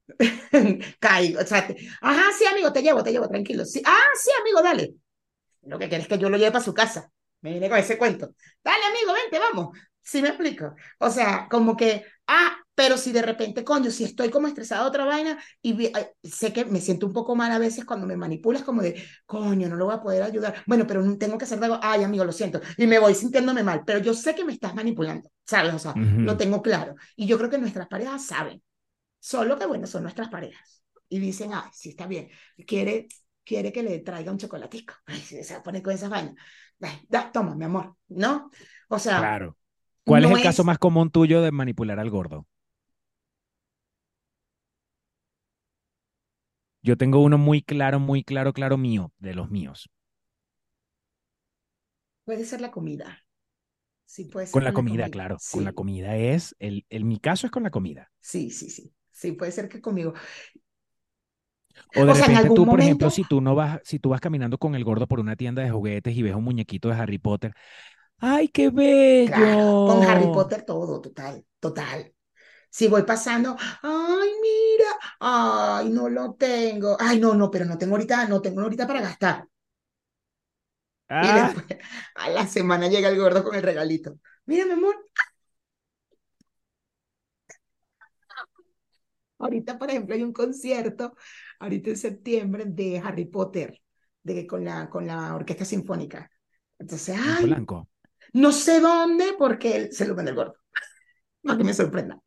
caigo. 1.00 1.40
O 1.40 1.46
sea, 1.46 1.66
te- 1.66 1.76
ajá, 2.00 2.22
sí, 2.38 2.44
amigo, 2.46 2.72
te 2.72 2.82
llevo, 2.82 3.02
te 3.02 3.12
llevo, 3.12 3.28
tranquilo. 3.28 3.64
Sí, 3.64 3.82
ah, 3.84 4.00
sí, 4.14 4.30
amigo, 4.40 4.62
dale. 4.62 4.94
Lo 5.62 5.78
que 5.78 5.88
quieres 5.88 6.06
es 6.06 6.08
que 6.08 6.18
yo 6.18 6.30
lo 6.30 6.36
lleve 6.38 6.52
para 6.52 6.64
su 6.64 6.74
casa. 6.74 7.10
Me 7.42 7.52
vine 7.54 7.68
con 7.68 7.78
ese 7.78 7.98
cuento. 7.98 8.34
Dale, 8.64 8.84
amigo, 8.86 9.12
vente, 9.14 9.38
vamos. 9.38 9.78
¿Sí 10.00 10.22
me 10.22 10.28
explico? 10.28 10.74
O 11.00 11.10
sea, 11.10 11.48
como 11.50 11.76
que, 11.76 12.04
ah, 12.26 12.56
pero 12.74 12.96
si 12.98 13.12
de 13.12 13.22
repente, 13.22 13.64
coño, 13.64 13.90
si 13.90 14.04
estoy 14.04 14.30
como 14.30 14.48
estresada 14.48 14.82
de 14.82 14.88
otra 14.88 15.04
vaina 15.04 15.38
y 15.62 15.90
ay, 15.94 16.06
sé 16.24 16.52
que 16.52 16.64
me 16.64 16.80
siento 16.80 17.06
un 17.06 17.12
poco 17.12 17.36
mal 17.36 17.52
a 17.52 17.58
veces 17.58 17.84
cuando 17.84 18.06
me 18.06 18.16
manipulas, 18.16 18.62
como 18.62 18.82
de, 18.82 19.02
coño, 19.26 19.68
no 19.68 19.76
lo 19.76 19.86
voy 19.86 19.94
a 19.94 20.02
poder 20.02 20.22
ayudar. 20.22 20.62
Bueno, 20.66 20.86
pero 20.86 21.02
tengo 21.18 21.38
que 21.38 21.44
hacer 21.44 21.62
algo. 21.62 21.78
Ay, 21.82 22.04
amigo, 22.04 22.24
lo 22.24 22.32
siento. 22.32 22.60
Y 22.78 22.86
me 22.86 22.98
voy 22.98 23.14
sintiéndome 23.14 23.62
mal, 23.62 23.82
pero 23.86 24.00
yo 24.00 24.14
sé 24.14 24.34
que 24.34 24.44
me 24.44 24.52
estás 24.54 24.74
manipulando, 24.74 25.30
¿sabes? 25.46 25.74
O 25.74 25.78
sea, 25.78 25.96
lo 26.24 26.32
Ujú. 26.32 26.38
tengo 26.38 26.62
claro. 26.62 26.94
Y 27.16 27.26
yo 27.26 27.38
creo 27.38 27.50
que 27.50 27.58
nuestras 27.58 27.88
parejas 27.88 28.26
saben. 28.26 28.62
Solo 29.22 29.56
que, 29.56 29.66
bueno, 29.66 29.86
son 29.86 30.02
nuestras 30.02 30.28
parejas. 30.28 30.82
Y 31.08 31.20
dicen, 31.20 31.52
ay, 31.54 31.70
sí, 31.72 31.90
está 31.90 32.08
bien. 32.08 32.28
Quiere, 32.66 33.06
quiere 33.44 33.72
que 33.72 33.84
le 33.84 34.00
traiga 34.00 34.32
un 34.32 34.38
chocolatico. 34.38 34.94
Ay, 35.06 35.20
se 35.20 35.54
va 35.54 35.60
a 35.60 35.62
poner 35.62 35.80
con 35.80 35.92
esa 35.94 36.08
vaina. 36.08 36.34
Ay, 36.80 37.06
da, 37.08 37.30
toma, 37.30 37.54
mi 37.54 37.64
amor. 37.64 37.96
¿No? 38.08 38.50
O 38.88 38.98
sea, 38.98 39.18
Claro. 39.20 39.56
¿Cuál 40.04 40.24
es 40.24 40.32
el 40.32 40.42
caso 40.42 40.64
más 40.64 40.78
común 40.78 41.10
tuyo 41.10 41.40
de 41.40 41.52
manipular 41.52 42.00
al 42.00 42.10
gordo? 42.10 42.48
Yo 46.82 46.96
tengo 46.96 47.20
uno 47.20 47.38
muy 47.38 47.62
claro, 47.62 47.98
muy 48.00 48.22
claro, 48.24 48.52
claro 48.52 48.76
mío, 48.76 49.12
de 49.18 49.34
los 49.34 49.50
míos. 49.50 49.88
Puede 52.24 52.44
ser 52.44 52.60
la 52.60 52.70
comida. 52.72 53.24
Sí, 54.06 54.26
puede 54.26 54.46
ser 54.46 54.52
la 54.52 54.52
con 54.52 54.64
la 54.64 54.72
comida, 54.72 55.04
comida. 55.04 55.10
claro. 55.10 55.38
Con 55.50 55.64
la 55.64 55.72
comida 55.72 56.16
es, 56.16 56.56
el, 56.58 56.84
el, 56.90 57.04
mi 57.04 57.18
caso 57.18 57.46
es 57.46 57.50
con 57.52 57.62
la 57.62 57.70
comida. 57.70 58.10
sí, 58.20 58.50
sí, 58.50 58.70
sí. 58.70 58.94
Sí, 59.12 59.32
puede 59.32 59.52
ser 59.52 59.68
que 59.68 59.80
conmigo. 59.80 60.14
O 61.94 62.06
de 62.06 62.12
O 62.12 62.14
sea, 62.14 62.26
en 62.26 62.36
repente 62.36 62.42
algún 62.42 62.56
tú, 62.56 62.68
por 62.68 62.80
ejemplo, 62.80 63.10
si 63.10 63.24
tú 63.24 63.40
no 63.40 63.54
vas, 63.54 63.80
si 63.84 63.98
tú 63.98 64.10
vas 64.10 64.20
caminando 64.20 64.58
con 64.58 64.74
el 64.74 64.84
gordo 64.84 65.06
por 65.06 65.20
una 65.20 65.36
tienda 65.36 65.62
de 65.62 65.70
juguetes 65.70 66.16
y 66.16 66.22
ves 66.22 66.34
un 66.34 66.44
muñequito 66.44 66.88
de 66.88 66.94
Harry 66.96 67.18
Potter, 67.18 67.54
¡ay, 68.18 68.48
qué 68.48 68.70
claro, 69.24 69.80
con 69.84 70.02
Harry 70.02 70.28
bello! 70.28 70.30
Potter 70.30 70.64
todo, 70.64 71.00
total, 71.00 71.44
total. 71.60 72.14
Si 72.70 72.88
voy 72.88 73.02
pasando, 73.04 73.56
ay, 73.82 74.30
mira, 74.42 74.90
ay, 75.20 75.90
no 75.90 76.08
lo 76.08 76.34
tengo. 76.34 76.96
Ay, 77.00 77.20
no, 77.20 77.34
no, 77.34 77.50
pero 77.50 77.64
no 77.66 77.78
tengo 77.78 77.94
ahorita, 77.96 78.26
no 78.28 78.42
tengo 78.42 78.62
ahorita 78.62 78.86
para 78.86 79.02
gastar. 79.02 79.48
Y 81.18 81.32
Ah, 81.32 81.32
después, 81.32 81.66
a 82.16 82.30
la 82.30 82.46
semana 82.46 82.88
llega 82.88 83.08
el 83.08 83.18
gordo 83.18 83.44
con 83.44 83.54
el 83.54 83.62
regalito. 83.62 84.18
Mira, 84.46 84.64
mi 84.66 84.72
amor, 84.72 84.96
ahorita, 89.42 89.78
por 89.78 89.90
ejemplo, 89.90 90.14
hay 90.14 90.22
un 90.22 90.32
concierto, 90.32 91.14
ahorita 91.60 91.90
en 91.90 91.96
septiembre, 91.96 92.64
de 92.66 92.98
Harry 93.00 93.26
Potter, 93.26 93.80
de, 94.22 94.46
con 94.46 94.64
la, 94.64 94.88
con 94.90 95.06
la 95.06 95.34
Orquesta 95.34 95.64
Sinfónica. 95.64 96.30
Entonces, 96.78 97.16
en 97.24 97.36
ay, 97.36 97.36
Polanco. 97.36 97.88
no 98.34 98.52
sé 98.52 98.80
dónde, 98.80 99.34
porque 99.38 99.92
se 99.92 100.06
lo 100.06 100.14
vende 100.14 100.32
el 100.32 100.36
gordo. 100.38 100.54
No, 101.44 101.56
que 101.58 101.64
me 101.64 101.74
sorprenda. 101.74 102.20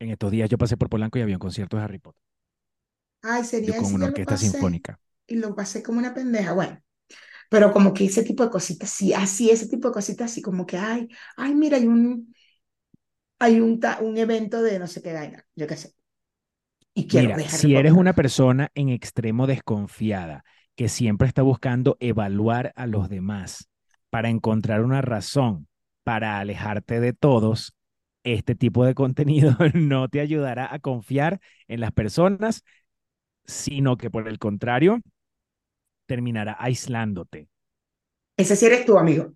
En 0.00 0.10
estos 0.10 0.30
días 0.32 0.50
yo 0.50 0.58
pasé 0.58 0.76
por 0.76 0.88
Polanco 0.88 1.18
y 1.18 1.22
había 1.22 1.36
un 1.36 1.40
concierto 1.40 1.76
de 1.76 1.84
Harry 1.84 1.98
Potter. 2.00 2.20
Ay, 3.22 3.44
Yo 3.62 3.72
sería 3.72 3.76
con 3.76 3.94
ese, 3.94 3.94
una 3.94 4.06
orquesta 4.06 4.36
pasé. 4.36 4.36
sinfónica. 4.36 4.98
Y 5.26 5.36
lo 5.36 5.54
pasé 5.54 5.82
como 5.82 5.98
una 5.98 6.14
pendeja. 6.14 6.52
Bueno, 6.54 6.80
pero 7.50 7.72
como 7.72 7.94
que 7.94 8.06
ese 8.06 8.24
tipo 8.24 8.44
de 8.44 8.50
cositas, 8.50 8.90
sí, 8.90 9.14
así, 9.14 9.50
ese 9.50 9.68
tipo 9.68 9.88
de 9.88 9.94
cositas, 9.94 10.30
así 10.32 10.42
como 10.42 10.66
que, 10.66 10.78
ay, 10.78 11.08
ay, 11.36 11.54
mira, 11.54 11.76
hay 11.78 11.86
un, 11.88 12.34
hay 13.38 13.60
un, 13.60 13.80
un 14.02 14.18
evento 14.18 14.62
de 14.62 14.78
no 14.78 14.86
sé 14.86 15.02
qué 15.02 15.12
vaina, 15.12 15.46
yo 15.54 15.66
qué 15.66 15.76
sé. 15.76 15.94
Y 16.94 17.06
quiero 17.08 17.30
Mira, 17.30 17.42
si 17.46 17.74
eres 17.76 17.92
una 17.92 18.12
persona 18.14 18.70
en 18.74 18.90
extremo 18.90 19.46
desconfiada, 19.46 20.44
que 20.76 20.88
siempre 20.88 21.26
está 21.26 21.42
buscando 21.42 21.96
evaluar 22.00 22.72
a 22.76 22.86
los 22.86 23.08
demás 23.08 23.68
para 24.10 24.28
encontrar 24.28 24.82
una 24.84 25.00
razón 25.00 25.68
para 26.04 26.38
alejarte 26.38 27.00
de 27.00 27.12
todos, 27.14 27.74
este 28.24 28.54
tipo 28.54 28.84
de 28.84 28.94
contenido 28.94 29.56
no 29.74 30.08
te 30.08 30.20
ayudará 30.20 30.72
a 30.72 30.78
confiar 30.80 31.40
en 31.66 31.80
las 31.80 31.92
personas, 31.92 32.62
sino 33.46 33.96
que 33.96 34.10
por 34.10 34.28
el 34.28 34.38
contrario, 34.38 35.00
terminará 36.06 36.56
aislándote. 36.58 37.48
Ese 38.36 38.56
sí 38.56 38.66
eres 38.66 38.86
tú, 38.86 38.96
amigo. 38.98 39.34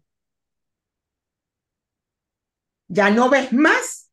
Ya 2.92 3.10
no 3.10 3.28
ves 3.30 3.52
más 3.52 4.10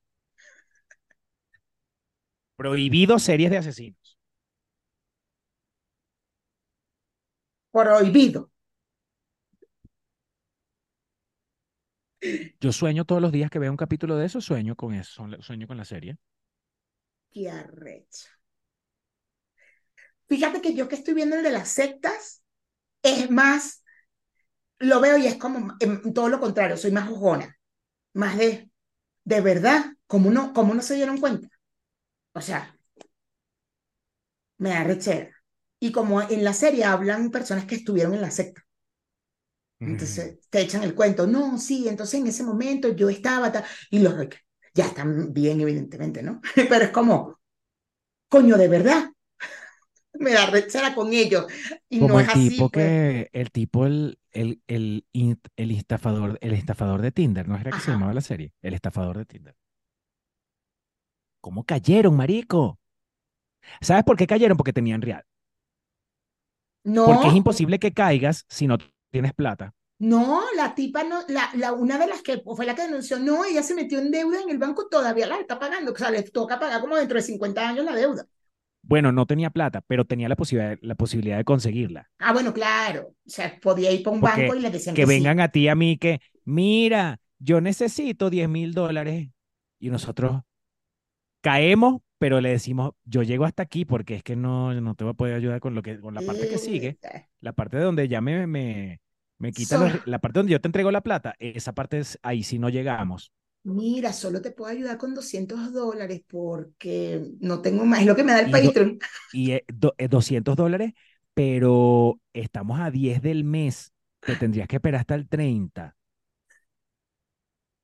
Prohibido 2.58 3.18
series 3.18 3.50
de 3.50 3.58
asesinos. 3.58 4.20
prohibido. 7.72 8.52
Yo 12.60 12.72
sueño 12.72 13.06
todos 13.06 13.22
los 13.22 13.32
días 13.32 13.50
que 13.50 13.60
veo 13.60 13.72
un 13.72 13.78
capítulo 13.78 14.16
de 14.18 14.26
eso, 14.26 14.42
sueño 14.42 14.76
con 14.76 14.94
eso, 14.94 15.26
sueño 15.42 15.68
con 15.68 15.78
la 15.78 15.86
serie. 15.86 16.18
Qué 17.32 17.50
arrecho. 17.50 18.28
Fíjate 20.28 20.62
que 20.62 20.76
yo 20.76 20.88
que 20.88 20.96
estoy 20.96 21.14
viendo 21.14 21.36
el 21.36 21.44
de 21.44 21.52
las 21.52 21.70
sectas, 21.70 22.44
es 23.04 23.32
más, 23.32 23.84
lo 24.80 25.02
veo 25.02 25.18
y 25.18 25.28
es 25.28 25.38
como 25.38 25.76
em, 25.80 26.14
todo 26.14 26.30
lo 26.30 26.40
contrario, 26.40 26.78
soy 26.78 26.92
más 26.92 27.10
jugona, 27.10 27.58
más 28.14 28.38
de, 28.38 28.69
de 29.24 29.42
verdad, 29.42 29.86
como 30.08 30.32
no, 30.32 30.54
como 30.54 30.74
no 30.74 30.82
se 30.82 30.96
dieron 30.96 31.20
cuenta. 31.20 31.50
O 32.34 32.42
sea, 32.42 32.76
me 34.60 34.70
da 34.70 34.84
rechera. 34.84 35.32
Y 35.80 35.92
como 35.92 36.22
en 36.22 36.44
la 36.44 36.54
serie 36.54 36.84
hablan 36.84 37.32
personas 37.32 37.66
que 37.66 37.76
estuvieron 37.76 38.14
en 38.14 38.22
la 38.22 38.32
secta. 38.32 38.64
Entonces 39.80 40.40
te 40.50 40.60
echan 40.62 40.84
el 40.84 40.94
cuento, 40.94 41.26
no, 41.26 41.58
sí, 41.58 41.88
entonces 41.88 42.20
en 42.20 42.28
ese 42.28 42.44
momento 42.44 42.90
yo 42.90 43.10
estaba, 43.10 43.52
y 43.90 44.00
los 44.00 44.14
ya 44.74 44.86
están 44.86 45.34
bien, 45.34 45.62
evidentemente, 45.62 46.22
¿no? 46.22 46.42
Pero 46.56 46.86
es 46.86 46.92
como, 46.92 47.40
coño, 48.30 48.58
de 48.58 48.68
verdad, 48.68 49.12
me 50.20 50.34
da 50.34 50.46
rechera 50.48 50.96
con 50.96 51.14
ellos. 51.14 51.46
Y 51.90 52.00
Como 52.00 52.18
no 52.18 52.20
el 52.20 52.26
es 52.26 52.30
así, 52.30 52.62
tipo 52.62 52.70
pues. 52.72 52.94
que, 53.10 53.30
el 53.34 53.52
tipo, 53.52 53.86
el, 53.86 54.20
el, 54.32 54.62
el, 54.68 55.06
el 55.58 55.72
estafador, 55.72 56.38
el 56.42 56.54
estafador 56.54 57.02
de 57.02 57.12
Tinder, 57.12 57.48
¿no 57.48 57.58
era 57.58 57.74
que 57.74 57.82
se 57.82 57.92
llamaba 57.92 58.14
la 58.14 58.22
serie? 58.22 58.54
El 58.62 58.74
estafador 58.74 59.18
de 59.18 59.26
Tinder. 59.26 59.56
¿Cómo 61.42 61.66
cayeron, 61.66 62.16
marico? 62.16 62.80
¿Sabes 63.82 64.04
por 64.06 64.18
qué 64.18 64.28
cayeron? 64.28 64.58
Porque 64.58 64.74
tenían 64.74 65.02
real. 65.02 65.24
Porque 67.04 67.28
es 67.28 67.34
No, 67.34 67.42
imposible 67.42 67.78
que 67.80 67.94
caigas 67.94 68.46
si 68.48 68.66
no 68.68 68.78
tienes 69.12 69.34
plata. 69.34 69.74
no, 70.00 70.44
la 70.56 70.74
tipa 70.76 71.04
no, 71.04 71.24
la, 71.28 71.50
la, 71.56 71.74
una 71.74 71.98
de 71.98 72.08
las 72.08 72.22
que 72.22 72.40
fue 72.42 72.66
la 72.66 72.76
que 72.76 72.84
denunció, 72.84 73.20
no, 73.20 73.44
ella 73.46 73.64
se 73.64 73.74
metió 73.76 74.00
en 74.00 74.12
deuda 74.12 74.42
en 74.42 74.50
el 74.50 74.58
banco, 74.58 74.88
todavía 74.88 75.28
la 75.28 75.40
está 75.40 75.60
pagando, 75.60 75.92
o 75.92 75.96
sea, 75.98 76.10
le 76.12 76.24
toca 76.24 76.60
pagar 76.60 76.80
como 76.82 76.96
dentro 76.96 77.18
de 77.18 77.24
50 77.24 77.68
años 77.68 77.86
la 77.86 77.96
deuda. 77.96 78.26
Bueno, 78.90 79.12
no 79.12 79.26
tenía 79.26 79.50
plata, 79.52 79.82
pero 79.88 80.06
tenía 80.06 80.28
la 80.30 80.36
posibilidad, 80.36 80.78
la 80.82 80.96
posibilidad 80.96 81.38
de 81.38 81.44
conseguirla. 81.46 82.10
Ah, 82.20 82.34
bueno, 82.34 82.54
claro, 82.54 83.16
o 83.26 83.30
sea, 83.30 83.60
podía 83.62 83.92
ir 83.92 84.04
para 84.04 84.16
un 84.16 84.22
banco 84.22 84.54
y 84.56 84.60
le 84.60 84.70
decían 84.70 84.96
que 84.96 85.02
que 85.02 85.08
sí. 85.08 85.12
vengan 85.14 85.40
a 85.40 85.50
ti 85.50 85.68
a 85.68 85.76
mí 85.76 85.98
que, 85.98 86.20
mira, 86.46 87.20
yo 87.40 87.62
necesito 87.62 88.30
10 88.30 88.50
mil 88.50 88.74
dólares 88.74 89.30
y 89.80 89.90
nosotros 89.90 90.42
caemos, 91.42 92.02
pero 92.18 92.42
le 92.42 92.50
decimos, 92.50 92.94
yo 93.06 93.24
llego 93.24 93.46
hasta 93.46 93.64
aquí 93.64 93.86
porque 93.86 94.16
es 94.16 94.24
que 94.24 94.36
no, 94.36 94.74
no 94.82 94.96
te 94.96 95.04
voy 95.04 95.12
a 95.12 95.14
poder 95.16 95.36
ayudar 95.36 95.60
con 95.60 95.76
lo 95.76 95.82
que, 95.82 96.00
con 96.00 96.14
la 96.14 96.22
parte 96.24 96.48
que 96.48 96.58
sigue, 96.58 96.98
la 97.42 97.54
parte 97.54 97.78
de 97.78 97.84
donde 97.84 98.08
ya 98.08 98.22
me, 98.22 98.48
me, 98.48 99.02
me 99.38 99.54
quita 99.54 99.78
so- 99.78 99.78
los, 99.78 100.00
la 100.04 100.20
parte 100.20 100.40
donde 100.40 100.52
yo 100.54 100.62
te 100.62 100.68
entrego 100.68 100.92
la 100.92 101.02
plata, 101.02 101.36
esa 101.40 101.74
parte 101.74 102.00
es, 102.00 102.20
ahí 102.24 102.44
sí 102.44 102.60
no 102.60 102.70
llegamos. 102.70 103.32
Mira, 103.64 104.14
solo 104.14 104.42
te 104.42 104.52
puedo 104.52 104.72
ayudar 104.72 104.98
con 104.98 105.14
200 105.14 105.72
dólares 105.74 106.22
porque 106.28 107.32
no 107.40 107.62
tengo 107.62 107.86
más, 107.86 108.02
es 108.02 108.08
lo 108.08 108.16
que 108.16 108.24
me 108.24 108.32
da 108.34 108.40
el 108.42 108.50
Y, 108.50 108.60
do- 108.60 108.74
Patreon. 108.74 109.00
y 109.32 109.52
eh, 109.54 109.66
do- 109.74 109.96
eh, 109.98 110.08
200 110.08 110.56
dólares, 110.56 110.94
pero 111.34 112.20
estamos 112.34 112.80
a 112.80 112.92
10 112.92 113.22
del 113.22 113.44
mes, 113.44 113.94
te 114.26 114.36
tendrías 114.38 114.68
que 114.68 114.78
esperar 114.78 115.02
hasta 115.02 115.16
el 115.16 115.28
30. 115.30 115.96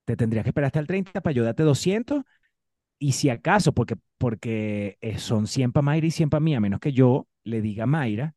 Te 0.06 0.16
tendrías 0.16 0.44
que 0.44 0.50
esperar 0.50 0.68
hasta 0.68 0.80
el 0.80 0.88
30 0.88 1.22
para 1.22 1.34
yo 1.34 1.44
darte 1.44 1.64
200 1.64 2.24
y 3.00 3.14
si 3.14 3.30
acaso, 3.30 3.74
porque, 3.74 3.98
porque 4.20 4.98
eh, 5.02 5.20
son 5.20 5.48
100 5.48 5.74
para 5.74 5.84
Mayra 5.84 6.08
y 6.08 6.12
100 6.12 6.30
para 6.32 6.42
mí, 6.42 6.56
a 6.56 6.62
menos 6.62 6.80
que 6.82 6.94
yo 6.94 7.28
le 7.46 7.62
diga 7.62 7.86
a 7.86 7.88
Mayra 7.88 8.36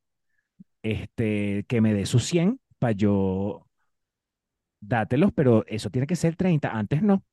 este, 0.82 1.66
que 1.68 1.82
me 1.82 1.94
dé 1.94 2.06
sus 2.06 2.24
100 2.26 2.60
para 2.80 2.92
yo 2.94 3.67
dátelos, 4.80 5.32
pero 5.34 5.64
eso 5.66 5.90
tiene 5.90 6.06
que 6.06 6.16
ser 6.16 6.36
30. 6.36 6.70
Antes 6.70 7.02
no. 7.02 7.24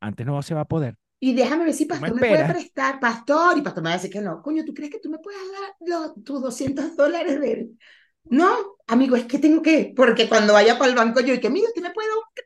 Antes 0.00 0.26
no 0.26 0.42
se 0.42 0.54
va 0.54 0.62
a 0.62 0.64
poder. 0.66 0.96
Y 1.20 1.34
déjame 1.34 1.64
ver 1.64 1.74
si 1.74 1.86
Tú 1.86 1.94
me 1.94 2.00
Pastor 2.00 2.14
me 2.16 2.24
puede 2.26 2.44
prestar, 2.44 3.00
Pastor, 3.00 3.56
y 3.56 3.62
Pastor 3.62 3.82
me 3.82 3.88
va 3.90 3.94
a 3.94 3.96
decir 3.96 4.10
que 4.10 4.20
no. 4.20 4.42
Coño, 4.42 4.64
¿tú 4.64 4.74
crees 4.74 4.90
que 4.90 5.00
tú 5.00 5.08
me 5.10 5.18
puedes 5.18 5.40
dar 5.52 5.74
los, 5.88 6.24
tus 6.24 6.42
200 6.42 6.96
dólares 6.96 7.40
de 7.40 7.52
él? 7.52 7.78
No, 8.24 8.76
amigo, 8.86 9.16
es 9.16 9.24
que 9.24 9.38
tengo 9.38 9.62
que, 9.62 9.92
porque 9.96 10.28
cuando 10.28 10.52
vaya 10.52 10.78
para 10.78 10.90
el 10.90 10.96
banco 10.96 11.20
yo, 11.20 11.34
y 11.34 11.40
que 11.40 11.50
mira, 11.50 11.68
¿usted 11.68 11.82
me 11.82 11.88
dar 11.88 11.96
un- 12.16 12.44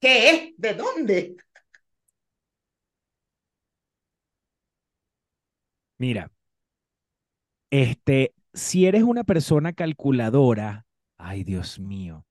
¿Qué 0.00 0.30
es? 0.30 0.54
¿De 0.58 0.74
dónde? 0.74 1.36
Mira, 5.98 6.30
este, 7.70 8.34
si 8.52 8.86
eres 8.86 9.02
una 9.02 9.24
persona 9.24 9.72
calculadora, 9.72 10.86
ay 11.18 11.44
Dios 11.44 11.78
mío, 11.78 12.24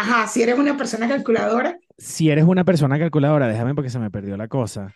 Ajá, 0.00 0.26
si 0.26 0.42
eres 0.42 0.58
una 0.58 0.78
persona 0.78 1.06
calculadora. 1.06 1.78
si 1.98 2.30
eres 2.30 2.44
una 2.44 2.64
persona 2.64 2.98
calculadora, 2.98 3.48
déjame 3.48 3.74
porque 3.74 3.90
se 3.90 3.98
me 3.98 4.10
perdió 4.10 4.38
la 4.38 4.48
cosa, 4.48 4.94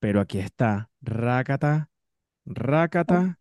pero 0.00 0.18
aquí 0.18 0.38
está, 0.38 0.88
rácata, 1.02 1.90
rácata, 2.46 3.38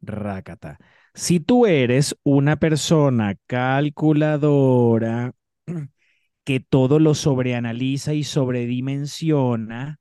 rácata. 0.00 0.78
Si 1.14 1.40
tú 1.40 1.66
eres 1.66 2.16
una 2.22 2.56
persona 2.56 3.34
calculadora 3.48 5.32
que 6.44 6.60
todo 6.60 7.00
lo 7.00 7.14
sobreanaliza 7.14 8.14
y 8.14 8.22
sobredimensiona, 8.22 9.98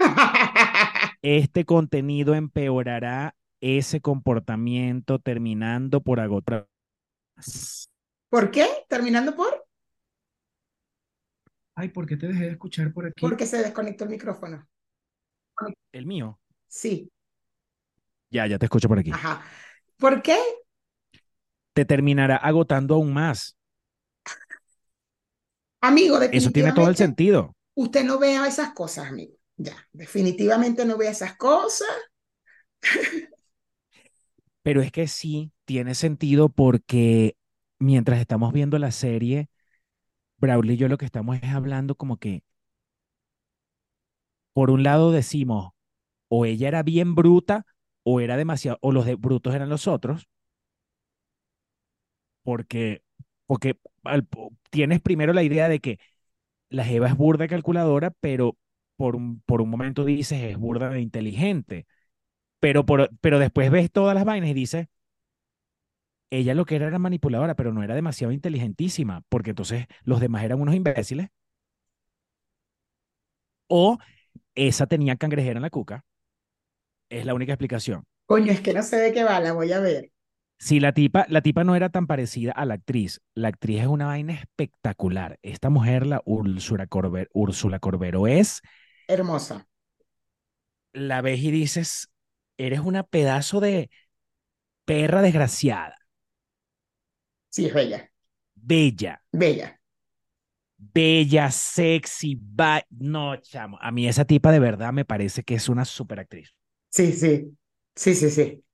este 1.22 1.64
contenido 1.64 2.34
empeorará 2.34 3.36
ese 3.60 4.00
comportamiento 4.00 5.20
terminando 5.20 6.00
por 6.00 6.18
agotar. 6.18 6.66
¿Por 8.32 8.50
qué? 8.50 8.66
Terminando 8.88 9.36
por, 9.36 9.52
Ay, 11.74 11.88
¿por 11.88 12.06
qué 12.06 12.16
te 12.16 12.28
dejé 12.28 12.44
de 12.44 12.50
escuchar 12.52 12.92
por 12.92 13.06
aquí? 13.06 13.36
porque 13.36 13.46
se 13.46 13.58
desconectó 13.58 14.04
el 14.04 14.10
micrófono. 14.10 14.68
El 15.92 16.06
mío. 16.06 16.40
Sí, 16.68 17.10
Ya, 18.30 18.46
ya 18.46 18.58
te 18.58 18.66
escucho 18.66 18.88
por 18.88 18.98
aquí. 18.98 19.18
ajá. 19.18 19.42
¿Por 19.98 20.22
qué? 20.22 20.38
Te 21.74 21.84
terminará 21.84 22.36
agotando 22.36 22.94
aún 22.94 23.12
más. 23.12 23.56
Amigo, 25.82 26.18
Eso 26.32 26.50
tiene 26.50 26.72
todo 26.72 26.88
el 26.88 26.96
sentido. 26.96 27.52
usted 27.74 28.04
no 28.04 28.18
vea 28.18 28.46
esas 28.46 28.72
cosas, 28.74 29.08
amigo. 29.08 29.34
Ya, 29.56 29.76
definitivamente 29.92 30.84
no 30.84 30.96
vea 30.96 31.10
esas 31.10 31.36
cosas. 31.36 31.88
Pero 34.62 34.82
es 34.82 34.92
que 34.92 35.08
sí 35.08 35.52
tiene 35.64 35.94
sentido 35.94 36.48
porque 36.50 37.36
mientras 37.80 38.20
estamos 38.20 38.52
viendo 38.54 38.78
la 38.78 38.92
serie, 38.92 39.48
Braulio 40.38 40.74
y 40.74 40.78
yo 40.78 40.88
lo 40.88 40.98
que 40.98 41.06
estamos 41.06 41.38
es 41.42 41.50
hablando 41.52 41.96
como 41.96 42.18
que, 42.18 42.44
por 44.52 44.70
un 44.70 44.82
lado 44.82 45.10
decimos, 45.12 45.72
o 46.28 46.46
ella 46.46 46.68
era 46.68 46.82
bien 46.84 47.14
bruta, 47.16 47.66
o 48.04 48.20
era 48.20 48.36
demasiado, 48.38 48.78
o 48.82 48.92
los 48.92 49.06
brutos 49.20 49.54
eran 49.54 49.68
los 49.70 49.88
otros, 49.88 50.28
porque, 52.42 53.02
porque 53.46 53.76
tienes 54.70 55.00
primero 55.00 55.32
la 55.32 55.42
idea 55.42 55.68
de 55.68 55.80
que 55.80 55.98
la 56.70 56.84
Jeva 56.84 57.08
es 57.08 57.16
burda 57.16 57.48
calculadora, 57.48 58.12
pero 58.20 58.58
por 58.96 59.16
un, 59.16 59.42
por 59.42 59.62
un 59.62 59.70
momento 59.70 60.04
dices 60.06 60.42
es 60.44 60.58
burda 60.58 60.90
de 60.90 61.00
inteligente, 61.02 61.86
pero, 62.60 62.84
pero 63.20 63.38
después 63.38 63.70
ves 63.70 63.90
todas 63.92 64.14
las 64.14 64.24
vainas 64.24 64.50
y 64.50 64.54
dices, 64.54 64.88
ella 66.30 66.54
lo 66.54 66.64
que 66.64 66.76
era 66.76 66.86
era 66.88 66.98
manipuladora, 66.98 67.54
pero 67.56 67.72
no 67.72 67.82
era 67.82 67.94
demasiado 67.94 68.32
inteligentísima, 68.32 69.22
porque 69.28 69.50
entonces 69.50 69.86
los 70.04 70.20
demás 70.20 70.44
eran 70.44 70.60
unos 70.60 70.74
imbéciles, 70.74 71.28
o 73.68 73.98
esa 74.56 74.86
tenía 74.88 75.16
cangrejera 75.16 75.58
en 75.58 75.62
la 75.62 75.70
cuca, 75.70 76.04
es 77.10 77.24
la 77.26 77.34
única 77.34 77.52
explicación. 77.52 78.04
Coño, 78.26 78.50
es 78.52 78.62
que 78.62 78.72
no 78.72 78.82
sé 78.82 78.96
de 78.96 79.12
qué 79.12 79.24
va, 79.24 79.38
la 79.40 79.52
voy 79.52 79.72
a 79.72 79.80
ver. 79.80 80.10
Si 80.58 80.78
la 80.78 80.92
tipa, 80.92 81.24
la 81.28 81.40
tipa 81.40 81.64
no 81.64 81.74
era 81.74 81.88
tan 81.88 82.06
parecida 82.06 82.52
a 82.52 82.64
la 82.66 82.74
actriz, 82.74 83.20
la 83.34 83.48
actriz 83.48 83.80
es 83.80 83.86
una 83.86 84.06
vaina 84.06 84.34
espectacular. 84.34 85.38
Esta 85.42 85.70
mujer, 85.70 86.06
la 86.06 86.20
Úrsula 86.24 86.86
Corber, 86.86 87.28
Úrsula 87.32 87.78
Corbero, 87.78 88.26
es, 88.26 88.60
Hermosa. 89.06 89.66
la 90.92 91.20
ves 91.22 91.40
y 91.40 91.50
dices, 91.50 92.08
eres 92.58 92.80
una 92.80 93.02
pedazo 93.04 93.60
de 93.60 93.90
perra 94.84 95.22
desgraciada, 95.22 95.96
Sí, 97.50 97.66
es 97.66 97.74
bella, 97.74 98.10
bella, 98.56 99.20
bella. 99.32 99.78
bella, 100.78 101.50
sexy, 101.50 102.36
ba- 102.40 102.84
no, 102.90 103.36
chamo. 103.36 103.78
A 103.80 103.90
mí 103.92 104.08
esa 104.08 104.24
tipa 104.24 104.50
de 104.52 104.58
verdad 104.60 104.92
me 104.92 105.04
parece 105.04 105.42
que 105.44 105.54
es 105.54 105.68
una 105.68 105.84
super 105.84 106.20
actriz. 106.20 106.54
Sí, 106.90 107.12
sí, 107.12 107.56
sí, 107.96 108.14
sí, 108.14 108.30
sí. 108.30 108.64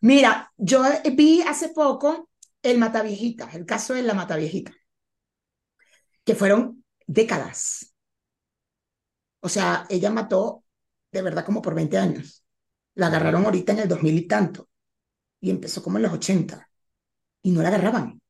Mira, 0.00 0.52
yo 0.56 0.82
vi 1.16 1.42
hace 1.42 1.68
poco 1.70 2.30
el 2.62 2.78
Mataviejita, 2.78 3.50
el 3.52 3.66
caso 3.66 3.94
de 3.94 4.02
la 4.02 4.14
Mataviejita, 4.14 4.72
que 6.24 6.34
fueron 6.34 6.84
décadas. 7.06 7.94
O 9.40 9.48
sea, 9.48 9.86
ella 9.90 10.10
mató 10.10 10.64
de 11.12 11.22
verdad 11.22 11.44
como 11.44 11.62
por 11.62 11.74
20 11.74 11.98
años. 11.98 12.44
La 12.94 13.08
agarraron 13.08 13.44
ahorita 13.44 13.72
en 13.72 13.80
el 13.80 13.88
2000 13.88 14.16
y 14.18 14.26
tanto. 14.26 14.68
Y 15.40 15.50
empezó 15.50 15.82
como 15.82 15.98
en 15.98 16.04
los 16.04 16.12
80. 16.14 16.70
Y 17.44 17.52
no 17.52 17.62
la 17.62 17.68
agarraban. 17.68 18.20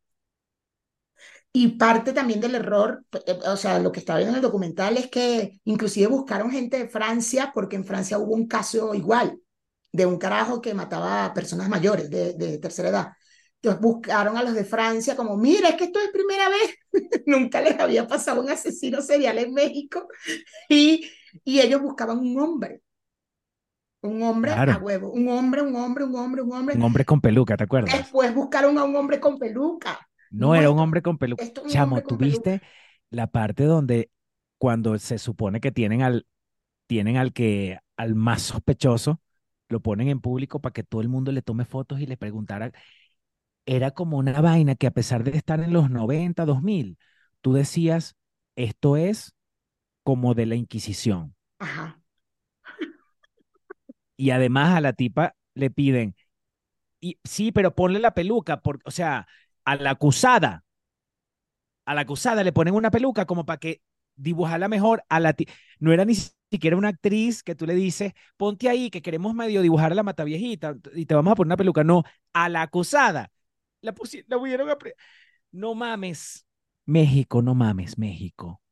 Y 1.52 1.68
parte 1.78 2.12
también 2.12 2.40
del 2.40 2.54
error, 2.56 3.04
eh, 3.26 3.38
o 3.46 3.56
sea, 3.56 3.78
lo 3.78 3.92
que 3.92 4.00
estaba 4.00 4.18
viendo 4.18 4.32
en 4.32 4.36
el 4.38 4.42
documental 4.42 4.96
es 4.96 5.08
que 5.08 5.60
inclusive 5.64 6.08
buscaron 6.08 6.50
gente 6.50 6.78
de 6.78 6.88
Francia 6.88 7.52
porque 7.54 7.76
en 7.76 7.84
Francia 7.84 8.18
hubo 8.18 8.34
un 8.34 8.48
caso 8.48 8.92
igual 8.94 9.38
de 9.92 10.06
un 10.06 10.18
carajo 10.18 10.60
que 10.62 10.74
mataba 10.74 11.26
a 11.26 11.34
personas 11.34 11.68
mayores 11.68 12.10
de, 12.10 12.34
de 12.34 12.58
tercera 12.58 12.90
edad. 12.90 13.12
Entonces 13.62 13.82
buscaron 13.82 14.38
a 14.38 14.44
los 14.44 14.54
de 14.54 14.64
Francia 14.64 15.16
como, 15.16 15.36
mira, 15.36 15.70
es 15.70 15.76
que 15.76 15.84
esto 15.86 16.00
es 16.00 16.10
primera 16.12 16.48
vez, 16.50 16.76
nunca 17.26 17.60
les 17.62 17.80
había 17.80 18.06
pasado 18.08 18.42
un 18.42 18.50
asesino 18.50 19.02
serial 19.02 19.38
en 19.40 19.54
México 19.54 20.08
y, 20.70 21.10
y 21.44 21.60
ellos 21.60 21.82
buscaban 21.82 22.20
un 22.20 22.40
hombre. 22.40 22.83
Un 24.04 24.22
hombre 24.22 24.52
Claro, 24.52 24.72
a 24.72 24.78
huevo, 24.78 25.10
un 25.10 25.28
hombre, 25.28 25.62
un 25.62 25.74
hombre, 25.76 26.04
un 26.04 26.14
hombre, 26.16 26.42
un 26.42 26.52
hombre. 26.52 26.76
un 26.76 26.82
hombre 26.82 27.04
con 27.04 27.20
peluca, 27.20 27.56
¿te 27.56 27.64
acuerdas? 27.64 27.94
Después 27.94 28.34
buscaron 28.34 28.78
a 28.78 28.84
un 28.84 28.94
hombre 28.96 29.20
con 29.20 29.38
peluca. 29.38 30.08
No 30.30 30.48
No, 30.48 30.54
era 30.54 30.70
un 30.70 30.78
hombre 30.78 31.02
con 31.02 31.18
peluca. 31.18 31.44
Chamo, 31.66 31.96
hombre 31.96 32.02
¿tú 32.02 32.08
con 32.08 32.18
peluca. 32.18 32.26
viste 32.26 32.62
la 33.10 33.26
parte 33.28 33.64
donde 33.64 34.10
cuando 34.58 34.98
se 34.98 35.18
supone 35.18 35.60
que 35.60 35.72
tienen 35.72 36.02
al, 36.02 36.26
tienen 36.86 37.16
al 37.18 37.32
que, 37.32 37.78
al 37.96 38.14
más 38.14 38.42
sospechoso, 38.42 39.20
lo 39.68 39.80
ponen 39.80 40.08
en 40.08 40.20
público 40.20 40.60
para 40.60 40.72
que 40.72 40.84
todo 40.84 41.00
el 41.02 41.08
mundo 41.08 41.32
le 41.32 41.42
tome 41.42 41.64
fotos 41.64 42.00
y 42.00 42.06
le 42.06 42.16
preguntara? 42.16 42.72
Era 43.66 43.92
como 43.92 44.18
una 44.18 44.40
vaina 44.40 44.74
que 44.76 44.86
a 44.86 44.90
pesar 44.92 45.24
de 45.24 45.36
estar 45.36 45.60
en 45.60 45.72
los 45.72 45.90
90, 45.90 46.44
2000, 46.46 46.98
tú 47.40 47.52
decías, 47.54 48.16
esto 48.56 48.96
es 48.96 49.34
como 50.04 50.34
de 50.34 50.46
la 50.46 50.56
Inquisición. 50.56 51.36
Ajá. 51.58 52.00
Y 54.16 54.30
además 54.30 54.76
a 54.76 54.80
la 54.80 54.92
tipa 54.92 55.34
le 55.54 55.70
piden, 55.70 56.16
y 57.00 57.18
sí, 57.24 57.52
pero 57.52 57.74
ponle 57.74 57.98
la 58.00 58.14
peluca, 58.14 58.60
porque, 58.62 58.84
o 58.86 58.90
sea, 58.92 59.26
a 59.64 59.76
la 59.76 59.90
acusada, 59.92 60.64
a 61.84 61.94
la 61.94 62.02
acusada 62.02 62.42
le 62.44 62.52
ponen 62.52 62.74
una 62.74 62.90
peluca 62.90 63.26
como 63.26 63.44
para 63.46 63.58
que 63.58 63.82
dibujarla 64.16 64.68
mejor 64.68 65.04
a 65.08 65.20
la 65.20 65.32
ti- 65.34 65.46
no 65.80 65.92
era 65.92 66.04
ni 66.04 66.14
siquiera 66.50 66.76
una 66.76 66.88
actriz 66.88 67.42
que 67.42 67.54
tú 67.54 67.66
le 67.66 67.74
dices, 67.74 68.12
ponte 68.36 68.68
ahí 68.68 68.90
que 68.90 69.02
queremos 69.02 69.34
medio 69.34 69.60
dibujar 69.62 69.92
a 69.92 69.94
la 69.94 70.02
mataviejita 70.02 70.76
y 70.94 71.06
te 71.06 71.14
vamos 71.14 71.32
a 71.32 71.34
poner 71.36 71.48
una 71.48 71.56
peluca, 71.56 71.84
no, 71.84 72.04
a 72.32 72.48
la 72.48 72.62
acusada. 72.62 73.30
La 73.80 73.92
la 74.28 74.38
pudieron 74.38 74.70
a 74.70 74.78
No 75.52 75.74
mames. 75.74 76.44
México, 76.86 77.42
no 77.42 77.54
mames, 77.54 77.98
México. 77.98 78.62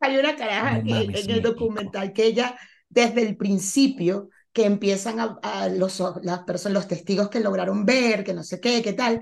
Hay 0.00 0.16
una 0.18 0.36
caraja 0.36 0.70
No 0.70 0.82
en, 0.86 0.90
mames, 0.90 1.26
en 1.26 1.30
el 1.30 1.40
México. 1.40 1.42
documental 1.42 2.12
que 2.12 2.26
ella, 2.26 2.56
desde 2.94 3.22
el 3.22 3.36
principio, 3.36 4.30
que 4.52 4.64
empiezan 4.66 5.20
a, 5.20 5.38
a 5.42 5.68
los, 5.68 6.00
las 6.22 6.40
personas, 6.44 6.74
los 6.74 6.88
testigos 6.88 7.28
que 7.28 7.40
lograron 7.40 7.84
ver, 7.84 8.24
que 8.24 8.34
no 8.34 8.44
sé 8.44 8.60
qué, 8.60 8.82
qué 8.82 8.92
tal, 8.92 9.20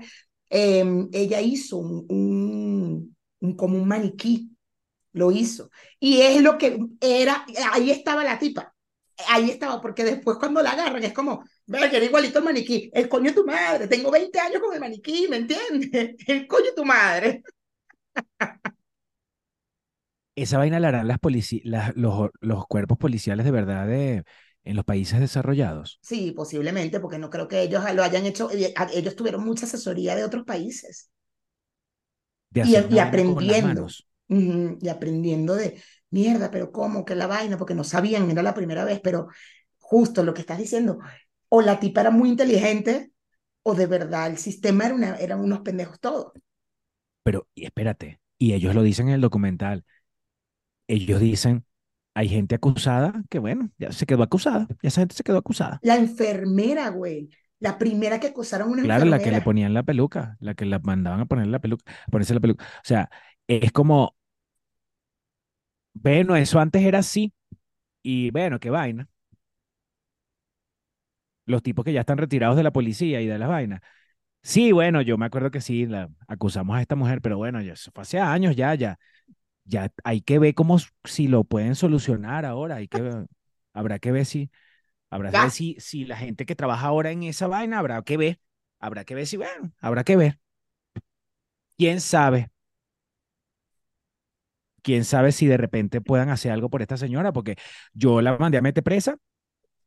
eh, 0.49 0.83
ella 1.11 1.41
hizo 1.41 1.77
un, 1.77 2.05
un, 2.09 3.15
un, 3.41 3.55
como 3.57 3.77
un 3.77 3.87
maniquí, 3.87 4.55
lo 5.13 5.31
hizo. 5.31 5.69
Y 5.99 6.21
es 6.21 6.41
lo 6.41 6.57
que 6.57 6.79
era, 7.01 7.45
ahí 7.71 7.91
estaba 7.91 8.23
la 8.23 8.39
tipa, 8.39 8.73
ahí 9.29 9.49
estaba, 9.51 9.81
porque 9.81 10.03
después 10.03 10.37
cuando 10.39 10.61
la 10.61 10.71
agarran 10.71 11.03
es 11.03 11.13
como, 11.13 11.43
ve 11.67 11.89
que 11.89 11.97
era 11.97 12.05
igualito 12.05 12.39
el 12.39 12.45
maniquí, 12.45 12.89
el 12.93 13.09
coño 13.09 13.31
de 13.31 13.33
tu 13.35 13.45
madre, 13.45 13.87
tengo 13.87 14.11
20 14.11 14.39
años 14.39 14.61
con 14.61 14.73
el 14.73 14.79
maniquí, 14.81 15.27
¿me 15.29 15.37
entiendes? 15.37 16.15
El 16.27 16.47
coño 16.47 16.65
de 16.67 16.73
tu 16.75 16.85
madre. 16.85 17.43
Esa 20.35 20.57
vaina 20.57 20.79
la 20.79 20.87
harán 20.89 21.07
las 21.07 21.19
las- 21.63 21.95
los, 21.95 22.29
los 22.41 22.65
cuerpos 22.67 22.97
policiales 22.97 23.45
de 23.45 23.51
verdad 23.51 23.87
de, 23.87 24.23
en 24.63 24.75
los 24.75 24.85
países 24.85 25.19
desarrollados. 25.19 26.01
Sí, 26.01 26.31
posiblemente, 26.33 26.99
porque 26.99 27.17
no 27.17 27.29
creo 27.31 27.47
que 27.47 27.61
ellos 27.63 27.83
lo 27.95 28.03
hayan 28.03 28.25
hecho. 28.27 28.51
eh, 28.51 28.73
Ellos 28.93 29.15
tuvieron 29.15 29.43
mucha 29.45 29.65
asesoría 29.65 30.15
de 30.15 30.23
otros 30.25 30.43
países 30.45 31.09
De 32.51 32.61
y, 32.61 32.99
aprendiendo, 32.99 33.93
y 34.27 34.89
aprendiendo 34.89 35.55
de 35.55 35.81
mierda, 36.09 36.49
pero 36.51 36.71
¿cómo? 36.71 37.05
que 37.05 37.15
la 37.15 37.27
vaina? 37.27 37.57
Porque 37.57 37.75
no 37.75 37.83
sabían, 37.83 38.29
era 38.31 38.41
la 38.43 38.53
primera 38.53 38.85
vez, 38.85 38.99
pero 39.03 39.27
justo 39.79 40.23
lo 40.23 40.33
que 40.33 40.41
estás 40.41 40.57
diciendo, 40.59 40.99
o 41.49 41.61
la 41.61 41.79
tipa 41.79 42.01
era 42.01 42.11
muy 42.11 42.29
inteligente, 42.29 43.11
o 43.63 43.75
de 43.75 43.87
verdad 43.87 44.27
el 44.27 44.37
sistema 44.37 44.85
era 44.85 44.95
una, 44.95 45.15
eran 45.17 45.39
unos 45.41 45.61
pendejos 45.61 45.99
todos. 45.99 46.33
Pero 47.23 47.47
y 47.55 47.65
espérate, 47.65 48.19
y 48.37 48.53
ellos 48.53 48.75
lo 48.75 48.83
dicen 48.83 49.07
en 49.09 49.15
el 49.15 49.21
documental. 49.21 49.85
Ellos 50.93 51.19
dicen, 51.19 51.65
hay 52.15 52.29
gente 52.29 52.55
acusada 52.55 53.23
que 53.29 53.39
bueno, 53.39 53.69
ya 53.77 53.91
se 53.91 54.05
quedó 54.05 54.23
acusada, 54.23 54.67
ya 54.81 54.89
esa 54.89 55.01
gente 55.01 55.15
se 55.15 55.23
quedó 55.23 55.37
acusada. 55.37 55.81
La 55.81 55.95
enfermera, 55.97 56.89
güey, 56.89 57.29
la 57.59 57.77
primera 57.77 58.19
que 58.19 58.27
acusaron 58.27 58.69
a 58.69 58.71
una 58.71 58.81
Claro, 58.81 59.05
la 59.05 59.19
que 59.21 59.31
le 59.31 59.41
enfermera. 59.41 59.41
ponían 59.41 59.73
la 59.73 59.83
peluca, 59.83 60.35
la 60.41 60.55
que 60.55 60.65
la 60.65 60.79
mandaban 60.79 61.21
a 61.21 61.25
poner 61.25 61.47
la 61.47 61.59
peluca, 61.59 61.89
a 62.05 62.11
ponerse 62.11 62.33
la 62.33 62.41
peluca. 62.41 62.65
O 62.65 62.81
sea, 62.83 63.09
es 63.47 63.71
como, 63.71 64.15
bueno, 65.93 66.35
eso 66.35 66.59
antes 66.59 66.83
era 66.83 66.99
así, 66.99 67.33
y 68.03 68.31
bueno, 68.31 68.59
qué 68.59 68.69
vaina. 68.69 69.09
Los 71.45 71.61
tipos 71.63 71.83
que 71.85 71.93
ya 71.93 72.01
están 72.01 72.17
retirados 72.17 72.55
de 72.57 72.63
la 72.63 72.71
policía 72.71 73.21
y 73.21 73.27
de 73.27 73.37
las 73.37 73.49
vainas. 73.49 73.81
Sí, 74.43 74.71
bueno, 74.73 75.01
yo 75.01 75.17
me 75.17 75.25
acuerdo 75.27 75.51
que 75.51 75.61
sí, 75.61 75.85
la 75.87 76.09
acusamos 76.27 76.77
a 76.77 76.81
esta 76.81 76.95
mujer, 76.95 77.21
pero 77.21 77.37
bueno, 77.37 77.61
ya 77.61 77.73
eso 77.73 77.91
fue 77.93 78.03
hace 78.03 78.19
años 78.19 78.55
ya, 78.55 78.75
ya, 78.75 78.99
ya 79.65 79.91
hay 80.03 80.21
que 80.21 80.39
ver 80.39 80.53
cómo 80.55 80.77
si 81.05 81.27
lo 81.27 81.43
pueden 81.45 81.75
solucionar 81.75 82.45
ahora, 82.45 82.75
hay 82.77 82.87
que 82.87 83.01
ver- 83.01 83.27
habrá 83.73 83.99
que 83.99 84.11
ver 84.11 84.25
si, 84.25 84.51
habrá 85.11 85.31
que 85.33 85.41
ver 85.41 85.51
si, 85.51 85.77
si 85.79 86.05
la 86.05 86.17
gente 86.17 86.45
que 86.47 86.55
trabaja 86.55 86.87
ahora 86.87 87.11
en 87.11 87.23
esa 87.23 87.47
vaina, 87.47 87.79
habrá 87.79 88.01
que 88.03 88.17
ver, 88.17 88.39
habrá 88.79 89.05
que 89.05 89.15
ver 89.15 89.27
si, 89.27 89.37
bueno, 89.37 89.73
habrá 89.81 90.03
que 90.05 90.17
ver. 90.17 90.39
¿Quién 91.77 91.99
sabe? 92.01 92.49
¿Quién 94.81 95.05
sabe 95.05 95.31
si 95.31 95.47
de 95.47 95.57
repente 95.57 96.01
puedan 96.01 96.29
hacer 96.29 96.51
algo 96.51 96.69
por 96.69 96.81
esta 96.81 96.97
señora? 96.97 97.31
Porque 97.33 97.55
yo 97.93 98.21
la 98.21 98.37
mandé 98.37 98.57
a 98.57 98.61
meter 98.61 98.83
presa 98.83 99.17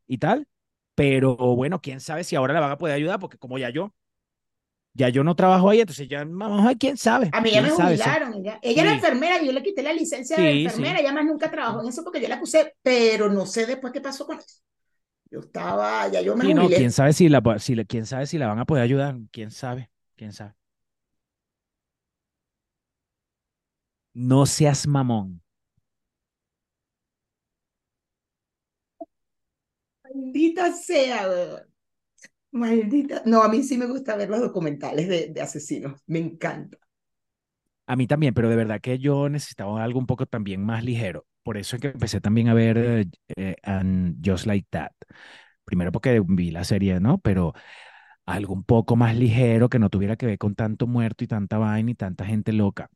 y 0.06 0.18
tal, 0.18 0.48
pero 0.94 1.36
bueno, 1.56 1.80
quién 1.82 2.00
sabe 2.00 2.24
si 2.24 2.36
ahora 2.36 2.54
la 2.54 2.60
van 2.60 2.72
a 2.72 2.78
poder 2.78 2.96
ayudar, 2.96 3.20
porque 3.20 3.38
como 3.38 3.58
ya 3.58 3.70
yo, 3.70 3.94
ya 4.96 5.08
yo 5.10 5.22
no 5.24 5.34
trabajo 5.36 5.70
ahí, 5.70 5.80
entonces 5.80 6.08
ya, 6.08 6.24
ver, 6.24 6.78
quién 6.78 6.96
sabe, 6.96 7.30
A 7.32 7.40
mí 7.40 7.50
ya 7.52 7.62
me 7.62 7.68
sabe, 7.70 7.96
jubilaron. 7.98 8.34
Ella, 8.34 8.58
ella 8.62 8.82
era 8.82 8.92
enfermera 8.94 9.42
yo 9.42 9.52
le 9.52 9.62
quité 9.62 9.82
la 9.82 9.92
licencia 9.92 10.38
de 10.38 10.52
enfermera. 10.52 10.98
sí. 10.98 11.00
Ella 11.00 11.12
más 11.12 11.24
nunca 11.24 11.50
trabajó 11.50 11.82
en 11.82 11.88
eso 11.88 12.02
porque 12.02 12.20
yo 12.20 12.28
la 12.28 12.36
acusé, 12.36 12.74
pero 12.82 13.28
no 13.30 13.46
sé 13.46 13.66
después 13.66 13.92
qué 13.92 14.00
pasó 14.00 14.26
con 14.26 14.38
eso. 14.38 14.60
Yo 15.30 15.40
estaba, 15.40 16.08
ya 16.08 16.20
yo 16.22 16.36
me 16.36 16.44
Sí, 16.44 16.54
no, 16.54 16.70
quién 16.72 16.92
jubilé. 16.92 16.92
sabe 16.92 17.12
si 17.12 17.28
la, 17.28 17.42
si 17.58 17.74
quién 17.86 18.06
sabe 18.06 18.26
si 18.26 18.38
la 18.38 18.46
van 18.48 18.58
a 18.58 18.64
poder 18.66 18.82
ayudar, 18.84 19.16
quién 19.32 19.50
sabe, 19.50 19.90
quién 20.16 20.32
sabe. 20.32 20.54
No 24.30 24.46
seas 24.46 24.84
mamón. 24.88 25.40
Maldita 30.04 30.72
sea, 30.72 31.28
weón. 31.28 31.75
Maldita. 32.56 33.22
No, 33.26 33.42
a 33.42 33.48
mí 33.48 33.62
sí 33.62 33.78
me 33.78 33.86
gusta 33.86 34.16
ver 34.16 34.28
los 34.30 34.40
documentales 34.40 35.08
de, 35.08 35.28
de 35.28 35.40
asesinos. 35.42 36.00
Me 36.06 36.18
encanta. 36.18 36.78
A 37.86 37.94
mí 37.96 38.06
también, 38.06 38.34
pero 38.34 38.48
de 38.50 38.56
verdad 38.56 38.80
que 38.80 38.98
yo 38.98 39.28
necesitaba 39.28 39.82
algo 39.84 39.98
un 40.00 40.06
poco 40.06 40.26
también 40.26 40.64
más 40.64 40.82
ligero. 40.84 41.26
Por 41.44 41.56
eso 41.56 41.76
es 41.76 41.82
que 41.82 41.88
empecé 41.88 42.20
también 42.20 42.48
a 42.48 42.54
ver 42.54 42.78
eh, 42.78 43.06
eh, 43.36 43.56
And 43.62 44.16
Just 44.26 44.46
Like 44.46 44.66
That. 44.70 44.90
Primero 45.64 45.92
porque 45.92 46.20
vi 46.26 46.50
la 46.50 46.64
serie, 46.64 46.98
¿no? 47.00 47.18
Pero 47.18 47.54
algo 48.26 48.54
un 48.54 48.64
poco 48.64 48.96
más 48.96 49.16
ligero 49.16 49.68
que 49.70 49.78
no 49.80 49.90
tuviera 49.90 50.16
que 50.16 50.26
ver 50.26 50.38
con 50.38 50.54
tanto 50.56 50.86
muerto 50.88 51.24
y 51.24 51.28
tanta 51.28 51.58
vaina 51.58 51.92
y 51.92 51.94
tanta 51.96 52.26
gente 52.26 52.52
loca. 52.52 52.90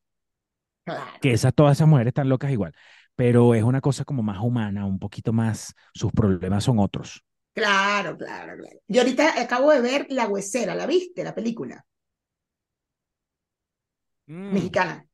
Claro, 0.84 1.20
Que 1.20 1.32
esas, 1.32 1.54
todas 1.54 1.76
esas 1.78 1.88
mujeres 1.88 2.10
están 2.10 2.28
locas 2.28 2.50
igual. 2.52 2.74
Pero 3.16 3.54
es 3.54 3.62
una 3.62 3.80
cosa 3.80 4.04
como 4.04 4.22
más 4.22 4.38
humana, 4.40 4.86
un 4.86 4.98
poquito 4.98 5.32
más, 5.32 5.74
sus 5.94 6.12
problemas 6.12 6.64
son 6.64 6.78
otros. 6.78 7.24
Claro, 7.54 8.16
claro, 8.16 8.56
claro. 8.56 8.80
Yo 8.88 9.00
ahorita 9.02 9.40
acabo 9.40 9.70
de 9.72 9.80
ver 9.80 10.06
La 10.10 10.26
Huesera, 10.28 10.74
¿la 10.74 10.86
viste? 10.86 11.24
La 11.24 11.34
película 11.34 11.84
Mm, 14.28 14.70
mexicana. 14.70 15.06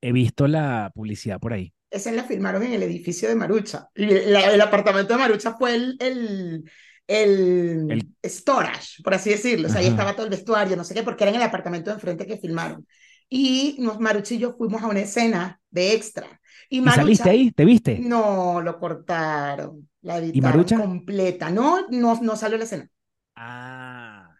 he 0.00 0.12
visto 0.12 0.46
la 0.48 0.90
publicidad 0.94 1.40
por 1.40 1.52
ahí. 1.54 1.72
Esa 1.90 2.10
la 2.12 2.24
filmaron 2.24 2.62
en 2.62 2.72
el 2.72 2.82
edificio 2.82 3.28
de 3.28 3.34
Marucha. 3.34 3.88
La- 3.94 4.54
el 4.54 4.60
apartamento 4.60 5.12
de 5.12 5.18
Marucha 5.18 5.52
fue 5.54 5.74
el, 5.74 5.96
el, 6.00 6.70
el 7.06 7.88
El, 7.88 8.02
storage, 8.24 9.02
por 9.02 9.12
así 9.14 9.30
decirlo. 9.30 9.66
O 9.68 9.70
sea, 9.70 9.82
ahí 9.82 9.88
estaba 9.88 10.14
todo 10.14 10.24
el 10.24 10.30
vestuario, 10.30 10.74
no 10.76 10.84
sé 10.84 10.94
qué, 10.94 11.02
porque 11.02 11.24
era 11.24 11.30
en 11.32 11.36
el 11.36 11.42
apartamento 11.42 11.90
de 11.90 11.94
enfrente 11.96 12.26
que 12.26 12.38
filmaron. 12.38 12.86
Y 13.34 13.76
nos, 13.80 13.98
Marucha 14.00 14.34
y 14.34 14.38
yo 14.38 14.54
fuimos 14.56 14.82
a 14.82 14.88
una 14.88 15.00
escena 15.00 15.60
de 15.70 15.94
extra. 15.94 16.40
Y 16.68 16.80
¿Y 16.84 16.92
saliste 16.92 17.28
Marucha, 17.28 17.30
ahí? 17.30 17.50
¿Te 17.52 17.64
viste? 17.64 18.08
no, 18.10 18.60
lo 18.62 18.78
cortaron, 18.78 19.88
la 20.02 20.18
¿Y 20.30 20.40
editaron 20.40 20.40
Marucha? 20.40 20.76
completa. 20.76 21.50
No, 21.50 21.86
no, 21.90 22.20
no 22.22 22.36
salió 22.36 22.58
la 22.58 22.64
escena. 22.64 22.90
Ah, 23.36 24.38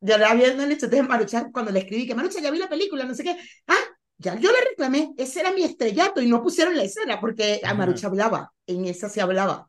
Yo 0.00 0.18
la 0.18 0.30
había 0.32 0.50
dicho, 0.50 0.86
entonces 0.86 1.08
Marucha, 1.08 1.50
cuando 1.52 1.70
le 1.72 1.80
escribí 1.80 2.06
que 2.06 2.14
Marucha 2.14 2.40
ya 2.40 2.50
vi 2.50 2.58
la 2.58 2.68
película, 2.68 3.04
no 3.04 3.14
sé 3.14 3.24
qué, 3.24 3.36
ah, 3.68 3.74
ya 4.18 4.34
yo 4.38 4.52
le 4.52 4.60
reclamé, 4.70 5.14
ese 5.16 5.40
era 5.40 5.52
mi 5.52 5.62
estrellato 5.64 6.20
y 6.20 6.28
no 6.28 6.42
pusieron 6.42 6.76
la 6.76 6.84
escena 6.84 7.20
porque 7.20 7.60
a. 7.64 7.74
Marucha 7.74 8.08
hablaba, 8.08 8.52
en 8.66 8.84
esa 8.84 9.08
se 9.08 9.20
hablaba. 9.22 9.68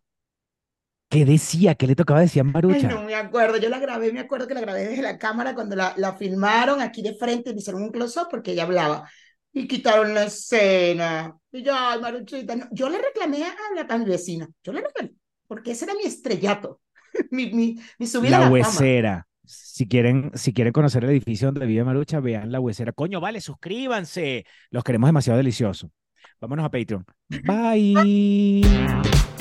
¿Qué 1.16 1.26
decía? 1.26 1.76
¿Qué 1.76 1.88
le 1.88 1.96
tocaba 1.96 2.20
decir 2.22 2.42
a 2.42 2.46
Ay, 2.46 2.52
Marucha? 2.52 2.88
no 2.88 3.04
me 3.04 3.16
acuerdo, 3.16 3.58
yo 3.58 3.70
la 3.70 3.80
grabé, 3.80 4.12
me 4.12 4.20
acuerdo 4.20 4.48
que 4.48 4.54
la 4.56 4.62
grabé 4.62 4.86
desde 4.88 5.04
la 5.04 5.18
cámara 5.18 5.54
cuando 5.54 5.76
la, 5.76 5.94
la 5.98 6.14
filmaron 6.18 6.82
aquí 6.82 7.02
de 7.02 7.14
frente, 7.16 7.54
me 7.54 7.60
hicieron 7.60 7.84
un 7.84 7.92
close-up 7.92 8.28
porque 8.30 8.52
ella 8.54 8.64
hablaba 8.64 9.10
y 9.54 9.68
quitaron 9.68 10.14
la 10.14 10.26
escena. 10.26 11.36
Y 11.52 11.64
yo, 11.64 11.74
ay, 11.76 12.02
Maruchita, 12.02 12.56
no. 12.56 12.68
Yo 12.72 12.90
le 12.90 12.98
reclamé 13.02 13.44
a, 13.44 13.54
la, 13.76 13.82
a 13.88 13.98
mi 13.98 14.06
vecina, 14.06 14.48
yo 14.64 14.74
le 14.74 14.82
reclamé, 14.82 15.14
porque 15.48 15.72
ese 15.72 15.86
era 15.86 15.94
mi 15.96 16.04
estrellato, 16.04 16.82
mi, 17.32 17.52
mi, 17.54 17.80
mi 18.00 18.08
subida 18.08 18.38
a 18.38 18.40
La 18.40 18.46
la 18.50 18.52
fama. 18.52 18.52
Huesera. 18.52 19.28
Si 19.46 19.88
quieren, 19.88 20.32
si 20.34 20.54
quieren 20.54 20.74
conocer 20.74 21.04
el 21.04 21.12
edificio 21.12 21.48
donde 21.48 21.66
vive 21.68 21.84
Marucha, 21.84 22.20
vean 22.20 22.52
La 22.52 22.60
Huesera. 22.60 22.92
Coño, 22.94 23.22
vale, 23.22 23.42
suscríbanse. 23.42 24.46
Los 24.72 24.84
queremos 24.84 25.08
demasiado 25.08 25.38
delicioso. 25.38 25.92
Vámonos 26.42 26.66
a 26.66 26.72
Patreon. 26.72 27.06
Bye. 27.44 29.35